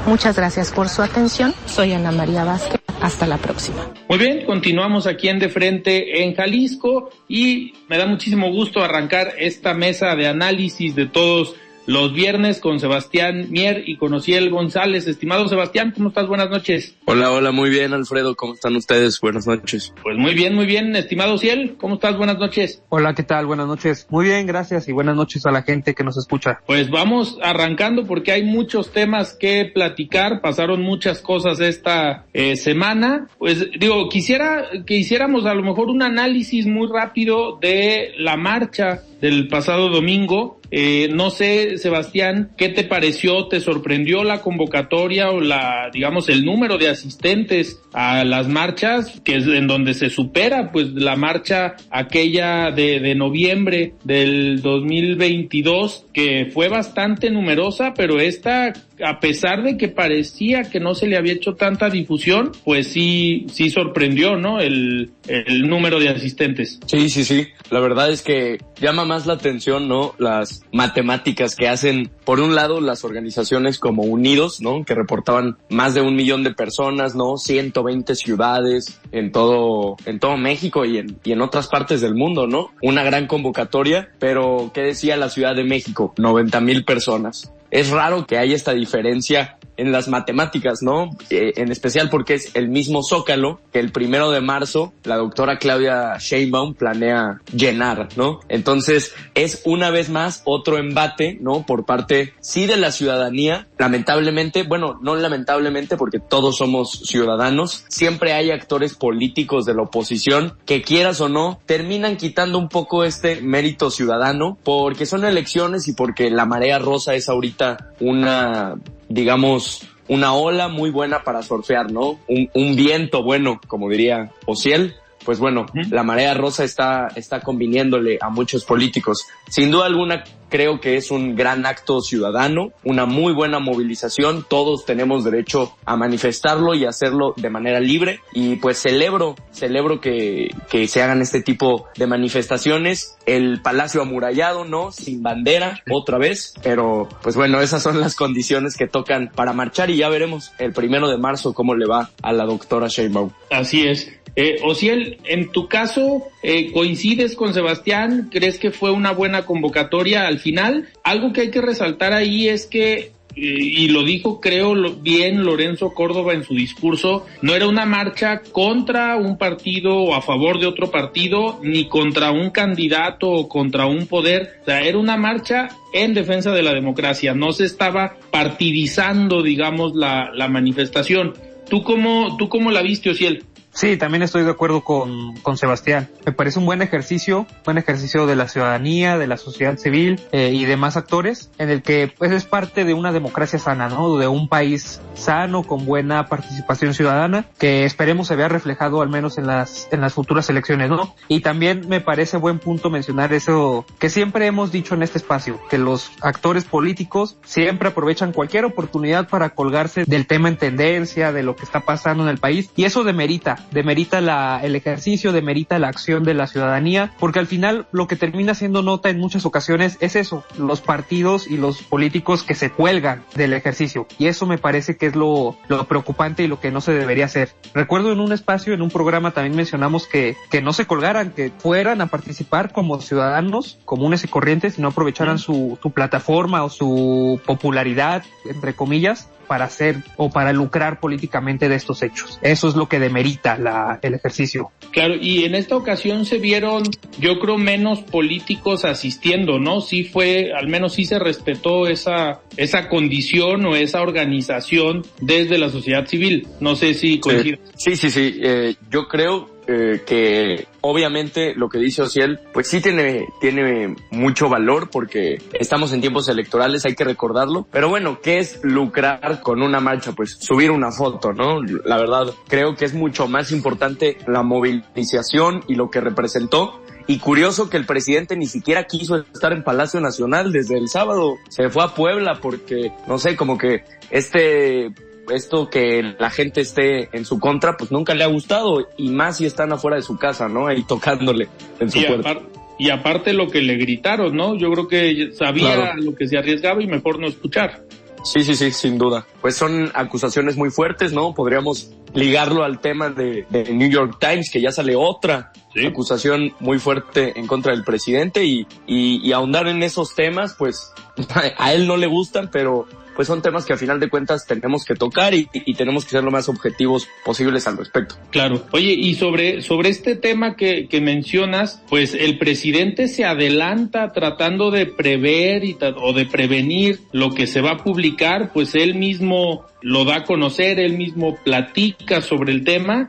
Muchas 0.06 0.36
gracias 0.36 0.70
por 0.70 0.88
su 0.88 1.02
atención. 1.02 1.54
Soy 1.66 1.92
Ana 1.92 2.12
María 2.12 2.44
Vázquez. 2.44 2.80
Hasta 3.00 3.26
la 3.26 3.36
próxima. 3.36 3.92
Muy 4.08 4.18
bien, 4.18 4.44
continuamos 4.44 5.06
aquí 5.06 5.28
en 5.28 5.38
De 5.38 5.48
Frente 5.48 6.22
en 6.22 6.34
Jalisco 6.34 7.10
y 7.28 7.74
me 7.88 7.96
da 7.96 8.06
muchísimo 8.06 8.50
gusto 8.50 8.82
arrancar 8.82 9.34
esta 9.38 9.72
mesa 9.74 10.16
de 10.16 10.26
análisis 10.26 10.96
de 10.96 11.06
todos 11.06 11.54
los 11.88 12.12
viernes 12.12 12.60
con 12.60 12.78
Sebastián 12.80 13.46
Mier 13.48 13.82
y 13.86 13.96
con 13.96 14.12
Ociel 14.12 14.50
González. 14.50 15.08
Estimado 15.08 15.48
Sebastián, 15.48 15.94
¿cómo 15.96 16.10
estás? 16.10 16.26
Buenas 16.26 16.50
noches. 16.50 16.94
Hola, 17.06 17.32
hola, 17.32 17.50
muy 17.50 17.70
bien, 17.70 17.94
Alfredo. 17.94 18.36
¿Cómo 18.36 18.52
están 18.52 18.76
ustedes? 18.76 19.18
Buenas 19.22 19.46
noches. 19.46 19.94
Pues 20.02 20.18
muy 20.18 20.34
bien, 20.34 20.54
muy 20.54 20.66
bien. 20.66 20.94
Estimado 20.94 21.32
Ociel, 21.32 21.76
¿cómo 21.78 21.94
estás? 21.94 22.18
Buenas 22.18 22.38
noches. 22.38 22.82
Hola, 22.90 23.14
¿qué 23.14 23.22
tal? 23.22 23.46
Buenas 23.46 23.66
noches. 23.66 24.06
Muy 24.10 24.26
bien, 24.26 24.46
gracias 24.46 24.86
y 24.86 24.92
buenas 24.92 25.16
noches 25.16 25.46
a 25.46 25.50
la 25.50 25.62
gente 25.62 25.94
que 25.94 26.04
nos 26.04 26.18
escucha. 26.18 26.60
Pues 26.66 26.90
vamos 26.90 27.38
arrancando 27.42 28.04
porque 28.04 28.32
hay 28.32 28.42
muchos 28.42 28.92
temas 28.92 29.34
que 29.34 29.64
platicar. 29.64 30.42
Pasaron 30.42 30.82
muchas 30.82 31.22
cosas 31.22 31.58
esta 31.58 32.26
eh, 32.34 32.56
semana. 32.56 33.28
Pues 33.38 33.66
digo, 33.80 34.10
quisiera 34.10 34.66
que 34.84 34.94
hiciéramos 34.94 35.46
a 35.46 35.54
lo 35.54 35.62
mejor 35.62 35.88
un 35.88 36.02
análisis 36.02 36.66
muy 36.66 36.86
rápido 36.92 37.56
de 37.62 38.12
la 38.18 38.36
marcha 38.36 39.04
del 39.22 39.48
pasado 39.48 39.88
domingo. 39.88 40.57
Eh, 40.70 41.08
no 41.12 41.30
sé, 41.30 41.78
Sebastián, 41.78 42.50
¿qué 42.56 42.68
te 42.68 42.84
pareció? 42.84 43.48
¿Te 43.48 43.60
sorprendió 43.60 44.24
la 44.24 44.42
convocatoria 44.42 45.30
o 45.30 45.40
la, 45.40 45.90
digamos, 45.92 46.28
el 46.28 46.44
número 46.44 46.76
de 46.78 46.88
asistentes 46.88 47.80
a 47.92 48.24
las 48.24 48.48
marchas, 48.48 49.20
que 49.24 49.36
es 49.36 49.46
en 49.46 49.66
donde 49.66 49.94
se 49.94 50.10
supera, 50.10 50.70
pues, 50.70 50.88
la 50.92 51.16
marcha 51.16 51.76
aquella 51.90 52.70
de, 52.70 53.00
de 53.00 53.14
noviembre 53.14 53.94
del 54.04 54.60
2022, 54.60 56.06
que 56.12 56.50
fue 56.52 56.68
bastante 56.68 57.30
numerosa, 57.30 57.94
pero 57.96 58.20
esta 58.20 58.72
a 59.04 59.20
pesar 59.20 59.62
de 59.62 59.76
que 59.76 59.88
parecía 59.88 60.64
que 60.64 60.80
no 60.80 60.94
se 60.94 61.06
le 61.06 61.16
había 61.16 61.32
hecho 61.32 61.54
tanta 61.54 61.90
difusión, 61.90 62.52
pues 62.64 62.88
sí, 62.88 63.46
sí 63.52 63.70
sorprendió, 63.70 64.36
¿no? 64.36 64.60
El, 64.60 65.10
el 65.26 65.68
número 65.68 65.98
de 66.00 66.08
asistentes. 66.08 66.80
Sí, 66.86 67.08
sí, 67.08 67.24
sí. 67.24 67.48
La 67.70 67.80
verdad 67.80 68.10
es 68.10 68.22
que 68.22 68.58
llama 68.80 69.04
más 69.04 69.26
la 69.26 69.34
atención, 69.34 69.88
¿no? 69.88 70.14
Las 70.18 70.62
matemáticas 70.72 71.54
que 71.54 71.68
hacen, 71.68 72.10
por 72.24 72.40
un 72.40 72.54
lado, 72.54 72.80
las 72.80 73.04
organizaciones 73.04 73.78
como 73.78 74.02
Unidos, 74.02 74.60
¿no? 74.60 74.84
Que 74.84 74.94
reportaban 74.94 75.56
más 75.68 75.94
de 75.94 76.00
un 76.00 76.16
millón 76.16 76.44
de 76.44 76.52
personas, 76.52 77.14
¿no? 77.14 77.36
120 77.36 78.14
ciudades 78.14 79.00
en 79.12 79.32
todo, 79.32 79.96
en 80.06 80.18
todo 80.18 80.36
México 80.36 80.84
y 80.84 80.98
en, 80.98 81.18
y 81.24 81.32
en 81.32 81.42
otras 81.42 81.68
partes 81.68 82.00
del 82.00 82.14
mundo, 82.14 82.46
¿no? 82.46 82.70
Una 82.82 83.02
gran 83.02 83.26
convocatoria, 83.26 84.10
pero 84.18 84.70
¿qué 84.74 84.82
decía 84.82 85.16
la 85.16 85.28
Ciudad 85.28 85.54
de 85.54 85.64
México? 85.64 86.14
90 86.16 86.60
mil 86.60 86.84
personas 86.84 87.52
es 87.70 87.90
raro 87.90 88.26
que 88.26 88.38
haya 88.38 88.54
esta 88.54 88.72
diferencia 88.72 89.57
en 89.78 89.92
las 89.92 90.08
matemáticas, 90.08 90.82
¿no? 90.82 91.10
Eh, 91.30 91.54
en 91.56 91.72
especial 91.72 92.10
porque 92.10 92.34
es 92.34 92.54
el 92.54 92.68
mismo 92.68 93.02
zócalo 93.02 93.60
que 93.72 93.78
el 93.78 93.92
primero 93.92 94.30
de 94.30 94.40
marzo 94.40 94.92
la 95.04 95.16
doctora 95.16 95.58
Claudia 95.58 96.18
Sheinbaum 96.18 96.74
planea 96.74 97.40
llenar, 97.52 98.08
¿no? 98.16 98.40
Entonces 98.48 99.14
es 99.34 99.62
una 99.64 99.90
vez 99.90 100.10
más 100.10 100.42
otro 100.44 100.78
embate, 100.78 101.38
¿no? 101.40 101.64
Por 101.64 101.86
parte 101.86 102.34
sí 102.40 102.66
de 102.66 102.76
la 102.76 102.92
ciudadanía, 102.92 103.68
lamentablemente, 103.78 104.64
bueno, 104.64 104.98
no 105.00 105.16
lamentablemente 105.16 105.96
porque 105.96 106.18
todos 106.18 106.58
somos 106.58 107.02
ciudadanos, 107.04 107.84
siempre 107.88 108.32
hay 108.32 108.50
actores 108.50 108.94
políticos 108.94 109.64
de 109.64 109.74
la 109.74 109.82
oposición 109.82 110.54
que 110.66 110.82
quieras 110.82 111.20
o 111.20 111.28
no 111.28 111.60
terminan 111.66 112.16
quitando 112.16 112.58
un 112.58 112.68
poco 112.68 113.04
este 113.04 113.40
mérito 113.40 113.90
ciudadano 113.90 114.58
porque 114.64 115.06
son 115.06 115.24
elecciones 115.24 115.86
y 115.86 115.92
porque 115.92 116.30
la 116.30 116.46
marea 116.46 116.78
rosa 116.78 117.14
es 117.14 117.28
ahorita 117.28 117.92
una 118.00 118.76
digamos, 119.08 119.82
una 120.08 120.34
ola 120.34 120.68
muy 120.68 120.90
buena 120.90 121.22
para 121.24 121.42
surfear, 121.42 121.90
¿no? 121.90 122.18
Un, 122.28 122.50
un 122.54 122.76
viento 122.76 123.22
bueno, 123.22 123.60
como 123.66 123.88
diría 123.88 124.32
Ociel. 124.46 124.94
Pues 125.24 125.38
bueno, 125.38 125.66
la 125.90 126.02
marea 126.02 126.34
rosa 126.34 126.64
está, 126.64 127.08
está 127.14 127.40
conviniéndole 127.40 128.18
a 128.20 128.30
muchos 128.30 128.64
políticos. 128.64 129.26
Sin 129.48 129.70
duda 129.70 129.86
alguna, 129.86 130.24
creo 130.48 130.80
que 130.80 130.96
es 130.96 131.10
un 131.10 131.34
gran 131.34 131.66
acto 131.66 132.00
ciudadano, 132.00 132.72
una 132.84 133.06
muy 133.06 133.32
buena 133.32 133.58
movilización. 133.58 134.44
Todos 134.48 134.84
tenemos 134.84 135.24
derecho 135.24 135.76
a 135.84 135.96
manifestarlo 135.96 136.74
y 136.74 136.84
hacerlo 136.84 137.34
de 137.36 137.50
manera 137.50 137.80
libre. 137.80 138.20
Y 138.32 138.56
pues 138.56 138.78
celebro, 138.78 139.36
celebro 139.52 140.00
que, 140.00 140.50
que 140.70 140.88
se 140.88 141.02
hagan 141.02 141.22
este 141.22 141.42
tipo 141.42 141.86
de 141.96 142.06
manifestaciones. 142.06 143.16
El 143.26 143.60
palacio 143.60 144.02
amurallado, 144.02 144.64
¿no? 144.64 144.92
Sin 144.92 145.22
bandera, 145.22 145.82
otra 145.90 146.18
vez. 146.18 146.54
Pero 146.62 147.08
pues 147.22 147.36
bueno, 147.36 147.60
esas 147.60 147.82
son 147.82 148.00
las 148.00 148.14
condiciones 148.14 148.76
que 148.76 148.86
tocan 148.86 149.30
para 149.34 149.52
marchar 149.52 149.90
y 149.90 149.96
ya 149.96 150.08
veremos 150.08 150.52
el 150.58 150.72
primero 150.72 151.08
de 151.08 151.18
marzo 151.18 151.52
cómo 151.52 151.74
le 151.74 151.86
va 151.86 152.10
a 152.22 152.32
la 152.32 152.44
doctora 152.44 152.88
Sheinbaum. 152.88 153.30
Así 153.50 153.86
es. 153.86 154.10
Eh, 154.40 154.60
Ociel, 154.62 155.18
en 155.24 155.50
tu 155.50 155.66
caso, 155.66 156.28
eh, 156.44 156.70
¿coincides 156.70 157.34
con 157.34 157.54
Sebastián? 157.54 158.28
¿Crees 158.30 158.60
que 158.60 158.70
fue 158.70 158.92
una 158.92 159.10
buena 159.10 159.44
convocatoria 159.44 160.28
al 160.28 160.38
final? 160.38 160.88
Algo 161.02 161.32
que 161.32 161.40
hay 161.40 161.50
que 161.50 161.60
resaltar 161.60 162.12
ahí 162.12 162.48
es 162.48 162.66
que 162.66 163.10
eh, 163.34 163.40
y 163.40 163.88
lo 163.88 164.04
dijo 164.04 164.40
creo 164.40 164.74
bien 165.00 165.42
Lorenzo 165.44 165.92
Córdoba 165.92 166.34
en 166.34 166.44
su 166.44 166.54
discurso, 166.54 167.26
no 167.42 167.56
era 167.56 167.66
una 167.66 167.84
marcha 167.84 168.42
contra 168.52 169.16
un 169.16 169.38
partido 169.38 169.96
o 169.96 170.14
a 170.14 170.22
favor 170.22 170.60
de 170.60 170.66
otro 170.66 170.92
partido, 170.92 171.58
ni 171.64 171.88
contra 171.88 172.30
un 172.30 172.50
candidato 172.50 173.28
o 173.28 173.48
contra 173.48 173.86
un 173.86 174.06
poder, 174.06 174.60
o 174.62 174.66
sea, 174.66 174.82
era 174.82 174.98
una 174.98 175.16
marcha 175.16 175.66
en 175.92 176.14
defensa 176.14 176.52
de 176.52 176.62
la 176.62 176.74
democracia, 176.74 177.34
no 177.34 177.50
se 177.50 177.64
estaba 177.64 178.14
partidizando, 178.30 179.42
digamos, 179.42 179.96
la, 179.96 180.30
la 180.32 180.46
manifestación. 180.46 181.34
¿Tú 181.68 181.82
cómo, 181.82 182.36
tú 182.38 182.48
cómo 182.48 182.70
la 182.70 182.80
viste, 182.80 183.10
Ociel? 183.10 183.44
Sí, 183.72 183.96
también 183.96 184.22
estoy 184.22 184.44
de 184.44 184.50
acuerdo 184.50 184.82
con, 184.82 185.36
con 185.36 185.56
Sebastián. 185.56 186.08
Me 186.26 186.32
parece 186.32 186.58
un 186.58 186.66
buen 186.66 186.82
ejercicio, 186.82 187.46
buen 187.64 187.78
ejercicio 187.78 188.26
de 188.26 188.34
la 188.34 188.48
ciudadanía, 188.48 189.18
de 189.18 189.26
la 189.26 189.36
sociedad 189.36 189.76
civil 189.76 190.20
eh, 190.32 190.50
y 190.52 190.64
demás 190.64 190.96
actores, 190.96 191.50
en 191.58 191.70
el 191.70 191.82
que 191.82 192.12
pues 192.16 192.32
es 192.32 192.44
parte 192.44 192.84
de 192.84 192.94
una 192.94 193.12
democracia 193.12 193.58
sana, 193.58 193.88
¿no? 193.88 194.16
De 194.16 194.26
un 194.26 194.48
país 194.48 195.00
sano, 195.14 195.62
con 195.62 195.86
buena 195.86 196.26
participación 196.26 196.94
ciudadana, 196.94 197.44
que 197.58 197.84
esperemos 197.84 198.28
se 198.28 198.36
vea 198.36 198.48
reflejado 198.48 199.00
al 199.00 199.08
menos 199.08 199.38
en 199.38 199.46
las, 199.46 199.88
en 199.92 200.00
las 200.00 200.12
futuras 200.14 200.48
elecciones, 200.50 200.90
¿no? 200.90 201.14
Y 201.28 201.40
también 201.40 201.88
me 201.88 202.00
parece 202.00 202.36
buen 202.36 202.58
punto 202.58 202.90
mencionar 202.90 203.32
eso 203.32 203.86
que 203.98 204.10
siempre 204.10 204.46
hemos 204.46 204.72
dicho 204.72 204.94
en 204.94 205.02
este 205.02 205.18
espacio, 205.18 205.60
que 205.70 205.78
los 205.78 206.10
actores 206.20 206.64
políticos 206.64 207.36
siempre 207.44 207.88
aprovechan 207.88 208.32
cualquier 208.32 208.64
oportunidad 208.64 209.28
para 209.28 209.50
colgarse 209.50 210.04
del 210.04 210.26
tema 210.26 210.48
en 210.48 210.56
tendencia, 210.56 211.32
de 211.32 211.42
lo 211.42 211.56
que 211.56 211.64
está 211.64 211.80
pasando 211.80 212.24
en 212.24 212.30
el 212.30 212.38
país, 212.38 212.70
y 212.76 212.84
eso 212.84 213.04
demerita, 213.04 213.57
demerita 213.70 214.20
la, 214.20 214.60
el 214.62 214.76
ejercicio, 214.76 215.32
demerita 215.32 215.78
la 215.78 215.88
acción 215.88 216.24
de 216.24 216.34
la 216.34 216.46
ciudadanía, 216.46 217.12
porque 217.18 217.38
al 217.38 217.46
final 217.46 217.86
lo 217.92 218.06
que 218.06 218.16
termina 218.16 218.54
siendo 218.54 218.82
nota 218.82 219.10
en 219.10 219.18
muchas 219.18 219.46
ocasiones 219.46 219.96
es 220.00 220.16
eso, 220.16 220.44
los 220.56 220.80
partidos 220.80 221.46
y 221.46 221.56
los 221.56 221.82
políticos 221.82 222.42
que 222.42 222.54
se 222.54 222.70
cuelgan 222.70 223.22
del 223.34 223.52
ejercicio, 223.52 224.06
y 224.18 224.26
eso 224.26 224.46
me 224.46 224.58
parece 224.58 224.96
que 224.96 225.06
es 225.06 225.16
lo, 225.16 225.56
lo 225.68 225.86
preocupante 225.86 226.42
y 226.42 226.48
lo 226.48 226.60
que 226.60 226.70
no 226.70 226.80
se 226.80 226.92
debería 226.92 227.26
hacer. 227.26 227.54
Recuerdo 227.74 228.12
en 228.12 228.20
un 228.20 228.32
espacio, 228.32 228.74
en 228.74 228.82
un 228.82 228.90
programa 228.90 229.32
también 229.32 229.56
mencionamos 229.56 230.06
que, 230.06 230.36
que 230.50 230.62
no 230.62 230.72
se 230.72 230.86
colgaran, 230.86 231.30
que 231.30 231.52
fueran 231.58 232.00
a 232.00 232.06
participar 232.06 232.72
como 232.72 233.00
ciudadanos 233.00 233.78
comunes 233.84 234.24
y 234.24 234.28
corrientes 234.28 234.78
y 234.78 234.82
no 234.82 234.88
aprovecharan 234.88 235.38
su, 235.38 235.78
su 235.82 235.90
plataforma 235.90 236.64
o 236.64 236.70
su 236.70 237.40
popularidad, 237.46 238.22
entre 238.44 238.74
comillas, 238.74 239.28
para 239.48 239.64
hacer 239.64 240.04
o 240.16 240.30
para 240.30 240.52
lucrar 240.52 241.00
políticamente 241.00 241.68
de 241.68 241.74
estos 241.74 242.02
hechos. 242.02 242.38
Eso 242.42 242.68
es 242.68 242.76
lo 242.76 242.88
que 242.88 243.00
demerita 243.00 243.58
la, 243.58 243.98
el 244.02 244.14
ejercicio. 244.14 244.70
Claro, 244.92 245.14
y 245.20 245.44
en 245.44 245.54
esta 245.54 245.76
ocasión 245.76 246.24
se 246.24 246.38
vieron, 246.38 246.84
yo 247.18 247.40
creo, 247.40 247.58
menos 247.58 248.00
políticos 248.00 248.84
asistiendo, 248.84 249.58
¿no? 249.58 249.80
Sí 249.80 250.04
fue, 250.04 250.52
al 250.52 250.68
menos 250.68 250.94
sí 250.94 251.04
se 251.04 251.18
respetó 251.18 251.88
esa, 251.88 252.40
esa 252.56 252.88
condición 252.88 253.66
o 253.66 253.74
esa 253.74 254.02
organización 254.02 255.04
desde 255.20 255.58
la 255.58 255.70
sociedad 255.70 256.06
civil. 256.06 256.46
No 256.60 256.76
sé 256.76 256.94
si 256.94 257.18
coincide. 257.18 257.58
Sí, 257.76 257.96
sí, 257.96 258.10
sí. 258.10 258.38
Eh, 258.40 258.74
yo 258.90 259.08
creo 259.08 259.57
eh, 259.70 260.02
que 260.06 260.66
obviamente 260.80 261.54
lo 261.54 261.68
que 261.68 261.78
dice 261.78 262.00
Ociel, 262.00 262.40
pues 262.54 262.68
sí 262.68 262.80
tiene, 262.80 263.28
tiene 263.38 263.96
mucho 264.10 264.48
valor 264.48 264.88
porque 264.88 265.42
estamos 265.52 265.92
en 265.92 266.00
tiempos 266.00 266.26
electorales, 266.30 266.86
hay 266.86 266.94
que 266.94 267.04
recordarlo. 267.04 267.66
Pero 267.70 267.90
bueno, 267.90 268.18
¿qué 268.22 268.38
es 268.38 268.60
lucrar 268.62 269.42
con 269.42 269.60
una 269.60 269.78
marcha? 269.80 270.12
Pues 270.12 270.38
subir 270.40 270.70
una 270.70 270.90
foto, 270.90 271.34
¿no? 271.34 271.62
La 271.84 271.98
verdad, 271.98 272.32
creo 272.48 272.76
que 272.76 272.86
es 272.86 272.94
mucho 272.94 273.28
más 273.28 273.52
importante 273.52 274.16
la 274.26 274.42
movilización 274.42 275.62
y 275.68 275.74
lo 275.74 275.90
que 275.90 276.00
representó. 276.00 276.80
Y 277.06 277.18
curioso 277.18 277.68
que 277.68 277.76
el 277.76 277.84
presidente 277.84 278.36
ni 278.36 278.46
siquiera 278.46 278.84
quiso 278.84 279.16
estar 279.16 279.52
en 279.52 279.64
Palacio 279.64 280.00
Nacional 280.00 280.50
desde 280.50 280.78
el 280.78 280.88
sábado. 280.88 281.36
Se 281.50 281.68
fue 281.68 281.84
a 281.84 281.88
Puebla 281.88 282.38
porque, 282.40 282.90
no 283.06 283.18
sé, 283.18 283.36
como 283.36 283.58
que 283.58 283.84
este 284.10 284.92
esto 285.32 285.68
que 285.70 286.14
la 286.18 286.30
gente 286.30 286.60
esté 286.60 287.08
en 287.16 287.24
su 287.24 287.38
contra, 287.38 287.76
pues 287.76 287.90
nunca 287.90 288.14
le 288.14 288.24
ha 288.24 288.28
gustado, 288.28 288.88
y 288.96 289.10
más 289.10 289.38
si 289.38 289.46
están 289.46 289.72
afuera 289.72 289.96
de 289.96 290.02
su 290.02 290.16
casa, 290.18 290.48
¿no? 290.48 290.66
Ahí 290.66 290.82
tocándole 290.84 291.48
en 291.80 291.90
su 291.90 291.98
y, 291.98 292.04
apar- 292.04 292.42
y 292.78 292.90
aparte 292.90 293.32
lo 293.32 293.48
que 293.48 293.60
le 293.62 293.76
gritaron, 293.76 294.36
¿no? 294.36 294.54
Yo 294.56 294.70
creo 294.72 294.88
que 294.88 295.30
sabía 295.32 295.74
Claro. 295.74 296.02
lo 296.02 296.14
que 296.14 296.26
se 296.28 296.38
arriesgaba 296.38 296.82
y 296.82 296.86
mejor 296.86 297.18
no 297.18 297.26
escuchar. 297.26 297.82
Sí, 298.24 298.42
sí, 298.42 298.56
sí, 298.56 298.72
sin 298.72 298.98
duda. 298.98 299.24
Pues 299.40 299.54
son 299.56 299.90
acusaciones 299.94 300.56
muy 300.56 300.70
fuertes, 300.70 301.12
¿no? 301.12 301.34
Podríamos 301.34 301.92
ligarlo 302.14 302.64
al 302.64 302.80
tema 302.80 303.10
de, 303.10 303.46
de 303.48 303.72
New 303.72 303.88
York 303.88 304.16
Times, 304.18 304.50
que 304.50 304.60
ya 304.60 304.72
sale 304.72 304.96
otra 304.96 305.52
acusación 305.86 306.52
muy 306.58 306.78
fuerte 306.80 307.38
en 307.38 307.46
contra 307.46 307.72
del 307.72 307.84
presidente 307.84 308.44
y, 308.44 308.66
y, 308.86 309.20
y 309.26 309.32
ahondar 309.32 309.68
en 309.68 309.82
esos 309.84 310.14
temas, 310.16 310.54
pues 310.58 310.92
a 311.58 311.72
él 311.72 311.86
no 311.86 311.96
le 311.96 312.06
gustan, 312.08 312.50
pero 312.50 312.86
pues 313.18 313.26
son 313.26 313.42
temas 313.42 313.66
que 313.66 313.72
a 313.72 313.76
final 313.76 313.98
de 313.98 314.08
cuentas 314.08 314.46
tenemos 314.46 314.84
que 314.84 314.94
tocar 314.94 315.34
y, 315.34 315.48
tenemos 315.74 316.04
que 316.04 316.12
ser 316.12 316.22
lo 316.22 316.30
más 316.30 316.48
objetivos 316.48 317.08
posibles 317.24 317.66
al 317.66 317.76
respecto. 317.76 318.14
Claro. 318.30 318.64
Oye, 318.70 318.92
y 318.92 319.16
sobre, 319.16 319.60
sobre 319.60 319.88
este 319.88 320.14
tema 320.14 320.54
que, 320.54 320.86
que 320.86 321.00
mencionas, 321.00 321.82
pues 321.88 322.14
el 322.14 322.38
presidente 322.38 323.08
se 323.08 323.24
adelanta 323.24 324.12
tratando 324.12 324.70
de 324.70 324.86
prever 324.86 325.64
y, 325.64 325.76
o 325.96 326.12
de 326.12 326.26
prevenir 326.26 327.00
lo 327.10 327.30
que 327.30 327.48
se 327.48 327.60
va 327.60 327.72
a 327.72 327.76
publicar, 327.78 328.52
pues 328.52 328.76
él 328.76 328.94
mismo 328.94 329.66
lo 329.82 330.04
da 330.04 330.18
a 330.18 330.24
conocer, 330.24 330.78
él 330.78 330.96
mismo 330.96 331.38
platica 331.42 332.20
sobre 332.20 332.52
el 332.52 332.62
tema 332.62 333.08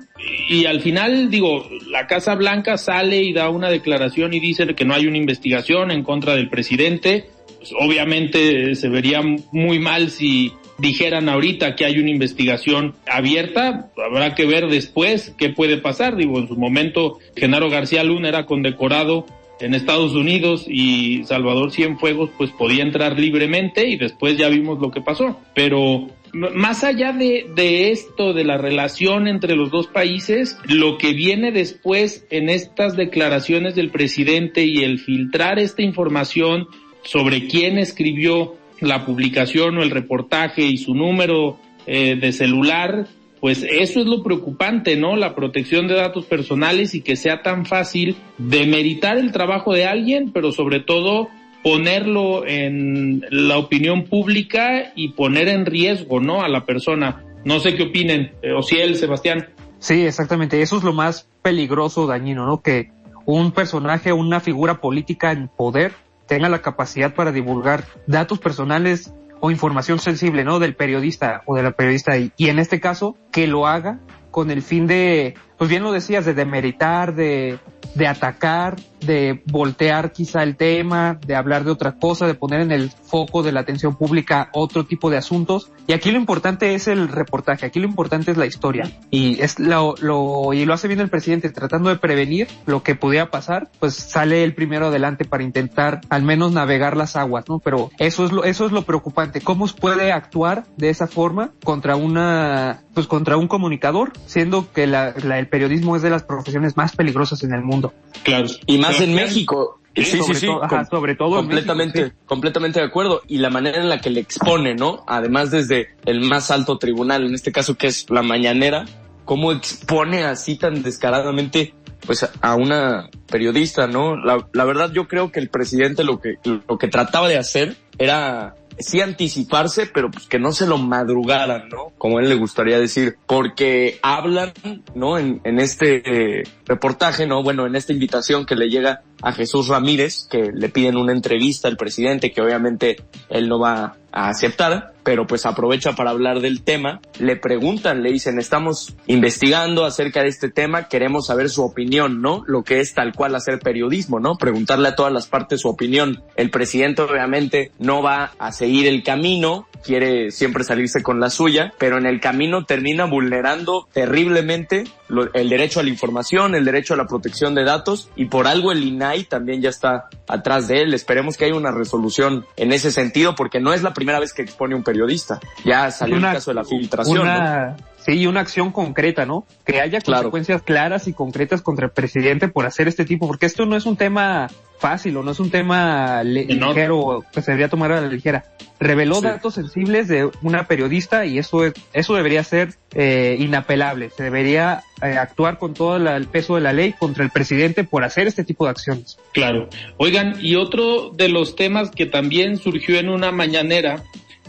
y 0.49 0.66
al 0.66 0.82
final, 0.82 1.30
digo, 1.30 1.68
la 1.88 2.07
Casa 2.07 2.36
Blanca 2.36 2.78
sale 2.78 3.22
y 3.22 3.34
da 3.34 3.49
una 3.49 3.70
declaración 3.70 4.34
y 4.34 4.39
dice 4.39 4.66
que 4.76 4.86
no 4.86 4.93
hay 4.93 5.05
una 5.05 5.18
investigación 5.18 5.91
en 5.91 6.03
contra 6.03 6.36
del 6.36 6.49
presidente. 6.49 7.30
Pues, 7.60 7.74
obviamente 7.78 8.72
eh, 8.72 8.76
se 8.76 8.88
vería 8.88 9.22
muy 9.51 9.80
mal 9.80 10.10
si 10.10 10.53
dijeran 10.78 11.28
ahorita 11.28 11.76
que 11.76 11.84
hay 11.84 11.99
una 11.99 12.10
investigación 12.10 12.95
abierta, 13.05 13.91
habrá 13.97 14.34
que 14.34 14.45
ver 14.45 14.68
después 14.68 15.36
qué 15.38 15.49
puede 15.49 15.78
pasar. 15.78 16.16
Digo, 16.16 16.39
en 16.39 16.47
su 16.47 16.55
momento 16.55 17.20
Genaro 17.36 17.70
García 17.70 18.03
Luna 18.03 18.30
era 18.30 18.45
condecorado 18.45 19.26
en 19.60 19.74
Estados 19.74 20.14
Unidos 20.14 20.66
y 20.70 21.26
Salvador 21.26 21.72
Cienfuegos 21.72 22.30
pues 22.38 22.49
podía 22.51 22.82
entrar 22.82 23.20
libremente 23.20 23.89
y 23.89 23.97
después 23.97 24.38
ya 24.38 24.47
vimos 24.47 24.80
lo 24.80 24.89
que 24.89 25.01
pasó. 25.01 25.38
Pero 25.53 26.07
más 26.32 26.86
allá 26.86 27.12
de, 27.12 27.45
de 27.55 27.91
esto, 27.91 28.34
de 28.34 28.45
la 28.45 28.57
relación 28.57 29.28
entre 29.28 29.57
los 29.57 29.70
dos 29.70 29.88
países, 29.88 30.57
lo 30.64 30.97
que 30.97 31.12
viene 31.12 31.51
después 31.51 32.26
en 32.30 32.47
estas 32.47 32.95
declaraciones 32.95 33.76
del 33.76 33.89
presidente 33.89 34.64
y 34.64 34.78
el 34.78 34.99
filtrar 34.99 35.60
esta 35.60 35.82
información 35.82 36.68
sobre 37.04 37.47
quién 37.47 37.78
escribió 37.78 38.56
la 38.80 39.06
publicación 39.06 39.78
o 39.78 39.84
el 39.84 39.91
reportaje 39.91 40.64
y 40.64 40.78
su 40.78 40.93
número 40.93 41.58
eh, 41.86 42.16
de 42.16 42.32
celular, 42.32 43.08
pues 43.39 43.64
eso 43.64 44.02
es 44.02 44.06
lo 44.06 44.24
preocupante, 44.24 44.95
¿no? 44.95 45.16
La 45.16 45.36
protección 45.36 45.88
de 45.88 45.95
datos 45.95 46.26
personales 46.26 46.93
y 46.93 47.02
que 47.02 47.16
sea 47.16 47.41
tan 47.41 47.66
fácil 47.66 48.16
demeritar 48.38 49.18
el 49.18 49.32
trabajo 49.32 49.74
de 49.74 49.86
alguien, 49.86 50.32
pero 50.32 50.52
sobre 50.52 50.80
todo 50.80 51.30
ponerlo 51.64 52.45
en 52.47 53.26
la 53.30 53.58
opinión 53.58 54.06
pública 54.06 54.91
y 54.95 55.10
poner 55.10 55.50
en 55.50 55.66
riesgo, 55.66 56.20
¿no? 56.20 56.41
A 56.41 56.50
la 56.50 56.66
persona. 56.66 57.24
No 57.45 57.60
sé 57.60 57.76
qué 57.76 57.84
opinen, 57.84 58.32
eh, 58.41 58.52
Ociel, 58.54 58.95
Sebastián. 58.95 59.50
Sí, 59.80 60.06
exactamente. 60.06 60.62
Eso 60.62 60.78
es 60.78 60.84
lo 60.84 60.93
más 60.93 61.30
peligroso, 61.41 62.08
dañino, 62.08 62.45
¿no? 62.45 62.62
Que 62.62 62.91
un 63.26 63.52
personaje, 63.52 64.12
una 64.12 64.39
figura 64.39 64.82
política 64.82 65.32
en 65.32 65.47
poder 65.47 65.93
tenga 66.30 66.48
la 66.48 66.62
capacidad 66.62 67.14
para 67.14 67.34
divulgar 67.34 67.84
datos 68.08 68.40
personales 68.40 69.12
o 69.42 69.52
información 69.52 70.00
sensible, 70.00 70.46
¿no? 70.46 70.60
Del 70.60 70.76
periodista 70.76 71.42
o 71.46 71.56
de 71.56 71.64
la 71.64 71.72
periodista. 71.72 72.18
Y, 72.18 72.32
y 72.38 72.48
en 72.50 72.60
este 72.60 72.80
caso, 72.80 73.18
que 73.32 73.48
lo 73.48 73.68
haga 73.68 74.00
con 74.32 74.52
el 74.52 74.62
fin 74.62 74.86
de, 74.86 75.34
pues 75.60 75.70
bien 75.70 75.84
lo 75.84 75.91
decías, 75.91 76.26
de 76.26 76.34
demeritar, 76.34 77.14
de, 77.14 77.60
de 77.93 78.07
atacar, 78.07 78.78
de 79.01 79.41
voltear 79.45 80.12
quizá 80.12 80.41
el 80.43 80.55
tema, 80.55 81.20
de 81.26 81.36
hablar 81.36 81.64
de 81.64 81.72
otra 81.72 81.93
cosa, 81.93 82.26
de 82.28 82.34
poner 82.34 82.62
en 82.62 82.72
el 82.72 82.89
foco 82.89 83.43
de 83.43 83.51
la 83.51 83.60
atención 83.62 83.95
pública 83.95 84.49
otro 84.53 84.86
tipo 84.86 85.10
de 85.10 85.18
asuntos. 85.18 85.72
Y 85.88 85.93
aquí 85.93 86.12
lo 86.12 86.18
importante 86.18 86.76
es 86.76 86.88
el 86.88 87.07
reportaje, 87.07 87.66
aquí 87.66 87.80
lo 87.80 87.88
importante 87.88 88.32
es 88.32 88.38
la 88.38 88.45
historia. 88.45 88.89
Y 89.12 89.41
es 89.41 89.60
lo, 89.60 89.95
lo, 90.01 90.53
y 90.53 90.66
lo 90.66 90.74
hace 90.74 90.88
bien 90.88 90.99
el 91.01 91.10
presidente 91.10 91.49
tratando 91.49 91.89
de 91.89 91.97
prevenir 91.97 92.47
lo 92.66 92.82
que 92.84 92.95
pudiera 92.95 93.30
pasar, 93.30 93.70
pues 93.80 93.95
sale 93.95 94.43
el 94.43 94.53
primero 94.55 94.88
adelante 94.88 95.26
para 95.26 95.43
intentar 95.43 96.01
al 96.10 96.24
menos 96.24 96.51
navegar 96.51 96.95
las 96.97 97.16
aguas, 97.16 97.45
¿no? 97.49 97.60
Pero 97.60 97.89
eso 97.99 98.26
es 98.26 98.32
lo, 98.32 98.43
eso 98.43 98.66
es 98.66 98.72
lo 98.72 98.84
preocupante. 98.84 99.41
¿Cómo 99.41 99.68
puede 99.68 100.12
actuar 100.14 100.66
de 100.78 100.89
esa 100.89 101.07
forma 101.07 101.51
contra 101.64 101.95
una, 101.95 102.82
pues 102.93 103.07
contra 103.07 103.36
un 103.38 103.47
comunicador, 103.47 104.14
siendo 104.26 104.72
que 104.72 104.88
la, 104.88 105.14
la- 105.24 105.39
el 105.39 105.47
periodismo 105.50 105.95
es 105.95 106.02
de 106.02 106.10
las 106.10 106.24
profesiones 106.24 106.78
más 106.78 106.95
peligrosas 106.95 107.43
en 107.43 107.54
el 107.54 107.62
mundo? 107.62 107.93
Claro. 108.24 108.47
Y 108.66 108.78
más 108.78 109.00
en. 109.02 109.14
México. 109.14 109.76
Sí, 109.95 110.04
sí, 110.06 110.18
sobre 110.20 110.39
sí. 110.39 110.47
ajá, 110.47 110.68
com- 110.68 110.86
sobre 110.89 111.16
todo 111.16 111.39
en 111.39 111.45
completamente, 111.45 112.02
México, 112.04 112.18
completamente 112.26 112.80
de 112.80 112.86
acuerdo. 112.86 113.22
Y 113.28 113.39
la 113.39 113.50
manera 113.50 113.80
en 113.82 113.89
la 113.89 114.00
que 114.00 114.10
le 114.10 114.22
expone, 114.22 114.76
¿no? 114.76 115.04
Además 115.08 115.52
desde 115.52 115.89
el 116.06 116.22
más 116.22 116.52
alto 116.52 116.78
tribunal, 116.78 117.26
en 117.26 117.34
este 117.34 117.52
caso 117.52 117.76
que 117.76 117.88
es 117.88 118.10
la 118.10 118.22
mañanera, 118.22 118.86
cómo 119.26 119.52
expone 119.52 120.24
así 120.24 120.56
tan 120.56 120.84
descaradamente 120.84 121.74
pues 122.06 122.24
a- 122.24 122.32
a 122.41 122.56
una 122.56 123.10
periodista, 123.30 123.88
¿no? 123.88 124.16
La, 124.16 124.47
la 124.54 124.64
verdad 124.64 124.91
yo 124.93 125.08
creo 125.08 125.32
que 125.32 125.39
el 125.39 125.50
presidente 125.50 126.04
lo 126.06 126.22
que, 126.22 126.36
lo 126.45 126.78
que 126.78 126.88
trataba 126.88 127.28
de 127.28 127.38
hacer 127.38 127.76
era 127.97 128.56
sí 128.80 129.02
anticiparse, 129.02 129.86
pero 129.88 130.10
pues 130.10 130.28
que 130.28 130.40
no 130.40 130.52
se 130.52 130.66
lo 130.66 130.78
madrugaran, 130.78 131.70
¿no? 131.70 131.92
Como 131.98 132.20
él 132.20 132.30
le 132.30 132.36
gustaría 132.36 132.80
decir, 132.80 133.18
porque 133.28 134.00
hablan, 134.02 134.54
¿no? 134.96 135.18
En, 135.18 135.42
en 135.44 135.60
este 135.60 136.40
eh, 136.40 136.44
reportaje, 136.66 137.28
¿no? 137.28 137.44
Bueno, 137.44 137.68
en 137.68 137.76
esta 137.76 137.94
invitación 137.94 138.46
que 138.46 138.56
le 138.56 138.70
llega 138.70 139.02
a 139.22 139.32
Jesús 139.34 139.68
Ramírez, 139.68 140.28
que 140.30 140.52
le 140.54 140.70
piden 140.70 140.98
una 140.98 141.12
entrevista 141.12 141.68
al 141.68 141.78
presidente, 141.78 142.32
que 142.32 142.42
obviamente 142.42 142.98
él 143.30 143.50
no 143.50 143.60
va 143.60 143.98
a 144.12 144.30
aceptar, 144.30 144.93
pero 145.03 145.26
pues 145.28 145.45
aprovecha 145.45 145.93
para 145.93 146.12
hablar 146.12 146.39
del 146.39 146.62
tema. 146.62 147.01
Le 147.20 147.36
preguntan, 147.36 148.03
le 148.03 148.12
dicen, 148.12 148.39
estamos 148.39 148.95
investigando 149.07 149.86
acerca 149.86 150.22
de 150.22 150.30
este 150.30 150.49
tema, 150.49 150.88
queremos 150.88 151.28
saber 151.28 151.49
su 151.49 151.64
opinión, 151.64 152.22
¿no? 152.22 152.43
Lo 152.47 152.64
que 152.64 152.80
es 152.80 152.93
tal 152.93 153.14
cual 153.14 153.36
hacer 153.36 153.60
periodismo, 153.60 154.20
¿no? 154.20 154.38
Preguntarle 154.38 154.89
a 154.89 154.95
todas 154.95 155.14
las 155.14 155.28
partes 155.28 155.62
su 155.62 155.70
opinión. 155.70 156.24
El 156.36 156.49
presidente 156.49 157.01
obviamente 157.01 157.72
no 157.80 158.01
va 158.01 158.32
a 158.39 158.51
seguir 158.51 158.88
el 158.88 159.03
camino, 159.03 159.68
quiere 159.84 160.32
siempre 160.32 160.64
salirse 160.64 161.01
con 161.03 161.20
la 161.20 161.30
suya, 161.30 161.74
pero 161.78 161.97
en 161.97 162.05
el 162.05 162.20
camino 162.20 162.66
termina 162.66 163.05
vulnerando 163.05 163.88
terriblemente 163.93 164.86
el 165.34 165.49
derecho 165.49 165.80
a 165.80 165.84
la 165.84 165.89
información, 165.89 166.55
el 166.55 166.66
derecho 166.66 166.93
a 166.93 166.97
la 166.97 167.07
protección 167.07 167.55
de 167.55 167.64
datos 167.64 168.10
y 168.16 168.26
por 168.26 168.47
algo 168.47 168.72
el 168.72 168.84
INAI 168.84 169.24
también 169.24 169.62
ya 169.62 169.70
está 169.70 170.10
atrás 170.28 170.68
de 170.68 170.82
él. 170.82 170.93
Esperemos 170.93 171.38
que 171.38 171.45
haya 171.45 171.55
una 171.55 171.72
resolución 171.72 172.45
en 172.57 172.72
ese 172.72 172.91
sentido 172.91 173.36
porque 173.36 173.60
no 173.60 173.74
es 173.74 173.82
la 173.82 173.93
primera 173.93 174.09
vez 174.18 174.34
que 174.34 174.41
expone 174.41 174.74
un 174.74 174.84
periodista. 174.84 175.39
Ya 175.66 175.91
salió 175.91 176.16
el 176.16 176.22
caso 176.24 176.51
de 176.51 176.55
la 176.55 176.64
filtración. 176.64 177.20
Una, 177.20 177.76
Sí, 178.06 178.26
una 178.26 178.39
acción 178.39 178.72
concreta, 178.72 179.26
¿no? 179.26 179.45
Que 179.66 179.82
haya 179.82 180.00
consecuencias 180.02 180.62
claras 180.62 181.08
y 181.08 181.14
concretas 181.14 181.62
contra 181.62 181.86
el 181.86 181.91
presidente 181.91 182.47
por 182.47 182.66
hacer 182.66 182.88
este 182.88 183.06
tipo, 183.06 183.28
porque 183.28 183.45
esto 183.45 183.66
no 183.66 183.76
es 183.76 183.86
un 183.86 183.97
tema 183.97 184.47
fácil 184.80 185.18
o 185.18 185.24
no 185.24 185.32
es 185.32 185.39
un 185.39 185.52
tema 185.52 186.24
ligero 186.24 187.26
que 187.34 187.41
se 187.41 187.52
debería 187.52 187.70
tomar 187.70 187.91
a 187.91 188.02
la 188.02 188.08
ligera. 188.08 188.45
Reveló 188.80 189.20
datos 189.20 189.56
sensibles 189.56 190.08
de 190.08 190.30
una 190.41 190.66
periodista 190.68 191.26
y 191.26 191.38
eso 191.38 191.66
es, 191.66 191.74
eso 191.91 192.16
debería 192.16 192.43
ser 192.45 192.76
eh, 192.93 193.36
inapelable. 193.38 194.10
Se 194.10 194.24
debería 194.24 194.84
eh, 195.02 195.18
actuar 195.18 195.60
con 195.60 195.74
todo 195.74 195.97
el 195.97 196.28
peso 196.28 196.56
de 196.56 196.62
la 196.62 196.72
ley 196.72 196.93
contra 196.93 197.26
el 197.26 197.30
presidente 197.30 197.84
por 197.84 198.06
hacer 198.06 198.28
este 198.28 198.45
tipo 198.45 198.64
de 198.64 198.72
acciones. 198.72 199.18
Claro. 199.34 199.68
Oigan, 199.97 200.36
y 200.39 200.56
otro 200.56 201.10
de 201.10 201.28
los 201.28 201.58
temas 201.58 201.91
que 201.91 202.06
también 202.06 202.58
surgió 202.58 202.97
en 203.00 203.10
una 203.10 203.34
mañanera 203.34 204.04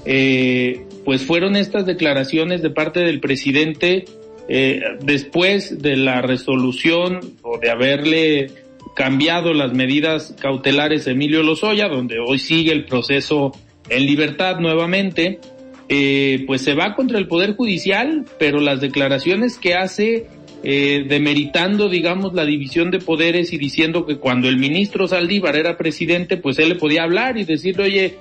eh, 0.04 0.84
pues 1.04 1.24
fueron 1.24 1.56
estas 1.56 1.86
declaraciones 1.86 2.62
de 2.62 2.70
parte 2.70 3.00
del 3.00 3.20
presidente 3.20 4.04
eh, 4.48 4.80
después 5.00 5.80
de 5.80 5.96
la 5.96 6.22
resolución 6.22 7.20
o 7.42 7.58
de 7.58 7.70
haberle 7.70 8.50
cambiado 8.94 9.54
las 9.54 9.72
medidas 9.72 10.34
cautelares 10.40 11.06
Emilio 11.06 11.42
Lozoya, 11.42 11.88
donde 11.88 12.18
hoy 12.18 12.38
sigue 12.38 12.72
el 12.72 12.84
proceso 12.84 13.52
en 13.88 14.06
libertad 14.06 14.58
nuevamente, 14.58 15.38
eh, 15.88 16.44
pues 16.46 16.62
se 16.62 16.74
va 16.74 16.94
contra 16.94 17.18
el 17.18 17.28
Poder 17.28 17.54
Judicial, 17.54 18.24
pero 18.38 18.60
las 18.60 18.80
declaraciones 18.80 19.58
que 19.58 19.74
hace 19.74 20.26
eh, 20.62 21.04
demeritando, 21.08 21.88
digamos, 21.88 22.34
la 22.34 22.44
división 22.44 22.90
de 22.90 22.98
poderes 22.98 23.52
y 23.52 23.58
diciendo 23.58 24.04
que 24.04 24.18
cuando 24.18 24.48
el 24.48 24.58
ministro 24.58 25.08
Saldívar 25.08 25.56
era 25.56 25.78
presidente, 25.78 26.36
pues 26.36 26.58
él 26.58 26.68
le 26.68 26.74
podía 26.74 27.04
hablar 27.04 27.38
y 27.38 27.44
decirle, 27.44 27.84
oye, 27.84 28.14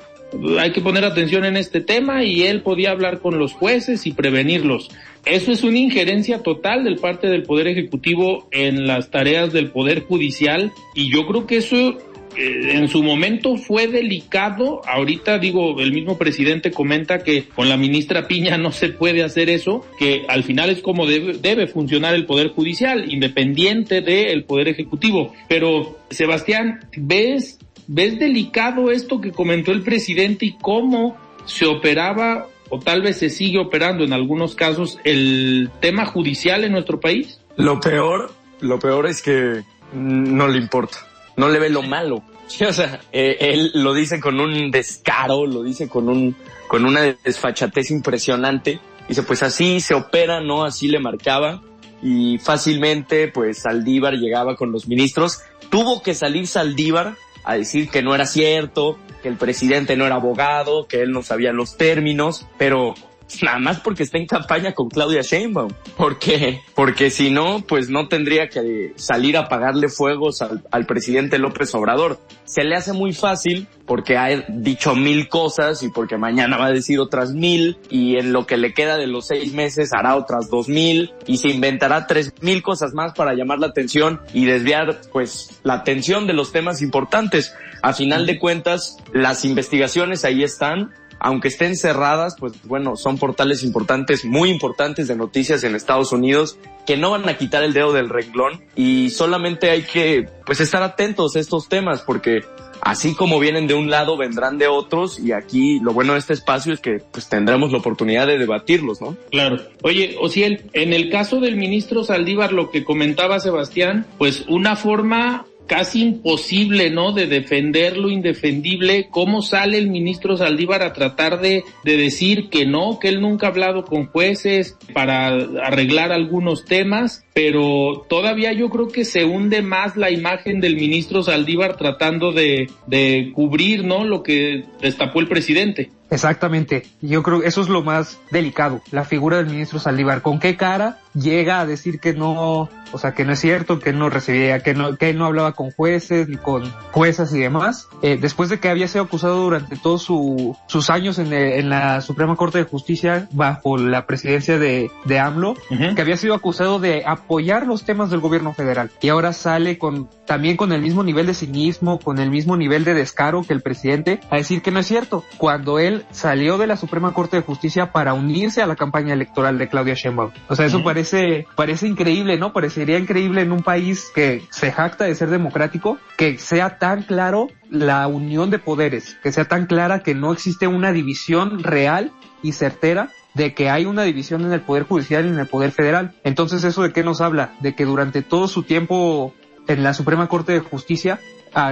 hay 0.59 0.71
que 0.71 0.81
poner 0.81 1.05
atención 1.05 1.45
en 1.45 1.57
este 1.57 1.81
tema 1.81 2.23
y 2.23 2.43
él 2.43 2.61
podía 2.61 2.91
hablar 2.91 3.19
con 3.19 3.39
los 3.39 3.53
jueces 3.53 4.05
y 4.05 4.11
prevenirlos. 4.11 4.89
Eso 5.25 5.51
es 5.51 5.63
una 5.63 5.79
injerencia 5.79 6.43
total 6.43 6.83
del 6.83 6.97
parte 6.97 7.27
del 7.27 7.43
Poder 7.43 7.67
Ejecutivo 7.67 8.47
en 8.51 8.87
las 8.87 9.11
tareas 9.11 9.51
del 9.51 9.71
Poder 9.71 10.01
Judicial 10.01 10.71
y 10.95 11.11
yo 11.11 11.25
creo 11.27 11.45
que 11.45 11.57
eso 11.57 11.97
eh, 12.37 12.77
en 12.77 12.87
su 12.87 13.03
momento 13.03 13.57
fue 13.57 13.87
delicado. 13.87 14.81
Ahorita 14.87 15.39
digo, 15.39 15.81
el 15.81 15.91
mismo 15.91 16.17
presidente 16.17 16.71
comenta 16.71 17.19
que 17.19 17.45
con 17.45 17.67
la 17.67 17.75
ministra 17.75 18.27
Piña 18.27 18.57
no 18.57 18.71
se 18.71 18.89
puede 18.89 19.23
hacer 19.23 19.49
eso, 19.49 19.85
que 19.97 20.25
al 20.27 20.43
final 20.43 20.69
es 20.69 20.81
como 20.81 21.05
debe, 21.05 21.33
debe 21.33 21.67
funcionar 21.67 22.15
el 22.15 22.25
Poder 22.25 22.49
Judicial, 22.49 23.11
independiente 23.11 24.01
del 24.01 24.45
Poder 24.45 24.69
Ejecutivo. 24.69 25.33
Pero, 25.47 25.97
Sebastián, 26.11 26.79
¿ves 26.95 27.59
¿Ves 27.91 28.19
delicado 28.19 28.91
esto 28.91 29.19
que 29.19 29.31
comentó 29.31 29.71
el 29.71 29.81
presidente 29.81 30.45
y 30.45 30.53
cómo 30.53 31.17
se 31.45 31.65
operaba 31.65 32.45
o 32.69 32.77
tal 32.77 33.01
vez 33.01 33.17
se 33.17 33.31
sigue 33.31 33.57
operando 33.57 34.03
en 34.03 34.13
algunos 34.13 34.53
casos 34.53 34.99
el 35.03 35.71
tema 35.79 36.05
judicial 36.05 36.63
en 36.63 36.73
nuestro 36.73 36.99
país? 36.99 37.41
Lo 37.55 37.79
peor, 37.79 38.31
lo 38.59 38.77
peor 38.77 39.07
es 39.07 39.23
que 39.23 39.63
no 39.91 40.47
le 40.47 40.59
importa, 40.59 40.99
no 41.35 41.49
le 41.49 41.57
ve 41.57 41.71
lo 41.71 41.81
malo. 41.81 42.21
o 42.69 42.73
sea, 42.73 43.01
eh, 43.11 43.37
él 43.39 43.71
lo 43.73 43.95
dice 43.95 44.19
con 44.19 44.39
un 44.39 44.69
descaro, 44.69 45.47
lo 45.47 45.63
dice 45.63 45.89
con 45.89 46.09
un, 46.09 46.35
con 46.67 46.85
una 46.85 47.01
desfachatez 47.01 47.89
impresionante. 47.89 48.79
Dice, 49.07 49.23
pues 49.23 49.41
así 49.41 49.79
se 49.79 49.95
opera, 49.95 50.41
no 50.41 50.63
así 50.63 50.89
le 50.89 50.99
marcaba. 50.99 51.63
Y 52.03 52.37
fácilmente, 52.37 53.29
pues 53.29 53.63
Saldívar 53.63 54.13
llegaba 54.13 54.55
con 54.55 54.71
los 54.71 54.87
ministros. 54.87 55.39
Tuvo 55.71 56.03
que 56.03 56.13
salir 56.13 56.45
Saldívar 56.45 57.15
a 57.43 57.55
decir 57.55 57.89
que 57.89 58.01
no 58.01 58.15
era 58.15 58.25
cierto, 58.25 58.97
que 59.21 59.27
el 59.27 59.37
presidente 59.37 59.95
no 59.97 60.05
era 60.05 60.15
abogado, 60.15 60.87
que 60.87 61.01
él 61.01 61.11
no 61.11 61.23
sabía 61.23 61.51
los 61.51 61.77
términos, 61.77 62.47
pero 62.57 62.95
nada 63.41 63.59
más 63.59 63.79
porque 63.79 64.03
está 64.03 64.17
en 64.17 64.25
campaña 64.25 64.73
con 64.73 64.89
Claudia 64.89 65.21
Sheinbaum. 65.21 65.71
¿Por 65.97 66.19
qué? 66.19 66.61
Porque 66.75 67.09
si 67.09 67.29
no, 67.29 67.61
pues 67.67 67.89
no 67.89 68.07
tendría 68.07 68.49
que 68.49 68.93
salir 68.95 69.37
a 69.37 69.49
pagarle 69.49 69.89
fuegos 69.89 70.41
al, 70.41 70.63
al, 70.71 70.85
presidente 70.85 71.37
López 71.37 71.73
Obrador. 71.75 72.19
Se 72.45 72.63
le 72.63 72.75
hace 72.75 72.93
muy 72.93 73.13
fácil 73.13 73.67
porque 73.85 74.17
ha 74.17 74.27
dicho 74.49 74.95
mil 74.95 75.29
cosas 75.29 75.81
y 75.83 75.89
porque 75.89 76.17
mañana 76.17 76.57
va 76.57 76.67
a 76.67 76.71
decir 76.71 76.99
otras 76.99 77.33
mil 77.33 77.77
y 77.89 78.17
en 78.17 78.33
lo 78.33 78.45
que 78.45 78.57
le 78.57 78.73
queda 78.73 78.97
de 78.97 79.07
los 79.07 79.27
seis 79.27 79.53
meses 79.53 79.93
hará 79.93 80.15
otras 80.15 80.49
dos 80.49 80.69
mil 80.69 81.11
y 81.25 81.37
se 81.37 81.49
inventará 81.49 82.05
tres 82.07 82.33
mil 82.41 82.61
cosas 82.61 82.93
más 82.93 83.13
para 83.13 83.33
llamar 83.33 83.59
la 83.59 83.67
atención 83.67 84.21
y 84.33 84.45
desviar 84.45 85.01
pues 85.11 85.59
la 85.63 85.73
atención 85.73 86.27
de 86.27 86.33
los 86.33 86.51
temas 86.51 86.81
importantes. 86.81 87.53
A 87.81 87.93
final 87.93 88.25
de 88.25 88.39
cuentas, 88.39 88.97
las 89.13 89.45
investigaciones 89.45 90.25
ahí 90.25 90.43
están, 90.43 90.91
aunque 91.19 91.49
estén 91.49 91.75
cerradas, 91.75 92.35
pues 92.39 92.53
bueno, 92.63 92.95
son 92.95 93.17
portales 93.17 93.63
importantes, 93.63 94.25
muy 94.25 94.49
importantes 94.49 95.07
de 95.07 95.15
noticias 95.15 95.63
en 95.63 95.75
Estados 95.75 96.11
Unidos 96.11 96.57
que 96.85 96.97
no 96.97 97.11
van 97.11 97.27
a 97.29 97.37
quitar 97.37 97.63
el 97.63 97.73
dedo 97.73 97.93
del 97.93 98.09
renglón 98.09 98.63
y 98.75 99.09
solamente 99.11 99.69
hay 99.69 99.83
que 99.83 100.27
pues 100.45 100.59
estar 100.59 100.81
atentos 100.81 101.35
a 101.35 101.39
estos 101.39 101.69
temas 101.69 102.01
porque 102.01 102.41
así 102.81 103.13
como 103.13 103.39
vienen 103.39 103.67
de 103.67 103.73
un 103.73 103.89
lado 103.89 104.17
vendrán 104.17 104.57
de 104.57 104.67
otros 104.67 105.19
y 105.19 105.31
aquí 105.31 105.79
lo 105.79 105.93
bueno 105.93 106.13
de 106.13 106.19
este 106.19 106.33
espacio 106.33 106.73
es 106.73 106.79
que 106.79 106.99
pues 107.11 107.27
tendremos 107.27 107.71
la 107.71 107.79
oportunidad 107.79 108.27
de 108.27 108.37
debatirlos, 108.37 109.01
¿no? 109.01 109.15
Claro. 109.31 109.57
Oye, 109.83 110.15
Ociel, 110.19 110.69
en 110.73 110.93
el 110.93 111.09
caso 111.09 111.39
del 111.39 111.57
ministro 111.57 112.03
Saldívar, 112.03 112.53
lo 112.53 112.71
que 112.71 112.83
comentaba 112.83 113.39
Sebastián, 113.39 114.05
pues 114.17 114.45
una 114.47 114.75
forma 114.75 115.45
casi 115.69 116.01
imposible, 116.01 116.89
¿no? 116.89 117.13
De 117.13 117.27
defender 117.27 117.95
lo 117.95 118.09
indefendible. 118.09 119.07
¿Cómo 119.11 119.43
sale 119.43 119.77
el 119.77 119.89
ministro 119.89 120.35
Saldívar 120.35 120.81
a 120.81 120.93
tratar 120.93 121.39
de, 121.39 121.63
de 121.85 121.95
decir 121.95 122.49
que 122.49 122.65
no, 122.65 122.97
que 122.99 123.07
él 123.07 123.21
nunca 123.21 123.47
ha 123.47 123.49
hablado 123.51 123.85
con 123.85 124.07
jueces 124.07 124.77
para 124.93 125.27
arreglar 125.27 126.11
algunos 126.11 126.65
temas? 126.65 127.23
Pero 127.33 128.05
todavía 128.09 128.51
yo 128.51 128.69
creo 128.69 128.87
que 128.87 129.05
se 129.05 129.23
hunde 129.23 129.61
más 129.61 129.95
la 129.95 130.09
imagen 130.09 130.59
del 130.59 130.75
ministro 130.75 131.21
Saldívar 131.21 131.77
tratando 131.77 132.31
de, 132.31 132.67
de 132.87 133.31
cubrir, 133.33 133.85
¿no? 133.85 134.03
Lo 134.03 134.23
que 134.23 134.65
destapó 134.81 135.19
el 135.19 135.27
presidente. 135.27 135.91
Exactamente. 136.09 136.85
Yo 137.01 137.23
creo 137.23 137.41
que 137.41 137.47
eso 137.47 137.61
es 137.61 137.69
lo 137.69 137.83
más 137.83 138.19
delicado, 138.31 138.81
la 138.91 139.03
figura 139.03 139.37
del 139.37 139.47
ministro 139.47 139.79
Saldívar. 139.79 140.21
¿Con 140.21 140.39
qué 140.39 140.57
cara 140.57 140.97
llega 141.13 141.59
a 141.59 141.65
decir 141.65 141.99
que 141.99 142.13
no, 142.13 142.69
o 142.91 142.97
sea, 142.97 143.13
que 143.13 143.25
no 143.25 143.33
es 143.33 143.39
cierto, 143.39 143.79
que 143.79 143.93
no 143.93 144.09
recibía, 144.09 144.61
que 144.61 144.73
no, 144.73 144.95
que 144.97 145.09
él 145.09 145.17
no 145.17 145.25
hablaba 145.25 145.53
con 145.53 145.71
jueces 145.71 146.27
ni 146.27 146.37
con 146.37 146.71
juezas 146.91 147.33
y 147.33 147.39
demás? 147.39 147.87
Eh, 148.01 148.17
después 148.19 148.49
de 148.49 148.59
que 148.59 148.69
había 148.69 148.87
sido 148.87 149.03
acusado 149.03 149.43
durante 149.43 149.77
todos 149.77 150.03
su, 150.03 150.57
sus 150.67 150.89
años 150.89 151.19
en, 151.19 151.33
en, 151.33 151.69
la 151.69 152.01
Suprema 152.01 152.35
Corte 152.35 152.57
de 152.57 152.63
Justicia 152.63 153.27
bajo 153.31 153.77
la 153.77 154.05
presidencia 154.05 154.57
de, 154.57 154.89
de 155.05 155.19
AMLO, 155.19 155.51
uh 155.51 155.55
-huh. 155.75 155.95
que 155.95 156.01
había 156.01 156.17
sido 156.17 156.33
acusado 156.33 156.79
de 156.79 157.03
apoyar 157.05 157.67
los 157.67 157.83
temas 157.83 158.09
del 158.09 158.19
gobierno 158.19 158.53
federal. 158.53 158.89
Y 159.01 159.09
ahora 159.09 159.33
sale 159.33 159.77
con, 159.77 160.09
también 160.25 160.57
con 160.57 160.71
el 160.71 160.81
mismo 160.81 161.03
nivel 161.03 161.27
de 161.27 161.33
cinismo, 161.33 161.99
con 161.99 162.19
el 162.19 162.29
mismo 162.29 162.57
nivel 162.57 162.83
de 162.83 162.93
descaro 162.93 163.43
que 163.43 163.53
el 163.53 163.61
presidente, 163.61 164.19
a 164.29 164.37
decir 164.37 164.61
que 164.61 164.71
no 164.71 164.79
es 164.79 164.87
cierto, 164.87 165.23
cuando 165.37 165.79
él 165.79 165.98
salió 166.11 166.57
de 166.57 166.67
la 166.67 166.77
Suprema 166.77 167.13
Corte 167.13 167.37
de 167.37 167.43
Justicia 167.43 167.91
para 167.91 168.13
unirse 168.13 168.61
a 168.61 168.67
la 168.67 168.75
campaña 168.75 169.13
electoral 169.13 169.57
de 169.57 169.67
Claudia 169.67 169.93
Sheinbaum. 169.93 170.31
O 170.47 170.55
sea, 170.55 170.65
eso 170.65 170.77
uh 170.77 170.81
-huh. 170.81 170.83
parece, 170.83 171.45
parece 171.55 171.87
increíble, 171.87 172.37
¿no? 172.37 172.53
Parecería 172.53 172.97
increíble 172.97 173.41
en 173.41 173.51
un 173.51 173.63
país 173.63 174.11
que 174.13 174.43
se 174.49 174.71
jacta 174.71 175.05
de 175.05 175.15
ser 175.15 175.29
democrático, 175.29 175.97
que 176.17 176.37
sea 176.37 176.77
tan 176.77 177.03
claro 177.03 177.47
la 177.69 178.07
unión 178.07 178.49
de 178.49 178.59
poderes, 178.59 179.17
que 179.23 179.31
sea 179.31 179.45
tan 179.45 179.65
clara 179.65 179.99
que 179.99 180.15
no 180.15 180.31
existe 180.33 180.67
una 180.67 180.91
división 180.91 181.63
real 181.63 182.11
y 182.41 182.53
certera 182.53 183.09
de 183.33 183.53
que 183.53 183.69
hay 183.69 183.85
una 183.85 184.03
división 184.03 184.43
en 184.43 184.51
el 184.51 184.61
Poder 184.61 184.83
Judicial 184.83 185.25
y 185.25 185.29
en 185.29 185.39
el 185.39 185.47
Poder 185.47 185.71
Federal. 185.71 186.15
Entonces, 186.23 186.63
¿eso 186.63 186.81
de 186.81 186.91
qué 186.91 187.03
nos 187.03 187.21
habla? 187.21 187.53
De 187.61 187.75
que 187.75 187.85
durante 187.85 188.21
todo 188.21 188.47
su 188.47 188.63
tiempo 188.63 189.33
en 189.69 189.83
la 189.83 189.93
Suprema 189.93 190.27
Corte 190.27 190.51
de 190.51 190.59
Justicia 190.59 191.19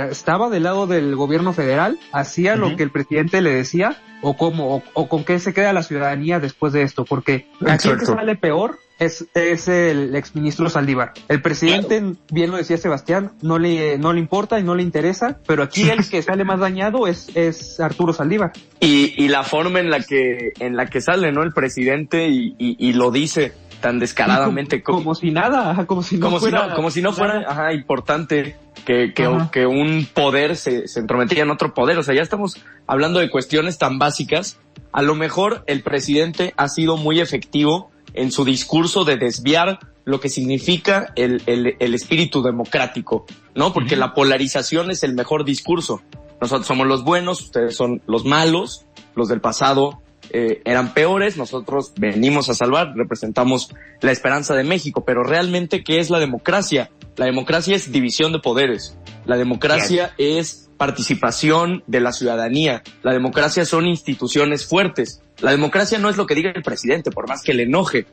estaba 0.09 0.49
del 0.49 0.63
lado 0.63 0.87
del 0.87 1.15
gobierno 1.15 1.51
federal, 1.51 1.99
hacía 2.11 2.53
uh 2.53 2.57
-huh. 2.57 2.59
lo 2.59 2.75
que 2.77 2.83
el 2.83 2.91
presidente 2.91 3.41
le 3.41 3.53
decía, 3.53 3.97
o 4.21 4.35
cómo, 4.37 4.75
o, 4.75 4.83
o, 4.93 5.09
con 5.09 5.23
qué 5.23 5.39
se 5.39 5.53
queda 5.53 5.73
la 5.73 5.83
ciudadanía 5.83 6.39
después 6.39 6.73
de 6.73 6.83
esto, 6.83 7.05
porque 7.05 7.47
aquí 7.67 7.89
el 7.89 7.99
que 7.99 8.05
sale 8.05 8.35
peor 8.35 8.79
es, 8.99 9.25
es 9.33 9.67
el 9.67 10.15
exministro 10.15 10.69
Saldívar. 10.69 11.13
El 11.27 11.41
presidente, 11.41 12.15
bien 12.31 12.51
lo 12.51 12.57
decía 12.57 12.77
Sebastián, 12.77 13.31
no 13.41 13.59
le, 13.59 13.97
no 13.97 14.13
le 14.13 14.19
importa 14.19 14.59
y 14.59 14.63
no 14.63 14.75
le 14.75 14.83
interesa, 14.83 15.39
pero 15.45 15.63
aquí 15.63 15.89
el 15.89 16.07
que 16.09 16.21
sale 16.21 16.43
más 16.43 16.59
dañado 16.59 17.07
es, 17.07 17.29
es 17.35 17.79
Arturo 17.79 18.13
Saldívar. 18.13 18.53
Y, 18.79 19.13
y 19.23 19.27
la 19.27 19.43
forma 19.43 19.79
en 19.79 19.89
la 19.89 20.01
que, 20.01 20.53
en 20.59 20.75
la 20.75 20.87
que 20.87 21.01
sale, 21.01 21.31
¿no? 21.31 21.43
El 21.43 21.53
presidente 21.53 22.27
y, 22.27 22.55
y, 22.57 22.75
y 22.79 22.93
lo 22.93 23.11
dice 23.11 23.53
tan 23.79 23.99
descaradamente. 23.99 24.81
Como, 24.81 24.99
como, 25.03 25.15
si 25.15 25.31
nada, 25.31 25.85
como 25.85 26.03
si 26.03 26.17
no 26.17 26.27
como 26.27 26.39
fuera. 26.39 26.63
Si 26.63 26.69
no, 26.69 26.75
como 26.75 26.91
si 26.91 27.01
no 27.01 27.13
fuera 27.13 27.45
ajá, 27.47 27.73
importante 27.73 28.57
que, 28.85 29.13
que, 29.13 29.29
que 29.51 29.65
un 29.65 30.07
poder 30.11 30.55
se, 30.55 30.87
se 30.87 30.99
entrometiera 30.99 31.43
en 31.43 31.51
otro 31.51 31.73
poder. 31.73 31.97
O 31.97 32.03
sea, 32.03 32.15
ya 32.15 32.21
estamos 32.21 32.57
hablando 32.87 33.19
de 33.19 33.29
cuestiones 33.29 33.77
tan 33.77 33.99
básicas. 33.99 34.59
A 34.91 35.01
lo 35.01 35.15
mejor 35.15 35.63
el 35.67 35.83
presidente 35.83 36.53
ha 36.57 36.67
sido 36.69 36.97
muy 36.97 37.19
efectivo 37.19 37.91
en 38.17 38.31
su 38.31 38.43
discurso 38.43 39.03
de 39.05 39.17
desviar 39.17 39.79
lo 40.05 40.19
que 40.19 40.29
significa 40.29 41.11
el, 41.15 41.41
el, 41.45 41.75
el 41.79 41.93
espíritu 41.93 42.41
democrático, 42.41 43.25
¿no? 43.55 43.73
Porque 43.73 43.95
uh 43.95 43.97
-huh. 43.97 44.01
la 44.01 44.13
polarización 44.13 44.91
es 44.91 45.03
el 45.03 45.13
mejor 45.13 45.43
discurso. 45.43 46.01
Nosotros 46.39 46.67
somos 46.67 46.87
los 46.87 47.03
buenos, 47.03 47.41
ustedes 47.41 47.75
son 47.75 48.01
los 48.07 48.23
malos, 48.25 48.85
los 49.15 49.27
del 49.27 49.41
pasado 49.41 50.01
eh, 50.31 50.61
eran 50.65 50.93
peores, 50.93 51.37
nosotros 51.37 51.93
venimos 51.97 52.49
a 52.49 52.53
salvar, 52.53 52.93
representamos 52.95 53.69
la 54.01 54.11
esperanza 54.11 54.55
de 54.55 54.63
México, 54.63 55.03
pero 55.05 55.23
realmente, 55.23 55.83
¿qué 55.83 55.99
es 55.99 56.09
la 56.09 56.19
democracia? 56.19 56.91
La 57.15 57.25
democracia 57.25 57.75
es 57.75 57.91
división 57.91 58.33
de 58.33 58.39
poderes, 58.39 58.97
la 59.25 59.37
democracia 59.37 60.13
Bien. 60.17 60.37
es 60.39 60.66
participación 60.77 61.83
de 61.87 61.99
la 61.99 62.11
ciudadanía, 62.11 62.83
la 63.03 63.13
democracia 63.13 63.65
son 63.65 63.87
instituciones 63.87 64.65
fuertes, 64.65 65.21
la 65.41 65.51
democracia 65.51 65.99
no 65.99 66.09
es 66.09 66.17
lo 66.17 66.25
que 66.25 66.35
diga 66.35 66.51
el 66.55 66.63
presidente, 66.63 67.11
por 67.11 67.27
más 67.27 67.43
que 67.43 67.53
le 67.53 67.63
enoje, 67.63 68.05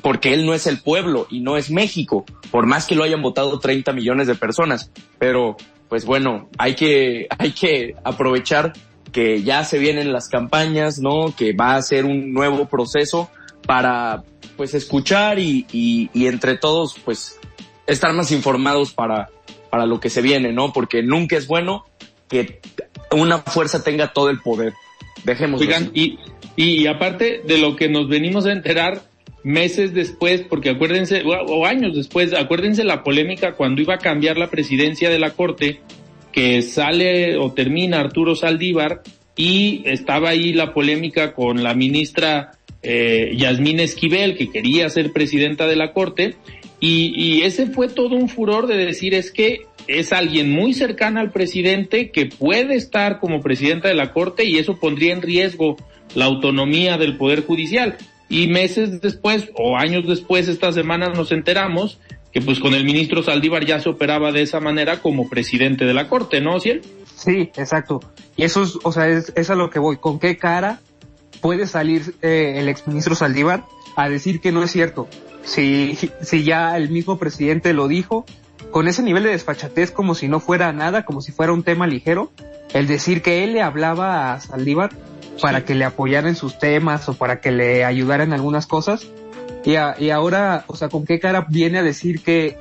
porque 0.00 0.32
él 0.32 0.46
no 0.46 0.54
es 0.54 0.66
el 0.66 0.80
pueblo 0.80 1.26
y 1.30 1.40
no 1.40 1.56
es 1.56 1.70
México, 1.70 2.24
por 2.50 2.66
más 2.66 2.86
que 2.86 2.94
lo 2.94 3.04
hayan 3.04 3.22
votado 3.22 3.58
30 3.58 3.92
millones 3.92 4.26
de 4.26 4.34
personas, 4.34 4.90
pero 5.18 5.56
pues 5.88 6.04
bueno, 6.06 6.48
hay 6.58 6.74
que, 6.74 7.26
hay 7.38 7.52
que 7.52 7.94
aprovechar 8.04 8.72
que 9.12 9.42
ya 9.42 9.64
se 9.64 9.78
vienen 9.78 10.12
las 10.12 10.28
campañas, 10.28 10.98
¿no? 10.98 11.34
Que 11.36 11.52
va 11.52 11.76
a 11.76 11.82
ser 11.82 12.04
un 12.04 12.32
nuevo 12.32 12.66
proceso 12.66 13.30
para, 13.64 14.24
pues, 14.56 14.74
escuchar 14.74 15.38
y, 15.38 15.66
y, 15.70 16.10
y 16.12 16.26
entre 16.26 16.58
todos, 16.58 16.96
pues, 17.04 17.38
estar 17.86 18.12
más 18.12 18.32
informados 18.32 18.92
para, 18.92 19.30
para 19.70 19.86
lo 19.86 20.00
que 20.00 20.10
se 20.10 20.20
viene, 20.20 20.52
¿no? 20.52 20.72
Porque 20.72 21.02
nunca 21.02 21.36
es 21.36 21.46
bueno 21.46 21.84
que 22.28 22.60
una 23.10 23.38
fuerza 23.38 23.82
tenga 23.82 24.12
todo 24.12 24.30
el 24.30 24.40
poder. 24.40 24.72
Dejemos. 25.24 25.60
Oigan, 25.60 25.90
y, 25.94 26.18
y 26.56 26.86
aparte 26.86 27.42
de 27.44 27.58
lo 27.58 27.76
que 27.76 27.88
nos 27.88 28.08
venimos 28.08 28.46
a 28.46 28.52
enterar 28.52 29.02
meses 29.42 29.92
después, 29.94 30.42
porque 30.42 30.70
acuérdense, 30.70 31.22
o 31.24 31.66
años 31.66 31.94
después, 31.94 32.32
acuérdense 32.32 32.82
la 32.82 33.04
polémica 33.04 33.54
cuando 33.54 33.82
iba 33.82 33.94
a 33.94 33.98
cambiar 33.98 34.38
la 34.38 34.50
presidencia 34.50 35.10
de 35.10 35.18
la 35.18 35.30
Corte, 35.30 35.80
que 36.32 36.62
sale 36.62 37.36
o 37.36 37.52
termina 37.52 38.00
Arturo 38.00 38.34
Saldívar 38.34 39.02
y 39.36 39.82
estaba 39.84 40.30
ahí 40.30 40.52
la 40.52 40.72
polémica 40.72 41.34
con 41.34 41.62
la 41.62 41.74
ministra 41.74 42.52
eh, 42.82 43.34
Yasmín 43.36 43.80
Esquivel, 43.80 44.36
que 44.36 44.50
quería 44.50 44.88
ser 44.88 45.12
presidenta 45.12 45.66
de 45.66 45.76
la 45.76 45.92
Corte, 45.92 46.36
y, 46.80 47.12
y 47.14 47.42
ese 47.42 47.66
fue 47.66 47.88
todo 47.88 48.16
un 48.16 48.28
furor 48.28 48.66
de 48.66 48.76
decir 48.76 49.14
es 49.14 49.30
que 49.30 49.66
es 49.86 50.12
alguien 50.12 50.50
muy 50.50 50.74
cercana 50.74 51.20
al 51.20 51.30
presidente 51.30 52.10
que 52.10 52.26
puede 52.26 52.76
estar 52.76 53.20
como 53.20 53.40
presidenta 53.40 53.88
de 53.88 53.94
la 53.94 54.12
Corte 54.12 54.44
y 54.44 54.58
eso 54.58 54.76
pondría 54.78 55.12
en 55.12 55.22
riesgo 55.22 55.76
la 56.14 56.24
autonomía 56.26 56.96
del 56.96 57.16
Poder 57.16 57.44
Judicial. 57.44 57.96
Y 58.28 58.48
meses 58.48 59.00
después 59.00 59.50
o 59.54 59.76
años 59.76 60.06
después, 60.06 60.48
esta 60.48 60.72
semana 60.72 61.08
nos 61.08 61.32
enteramos 61.32 61.98
que 62.32 62.40
pues 62.40 62.58
con 62.58 62.74
el 62.74 62.84
ministro 62.84 63.22
Saldívar 63.22 63.64
ya 63.64 63.78
se 63.78 63.88
operaba 63.88 64.32
de 64.32 64.42
esa 64.42 64.58
manera 64.58 65.00
como 65.00 65.28
presidente 65.28 65.84
de 65.84 65.94
la 65.94 66.08
Corte, 66.08 66.40
¿no, 66.40 66.58
Ciel? 66.58 66.82
Sí, 67.14 67.50
exacto. 67.56 68.00
Y 68.36 68.42
eso 68.42 68.62
es, 68.62 68.78
o 68.82 68.90
sea, 68.90 69.08
es, 69.08 69.32
es 69.36 69.50
a 69.50 69.54
lo 69.54 69.70
que 69.70 69.78
voy. 69.78 69.98
¿Con 69.98 70.18
qué 70.18 70.36
cara 70.36 70.80
puede 71.40 71.66
salir 71.66 72.14
eh, 72.22 72.54
el 72.56 72.68
exministro 72.68 73.14
Saldívar 73.14 73.64
a 73.94 74.08
decir 74.08 74.40
que 74.40 74.50
no 74.50 74.64
es 74.64 74.72
cierto? 74.72 75.06
Si, 75.44 75.96
si 76.22 76.42
ya 76.42 76.76
el 76.76 76.90
mismo 76.90 77.18
presidente 77.18 77.72
lo 77.72 77.86
dijo, 77.86 78.24
con 78.70 78.88
ese 78.88 79.02
nivel 79.02 79.22
de 79.22 79.30
desfachatez 79.30 79.90
como 79.90 80.14
si 80.14 80.28
no 80.28 80.40
fuera 80.40 80.72
nada, 80.72 81.04
como 81.04 81.20
si 81.20 81.32
fuera 81.32 81.52
un 81.52 81.62
tema 81.62 81.86
ligero, 81.86 82.32
el 82.72 82.86
decir 82.86 83.22
que 83.22 83.44
él 83.44 83.52
le 83.52 83.62
hablaba 83.62 84.32
a 84.32 84.40
Saldívar 84.40 84.90
para 85.40 85.60
sí. 85.60 85.64
que 85.64 85.74
le 85.74 85.84
apoyara 85.84 86.28
en 86.28 86.36
sus 86.36 86.58
temas 86.58 87.08
o 87.08 87.14
para 87.14 87.40
que 87.40 87.50
le 87.50 87.84
ayudara 87.84 88.24
en 88.24 88.32
algunas 88.32 88.66
cosas, 88.66 89.06
y, 89.64 89.76
a, 89.76 89.96
y 89.98 90.10
ahora, 90.10 90.64
o 90.66 90.76
sea, 90.76 90.88
¿con 90.88 91.04
qué 91.06 91.18
cara 91.18 91.46
viene 91.48 91.78
a 91.78 91.82
decir 91.82 92.22
que 92.22 92.58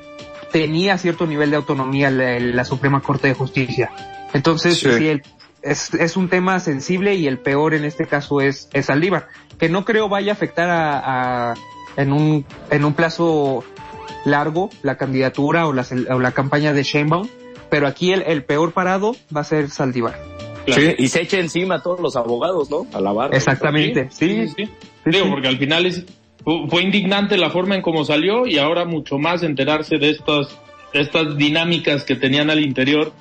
tenía 0.51 0.97
cierto 0.97 1.25
nivel 1.25 1.49
de 1.49 1.57
autonomía 1.57 2.09
la, 2.09 2.39
la 2.39 2.65
Suprema 2.65 3.01
Corte 3.01 3.27
de 3.27 3.33
Justicia? 3.33 3.91
Entonces, 4.33 4.79
sí. 4.79 4.87
el, 4.87 5.21
es, 5.61 5.93
es, 5.93 6.17
un 6.17 6.29
tema 6.29 6.59
sensible 6.59 7.15
y 7.15 7.27
el 7.27 7.39
peor 7.39 7.73
en 7.73 7.83
este 7.83 8.07
caso 8.07 8.41
es, 8.41 8.69
es 8.73 8.85
Saldívar, 8.85 9.27
que 9.59 9.69
no 9.69 9.83
creo 9.85 10.09
vaya 10.09 10.31
a 10.31 10.35
afectar 10.35 10.69
a, 10.69 11.51
a 11.51 11.53
en, 11.97 12.13
un, 12.13 12.45
en 12.69 12.85
un 12.85 12.93
plazo 12.93 13.63
largo 14.25 14.69
la 14.81 14.97
candidatura 14.97 15.67
o 15.67 15.73
la, 15.73 15.85
o 16.09 16.19
la 16.19 16.31
campaña 16.31 16.73
de 16.73 16.83
Sheinbaum, 16.83 17.27
pero 17.69 17.87
aquí 17.87 18.11
el, 18.11 18.23
el 18.23 18.43
peor 18.43 18.71
parado 18.71 19.15
va 19.35 19.41
a 19.41 19.43
ser 19.43 19.69
Saldívar. 19.69 20.19
Claro. 20.65 20.81
Sí, 20.81 20.95
y 20.97 21.07
se 21.09 21.21
echa 21.21 21.39
encima 21.39 21.75
a 21.75 21.83
todos 21.83 21.99
los 21.99 22.15
abogados, 22.15 22.69
¿no? 22.69 22.87
A 22.93 23.01
la 23.01 23.11
barra. 23.11 23.35
Exactamente, 23.35 24.07
sí. 24.11 24.47
sí, 24.47 24.53
sí. 24.55 24.69
Digo, 25.05 25.29
porque 25.29 25.49
al 25.49 25.57
final 25.57 25.85
es, 25.85 26.05
fue 26.69 26.83
indignante 26.83 27.35
la 27.37 27.49
forma 27.49 27.75
en 27.75 27.81
cómo 27.81 28.05
salió 28.05 28.47
y 28.47 28.57
ahora 28.57 28.85
mucho 28.85 29.17
más 29.17 29.43
enterarse 29.43 29.97
de 29.97 30.11
estas, 30.11 30.57
de 30.93 31.01
estas 31.01 31.35
dinámicas 31.35 32.05
que 32.05 32.15
tenían 32.15 32.49
al 32.49 32.61
interior 32.61 33.11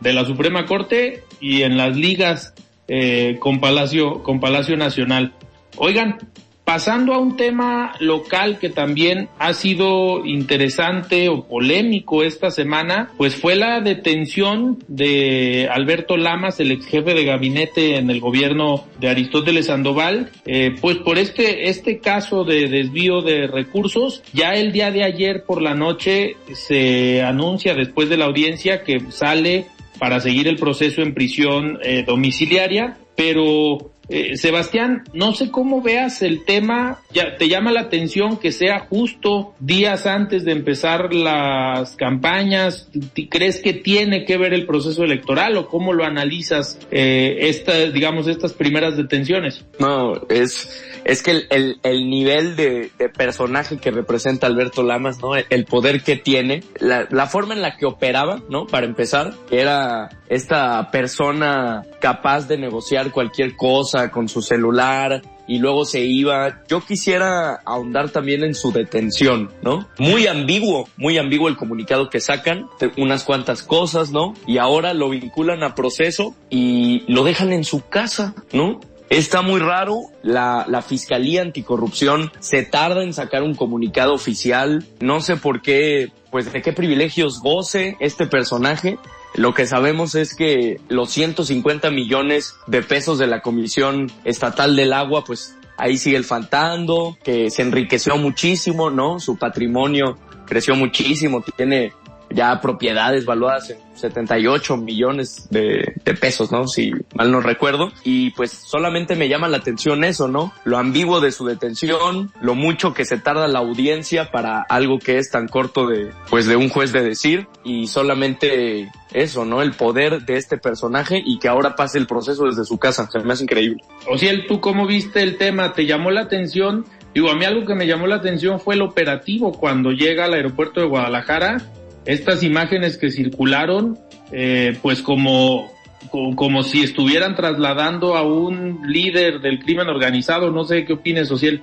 de 0.00 0.12
la 0.12 0.24
Suprema 0.24 0.66
Corte 0.66 1.24
y 1.40 1.62
en 1.62 1.76
las 1.76 1.96
ligas 1.96 2.54
eh, 2.86 3.38
con 3.40 3.60
Palacio, 3.60 4.22
con 4.22 4.38
Palacio 4.38 4.76
Nacional. 4.76 5.32
Oigan, 5.76 6.18
pasando 6.64 7.14
a 7.14 7.18
un 7.18 7.36
tema 7.36 7.94
local 8.00 8.58
que 8.58 8.70
también 8.70 9.28
ha 9.38 9.52
sido 9.52 10.24
interesante 10.24 11.28
o 11.28 11.44
polémico 11.44 12.22
esta 12.22 12.50
semana, 12.50 13.10
pues 13.16 13.36
fue 13.36 13.56
la 13.56 13.80
detención 13.80 14.78
de 14.88 15.68
Alberto 15.70 16.16
Lamas, 16.16 16.60
el 16.60 16.72
ex 16.72 16.86
jefe 16.86 17.14
de 17.14 17.24
gabinete 17.24 17.96
en 17.96 18.10
el 18.10 18.20
gobierno 18.20 18.84
de 19.00 19.08
Aristóteles 19.08 19.66
Sandoval, 19.66 20.30
eh, 20.46 20.74
pues 20.80 20.98
por 20.98 21.18
este, 21.18 21.68
este 21.68 21.98
caso 21.98 22.44
de 22.44 22.68
desvío 22.68 23.22
de 23.22 23.46
recursos, 23.46 24.22
ya 24.32 24.54
el 24.54 24.72
día 24.72 24.90
de 24.90 25.04
ayer 25.04 25.44
por 25.44 25.62
la 25.62 25.74
noche 25.74 26.36
se 26.54 27.22
anuncia 27.22 27.74
después 27.74 28.08
de 28.08 28.16
la 28.16 28.26
audiencia 28.26 28.82
que 28.82 29.00
sale 29.10 29.66
para 29.98 30.20
seguir 30.20 30.48
el 30.48 30.56
proceso 30.56 31.02
en 31.02 31.14
prisión 31.14 31.78
eh, 31.82 32.02
domiciliaria, 32.04 32.96
pero 33.16 33.91
eh, 34.12 34.36
Sebastián, 34.36 35.04
no 35.14 35.32
sé 35.32 35.50
cómo 35.50 35.80
veas 35.80 36.20
el 36.20 36.44
tema, 36.44 37.00
ya 37.14 37.36
te 37.38 37.48
llama 37.48 37.72
la 37.72 37.80
atención 37.80 38.36
que 38.36 38.52
sea 38.52 38.80
justo 38.80 39.54
días 39.58 40.06
antes 40.06 40.44
de 40.44 40.52
empezar 40.52 41.14
las 41.14 41.96
campañas, 41.96 42.90
¿crees 43.30 43.62
que 43.62 43.72
tiene 43.72 44.26
que 44.26 44.36
ver 44.36 44.52
el 44.52 44.66
proceso 44.66 45.02
electoral 45.02 45.56
o 45.56 45.66
cómo 45.66 45.94
lo 45.94 46.04
analizas 46.04 46.78
eh, 46.90 47.50
digamos, 47.94 48.26
estas 48.26 48.52
primeras 48.52 48.96
detenciones? 48.96 49.64
No, 49.78 50.12
es, 50.28 50.84
es 51.04 51.22
que 51.22 51.30
el, 51.30 51.46
el, 51.50 51.80
el 51.82 52.10
nivel 52.10 52.56
de, 52.56 52.90
de, 52.98 53.08
personaje 53.08 53.78
que 53.78 53.90
representa 53.90 54.46
Alberto 54.46 54.82
Lamas, 54.82 55.20
¿no? 55.20 55.36
El 55.36 55.64
poder 55.64 56.02
que 56.02 56.16
tiene, 56.16 56.62
la, 56.78 57.06
la 57.10 57.26
forma 57.26 57.54
en 57.54 57.62
la 57.62 57.76
que 57.76 57.86
operaba, 57.86 58.42
¿no? 58.48 58.66
Para 58.66 58.86
empezar, 58.86 59.32
era 59.50 60.10
esta 60.28 60.90
persona 60.90 61.82
capaz 62.00 62.48
de 62.48 62.58
negociar 62.58 63.10
cualquier 63.10 63.54
cosa 63.56 64.01
con 64.10 64.28
su 64.28 64.42
celular 64.42 65.22
y 65.46 65.58
luego 65.58 65.84
se 65.84 66.00
iba. 66.00 66.62
Yo 66.68 66.80
quisiera 66.80 67.54
ahondar 67.64 68.10
también 68.10 68.44
en 68.44 68.54
su 68.54 68.72
detención, 68.72 69.50
¿no? 69.62 69.88
Muy 69.98 70.26
ambiguo, 70.26 70.88
muy 70.96 71.18
ambiguo 71.18 71.48
el 71.48 71.56
comunicado 71.56 72.10
que 72.10 72.20
sacan, 72.20 72.66
unas 72.96 73.24
cuantas 73.24 73.62
cosas, 73.62 74.10
¿no? 74.10 74.34
Y 74.46 74.58
ahora 74.58 74.94
lo 74.94 75.10
vinculan 75.10 75.62
a 75.62 75.74
proceso 75.74 76.34
y 76.50 77.04
lo 77.12 77.24
dejan 77.24 77.52
en 77.52 77.64
su 77.64 77.86
casa, 77.88 78.34
¿no? 78.52 78.80
Está 79.10 79.42
muy 79.42 79.60
raro, 79.60 80.04
la, 80.22 80.64
la 80.68 80.80
Fiscalía 80.80 81.42
Anticorrupción 81.42 82.32
se 82.40 82.62
tarda 82.62 83.02
en 83.02 83.12
sacar 83.12 83.42
un 83.42 83.54
comunicado 83.54 84.14
oficial, 84.14 84.86
no 85.00 85.20
sé 85.20 85.36
por 85.36 85.60
qué, 85.60 86.10
pues 86.30 86.50
de 86.50 86.62
qué 86.62 86.72
privilegios 86.72 87.40
goce 87.40 87.98
este 88.00 88.26
personaje, 88.26 88.98
lo 89.34 89.54
que 89.54 89.66
sabemos 89.66 90.14
es 90.14 90.34
que 90.34 90.80
los 90.88 91.10
150 91.10 91.90
millones 91.90 92.56
de 92.66 92.82
pesos 92.82 93.18
de 93.18 93.26
la 93.26 93.40
Comisión 93.40 94.10
Estatal 94.24 94.76
del 94.76 94.92
Agua, 94.92 95.24
pues 95.24 95.56
ahí 95.78 95.96
sigue 95.96 96.22
faltando, 96.22 97.16
que 97.24 97.50
se 97.50 97.62
enriqueció 97.62 98.16
muchísimo, 98.18 98.90
¿no? 98.90 99.20
Su 99.20 99.36
patrimonio 99.36 100.18
creció 100.46 100.76
muchísimo, 100.76 101.42
tiene 101.56 101.92
ya 102.34 102.60
propiedades 102.60 103.24
valuadas 103.24 103.70
en 103.70 103.78
78 103.94 104.76
millones 104.76 105.48
de, 105.50 105.94
de, 106.04 106.14
pesos, 106.14 106.50
¿no? 106.50 106.66
Si 106.66 106.92
mal 107.14 107.30
no 107.30 107.40
recuerdo. 107.40 107.92
Y 108.04 108.30
pues 108.30 108.50
solamente 108.50 109.16
me 109.16 109.28
llama 109.28 109.48
la 109.48 109.58
atención 109.58 110.04
eso, 110.04 110.28
¿no? 110.28 110.52
Lo 110.64 110.78
ambiguo 110.78 111.20
de 111.20 111.32
su 111.32 111.44
detención, 111.44 112.32
lo 112.40 112.54
mucho 112.54 112.94
que 112.94 113.04
se 113.04 113.18
tarda 113.18 113.46
la 113.48 113.60
audiencia 113.60 114.30
para 114.30 114.62
algo 114.62 114.98
que 114.98 115.18
es 115.18 115.30
tan 115.30 115.48
corto 115.48 115.86
de, 115.86 116.10
pues 116.30 116.46
de 116.46 116.56
un 116.56 116.68
juez 116.68 116.92
de 116.92 117.02
decir 117.02 117.46
y 117.64 117.86
solamente 117.86 118.90
eso, 119.12 119.44
¿no? 119.44 119.62
El 119.62 119.72
poder 119.72 120.22
de 120.24 120.36
este 120.36 120.56
personaje 120.56 121.22
y 121.24 121.38
que 121.38 121.48
ahora 121.48 121.76
pase 121.76 121.98
el 121.98 122.06
proceso 122.06 122.44
desde 122.46 122.64
su 122.64 122.78
casa. 122.78 123.08
Se 123.10 123.18
me 123.20 123.32
hace 123.32 123.44
increíble. 123.44 123.82
O 124.08 124.18
sea, 124.18 124.32
¿tú 124.46 124.60
cómo 124.60 124.86
viste 124.86 125.22
el 125.22 125.36
tema? 125.36 125.72
¿Te 125.74 125.86
llamó 125.86 126.10
la 126.10 126.22
atención? 126.22 126.84
Digo, 127.14 127.30
a 127.30 127.34
mí 127.34 127.44
algo 127.44 127.66
que 127.66 127.74
me 127.74 127.86
llamó 127.86 128.06
la 128.06 128.16
atención 128.16 128.58
fue 128.58 128.74
el 128.74 128.82
operativo 128.82 129.52
cuando 129.52 129.90
llega 129.90 130.24
al 130.24 130.34
aeropuerto 130.34 130.80
de 130.80 130.86
Guadalajara. 130.86 131.58
Estas 132.04 132.42
imágenes 132.42 132.98
que 132.98 133.10
circularon, 133.10 133.98
eh, 134.32 134.76
pues 134.82 135.02
como, 135.02 135.72
como, 136.10 136.62
si 136.62 136.82
estuvieran 136.82 137.36
trasladando 137.36 138.16
a 138.16 138.22
un 138.22 138.80
líder 138.86 139.40
del 139.40 139.60
crimen 139.60 139.88
organizado. 139.88 140.50
No 140.50 140.64
sé 140.64 140.84
qué 140.84 140.94
opines, 140.94 141.28
Social. 141.28 141.62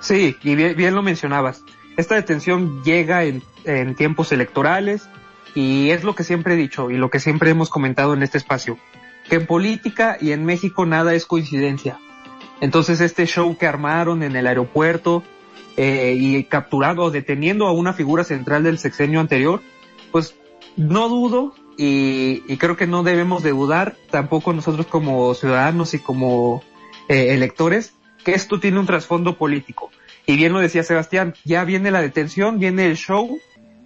Sí, 0.00 0.36
y 0.42 0.54
bien, 0.54 0.94
lo 0.94 1.02
mencionabas. 1.02 1.62
Esta 1.96 2.14
detención 2.14 2.82
llega 2.84 3.24
en 3.24 3.94
tiempos 3.96 4.30
electorales 4.30 5.08
y 5.54 5.90
es 5.90 6.04
lo 6.04 6.14
que 6.14 6.22
siempre 6.22 6.54
he 6.54 6.56
dicho 6.56 6.90
y 6.90 6.96
lo 6.96 7.10
que 7.10 7.18
siempre 7.18 7.50
hemos 7.50 7.70
comentado 7.70 8.14
en 8.14 8.22
este 8.22 8.38
espacio, 8.38 8.78
que 9.28 9.36
en 9.36 9.46
política 9.46 10.16
y 10.20 10.30
en 10.30 10.44
México 10.44 10.86
nada 10.86 11.14
es 11.14 11.26
coincidencia 11.26 11.98
entonces 12.60 13.00
este 13.00 13.26
show 13.26 13.56
que 13.56 13.66
armaron 13.66 14.22
en 14.22 14.36
el 14.36 14.46
aeropuerto 14.46 15.22
eh, 15.80 16.16
y 16.18 16.42
capturando 16.42 17.04
o 17.04 17.10
deteniendo 17.12 17.68
a 17.68 17.72
una 17.72 17.92
figura 17.92 18.24
central 18.24 18.64
del 18.64 18.80
sexenio 18.80 19.20
anterior, 19.20 19.62
pues 20.10 20.34
no 20.76 21.08
dudo 21.08 21.54
y, 21.76 22.56
creo 22.56 22.76
que 22.76 22.88
no 22.88 23.04
debemos 23.04 23.44
de 23.44 23.50
dudar 23.50 23.94
tampoco 24.10 24.52
nosotros 24.52 24.86
como 24.86 25.32
ciudadanos 25.34 25.94
y 25.94 26.00
como 26.00 26.64
eh, 27.08 27.32
electores 27.32 27.94
que 28.24 28.32
esto 28.32 28.58
tiene 28.58 28.80
un 28.80 28.86
trasfondo 28.86 29.38
político. 29.38 29.92
Y 30.26 30.36
bien 30.36 30.52
lo 30.52 30.58
decía 30.58 30.82
Sebastián, 30.82 31.34
ya 31.44 31.62
viene 31.62 31.92
la 31.92 32.02
detención, 32.02 32.58
viene 32.58 32.86
el 32.86 32.96
show, 32.96 33.38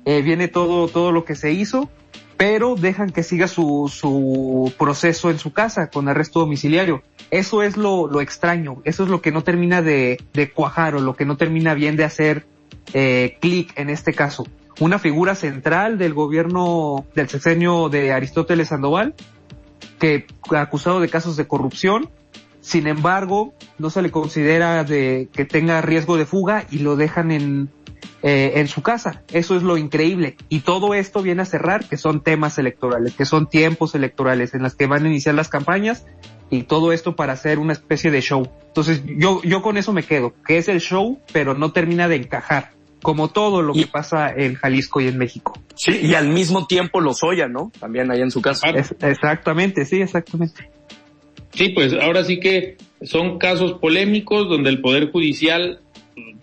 eh, 0.07 0.22
viene 0.22 0.49
todo, 0.49 0.88
todo 0.88 1.12
lo 1.12 1.26
que 1.26 1.34
se 1.34 1.53
hizo, 1.53 1.90
pero 2.37 2.74
dejan 2.74 3.11
que 3.11 3.22
siga 3.22 3.49
su, 3.49 3.91
su 3.93 4.72
proceso 4.78 5.30
en 5.30 5.39
su 5.39 5.53
casa 5.53 5.91
con 5.91 6.09
arresto 6.09 6.41
domiciliario. 6.41 7.03
Eso 7.30 7.62
es 7.62 7.76
lo, 7.76 8.07
lo 8.09 8.20
extraño, 8.20 8.83
eso 8.85 9.05
es 9.05 9.09
lo 9.09 9.22
que 9.22 9.33
no 9.33 9.43
termina 9.43 9.83
de, 9.83 10.20
de 10.33 10.51
cuajar 10.51 10.95
o 10.95 11.01
lo 11.01 11.14
que 11.14 11.24
no 11.24 11.37
termina 11.37 11.74
bien 11.74 11.97
de 11.97 12.05
hacer 12.05 12.47
eh, 12.95 13.39
clic 13.41 13.72
en 13.78 13.91
este 13.91 14.12
caso. 14.12 14.47
Una 14.80 14.99
figura 14.99 15.35
central 15.35 15.99
del 15.99 16.14
gobierno 16.14 17.07
del 17.14 17.28
sexenio 17.28 17.89
de 17.89 18.12
Aristóteles 18.12 18.68
Sandoval, 18.68 19.14
que 19.99 20.26
acusado 20.51 21.01
de 21.01 21.09
casos 21.09 21.37
de 21.37 21.47
corrupción, 21.47 22.11
sin 22.61 22.87
embargo, 22.87 23.55
no 23.78 23.91
se 23.91 24.03
le 24.03 24.11
considera 24.11 24.85
de 24.85 25.28
que 25.33 25.45
tenga 25.45 25.80
riesgo 25.80 26.16
de 26.16 26.26
fuga 26.26 26.64
y 26.70 26.78
lo 26.78 26.97
dejan 26.97 27.30
en, 27.30 27.70
eh, 28.23 28.53
en 28.57 28.69
su 28.69 28.83
casa. 28.83 29.23
Eso 29.33 29.57
es 29.57 29.63
lo 29.63 29.77
increíble. 29.77 30.37
Y 30.49 30.61
todo 30.61 30.95
esto 30.95 31.23
viene 31.23 31.43
a 31.43 31.45
cerrar 31.45 31.89
que 31.89 31.97
son 31.97 32.23
temas 32.23 32.59
electorales, 32.59 33.15
que 33.15 33.25
son 33.25 33.49
tiempos 33.49 33.95
electorales 33.95 34.55
en 34.55 34.63
las 34.63 34.77
que 34.77 34.87
van 34.87 35.05
a 35.05 35.09
iniciar 35.09 35.35
las 35.35 35.49
campañas 35.49 36.07
y 36.51 36.65
todo 36.65 36.93
esto 36.93 37.17
para 37.17 37.33
hacer 37.33 37.59
una 37.59 37.73
especie 37.73 38.11
de 38.11 38.21
show. 38.21 38.49
Entonces 38.69 39.03
yo, 39.07 39.43
yo 39.43 39.63
con 39.63 39.77
eso 39.77 39.93
me 39.93 40.03
quedo, 40.03 40.35
que 40.47 40.59
es 40.59 40.69
el 40.69 40.81
show, 40.81 41.19
pero 41.33 41.55
no 41.55 41.73
termina 41.73 42.09
de 42.09 42.17
encajar. 42.17 42.71
Como 43.03 43.29
todo 43.29 43.63
lo 43.63 43.73
que 43.73 43.89
pasa 43.89 44.33
en 44.33 44.55
Jalisco 44.55 45.01
y 45.01 45.09
en 45.09 45.19
México. 45.19 45.59
Sí, 45.75 45.99
y 46.03 46.15
al 46.15 46.29
mismo 46.29 46.69
tiempo 46.69 47.01
los 47.01 47.25
Oya, 47.25 47.49
¿no? 47.49 47.73
También 47.81 48.09
ahí 48.13 48.21
en 48.21 48.31
su 48.31 48.41
casa. 48.41 48.69
exactamente, 48.69 49.85
sí, 49.85 50.01
exactamente. 50.01 50.71
Sí, 51.53 51.71
pues 51.71 51.93
ahora 51.95 52.23
sí 52.23 52.39
que 52.39 52.77
son 53.03 53.39
casos 53.39 53.75
polémicos 53.81 54.49
donde 54.49 54.71
el 54.71 54.81
Poder 54.81 55.11
Judicial 55.11 55.81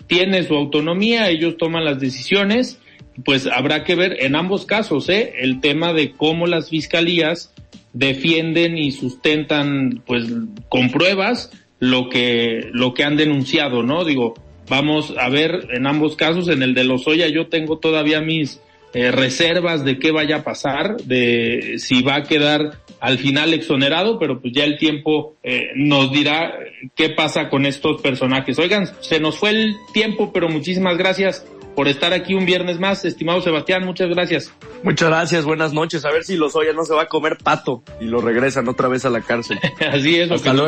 tiene 0.09 0.43
su 0.43 0.55
autonomía, 0.55 1.29
ellos 1.29 1.55
toman 1.57 1.85
las 1.85 1.99
decisiones, 1.99 2.79
pues 3.23 3.45
habrá 3.45 3.83
que 3.83 3.95
ver 3.95 4.17
en 4.21 4.35
ambos 4.35 4.65
casos, 4.65 5.07
¿eh? 5.07 5.33
El 5.37 5.61
tema 5.61 5.93
de 5.93 6.13
cómo 6.13 6.47
las 6.47 6.69
fiscalías 6.69 7.53
defienden 7.93 8.77
y 8.77 8.91
sustentan, 8.91 10.01
pues, 10.07 10.25
con 10.67 10.89
pruebas 10.89 11.51
lo 11.79 12.09
que, 12.09 12.69
lo 12.73 12.95
que 12.95 13.03
han 13.03 13.17
denunciado, 13.17 13.83
¿no? 13.83 14.03
Digo, 14.03 14.33
vamos 14.67 15.13
a 15.17 15.29
ver 15.29 15.67
en 15.71 15.85
ambos 15.85 16.15
casos, 16.15 16.49
en 16.49 16.63
el 16.63 16.73
de 16.73 16.85
Lozoya 16.85 17.27
yo 17.27 17.47
tengo 17.47 17.77
todavía 17.77 18.19
mis 18.19 18.59
eh, 18.93 19.11
reservas 19.11 19.83
de 19.85 19.99
qué 19.99 20.11
vaya 20.11 20.37
a 20.37 20.43
pasar, 20.43 20.97
de 20.97 21.75
si 21.77 22.01
va 22.01 22.15
a 22.15 22.23
quedar 22.23 22.79
al 22.99 23.17
final 23.17 23.53
exonerado, 23.53 24.19
pero 24.19 24.41
pues 24.41 24.53
ya 24.53 24.63
el 24.63 24.77
tiempo 24.77 25.35
eh, 25.43 25.69
nos 25.75 26.11
dirá 26.11 26.53
qué 26.95 27.09
pasa 27.09 27.49
con 27.49 27.65
estos 27.65 28.01
personajes. 28.01 28.59
Oigan, 28.59 28.89
se 29.01 29.19
nos 29.19 29.37
fue 29.37 29.51
el 29.51 29.75
tiempo, 29.93 30.31
pero 30.33 30.49
muchísimas 30.49 30.97
gracias 30.97 31.45
por 31.79 31.87
estar 31.87 32.11
aquí 32.11 32.33
un 32.33 32.45
viernes 32.45 32.77
más, 32.77 33.05
estimado 33.05 33.39
Sebastián, 33.39 33.85
muchas 33.85 34.09
gracias. 34.09 34.53
Muchas 34.83 35.07
gracias, 35.07 35.45
buenas 35.45 35.71
noches. 35.71 36.03
A 36.03 36.11
ver 36.11 36.25
si 36.25 36.35
los 36.35 36.53
ya 36.53 36.73
no 36.73 36.83
se 36.83 36.93
va 36.93 37.03
a 37.03 37.05
comer 37.05 37.37
pato 37.41 37.83
y 38.01 38.03
lo 38.03 38.19
regresan 38.19 38.67
otra 38.67 38.89
vez 38.89 39.05
a 39.05 39.09
la 39.09 39.21
cárcel. 39.21 39.61
Así 39.89 40.19
es, 40.19 40.27
que, 40.41 40.51
No 40.51 40.65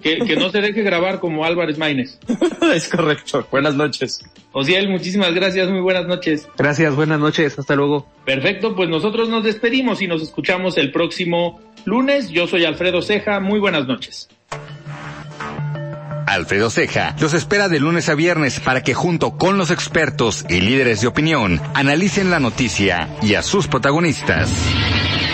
que, 0.00 0.36
no 0.36 0.50
se 0.50 0.60
deje 0.60 0.84
grabar 0.84 1.18
como 1.18 1.44
Álvarez 1.44 1.78
Maínez. 1.78 2.20
es 2.72 2.88
correcto. 2.88 3.44
Buenas 3.50 3.74
noches. 3.74 4.20
Osiel, 4.52 4.88
muchísimas 4.88 5.34
gracias, 5.34 5.68
muy 5.68 5.80
buenas 5.80 6.06
noches. 6.06 6.48
Gracias, 6.56 6.94
buenas 6.94 7.18
noches, 7.18 7.58
hasta 7.58 7.74
luego. 7.74 8.06
Perfecto, 8.24 8.76
pues 8.76 8.88
nosotros 8.88 9.28
nos 9.30 9.42
despedimos 9.42 10.00
y 10.00 10.06
nos 10.06 10.22
escuchamos 10.22 10.78
el 10.78 10.92
próximo 10.92 11.60
lunes. 11.84 12.30
Yo 12.30 12.46
soy 12.46 12.66
Alfredo 12.66 13.02
Ceja, 13.02 13.40
muy 13.40 13.58
buenas 13.58 13.88
noches. 13.88 14.28
Alfredo 16.30 16.70
Ceja 16.70 17.16
los 17.18 17.34
espera 17.34 17.68
de 17.68 17.80
lunes 17.80 18.08
a 18.08 18.14
viernes 18.14 18.60
para 18.60 18.82
que 18.82 18.94
junto 18.94 19.36
con 19.36 19.58
los 19.58 19.70
expertos 19.70 20.44
y 20.48 20.60
líderes 20.60 21.00
de 21.00 21.08
opinión 21.08 21.60
analicen 21.74 22.30
la 22.30 22.38
noticia 22.38 23.08
y 23.20 23.34
a 23.34 23.42
sus 23.42 23.66
protagonistas. 23.66 24.50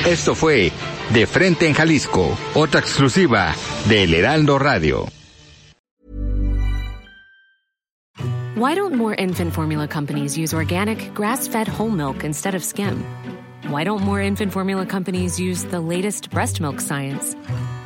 Esto 0.06 0.34
fue 0.34 0.72
De 1.12 1.26
Frente 1.26 1.66
en 1.66 1.74
Jalisco, 1.74 2.36
otra 2.54 2.80
exclusiva 2.80 3.54
de 3.88 4.04
El 4.04 4.14
Heraldo 4.14 4.58
Radio. 4.58 5.06
Why 8.56 8.74
don't 8.74 8.94
more 8.94 9.14
infant 9.16 9.52
formula 9.52 9.86
companies 9.86 10.38
use 10.38 10.54
organic, 10.54 11.12
grass-fed 11.12 11.68
whole 11.68 11.90
milk 11.90 12.24
instead 12.24 12.54
of 12.54 12.64
skim? 12.64 13.04
Why 13.68 13.84
don't 13.84 14.02
more 14.02 14.22
infant 14.22 14.50
formula 14.50 14.86
companies 14.86 15.38
use 15.38 15.64
the 15.64 15.78
latest 15.80 16.30
breast 16.30 16.58
milk 16.58 16.80
science? 16.80 17.36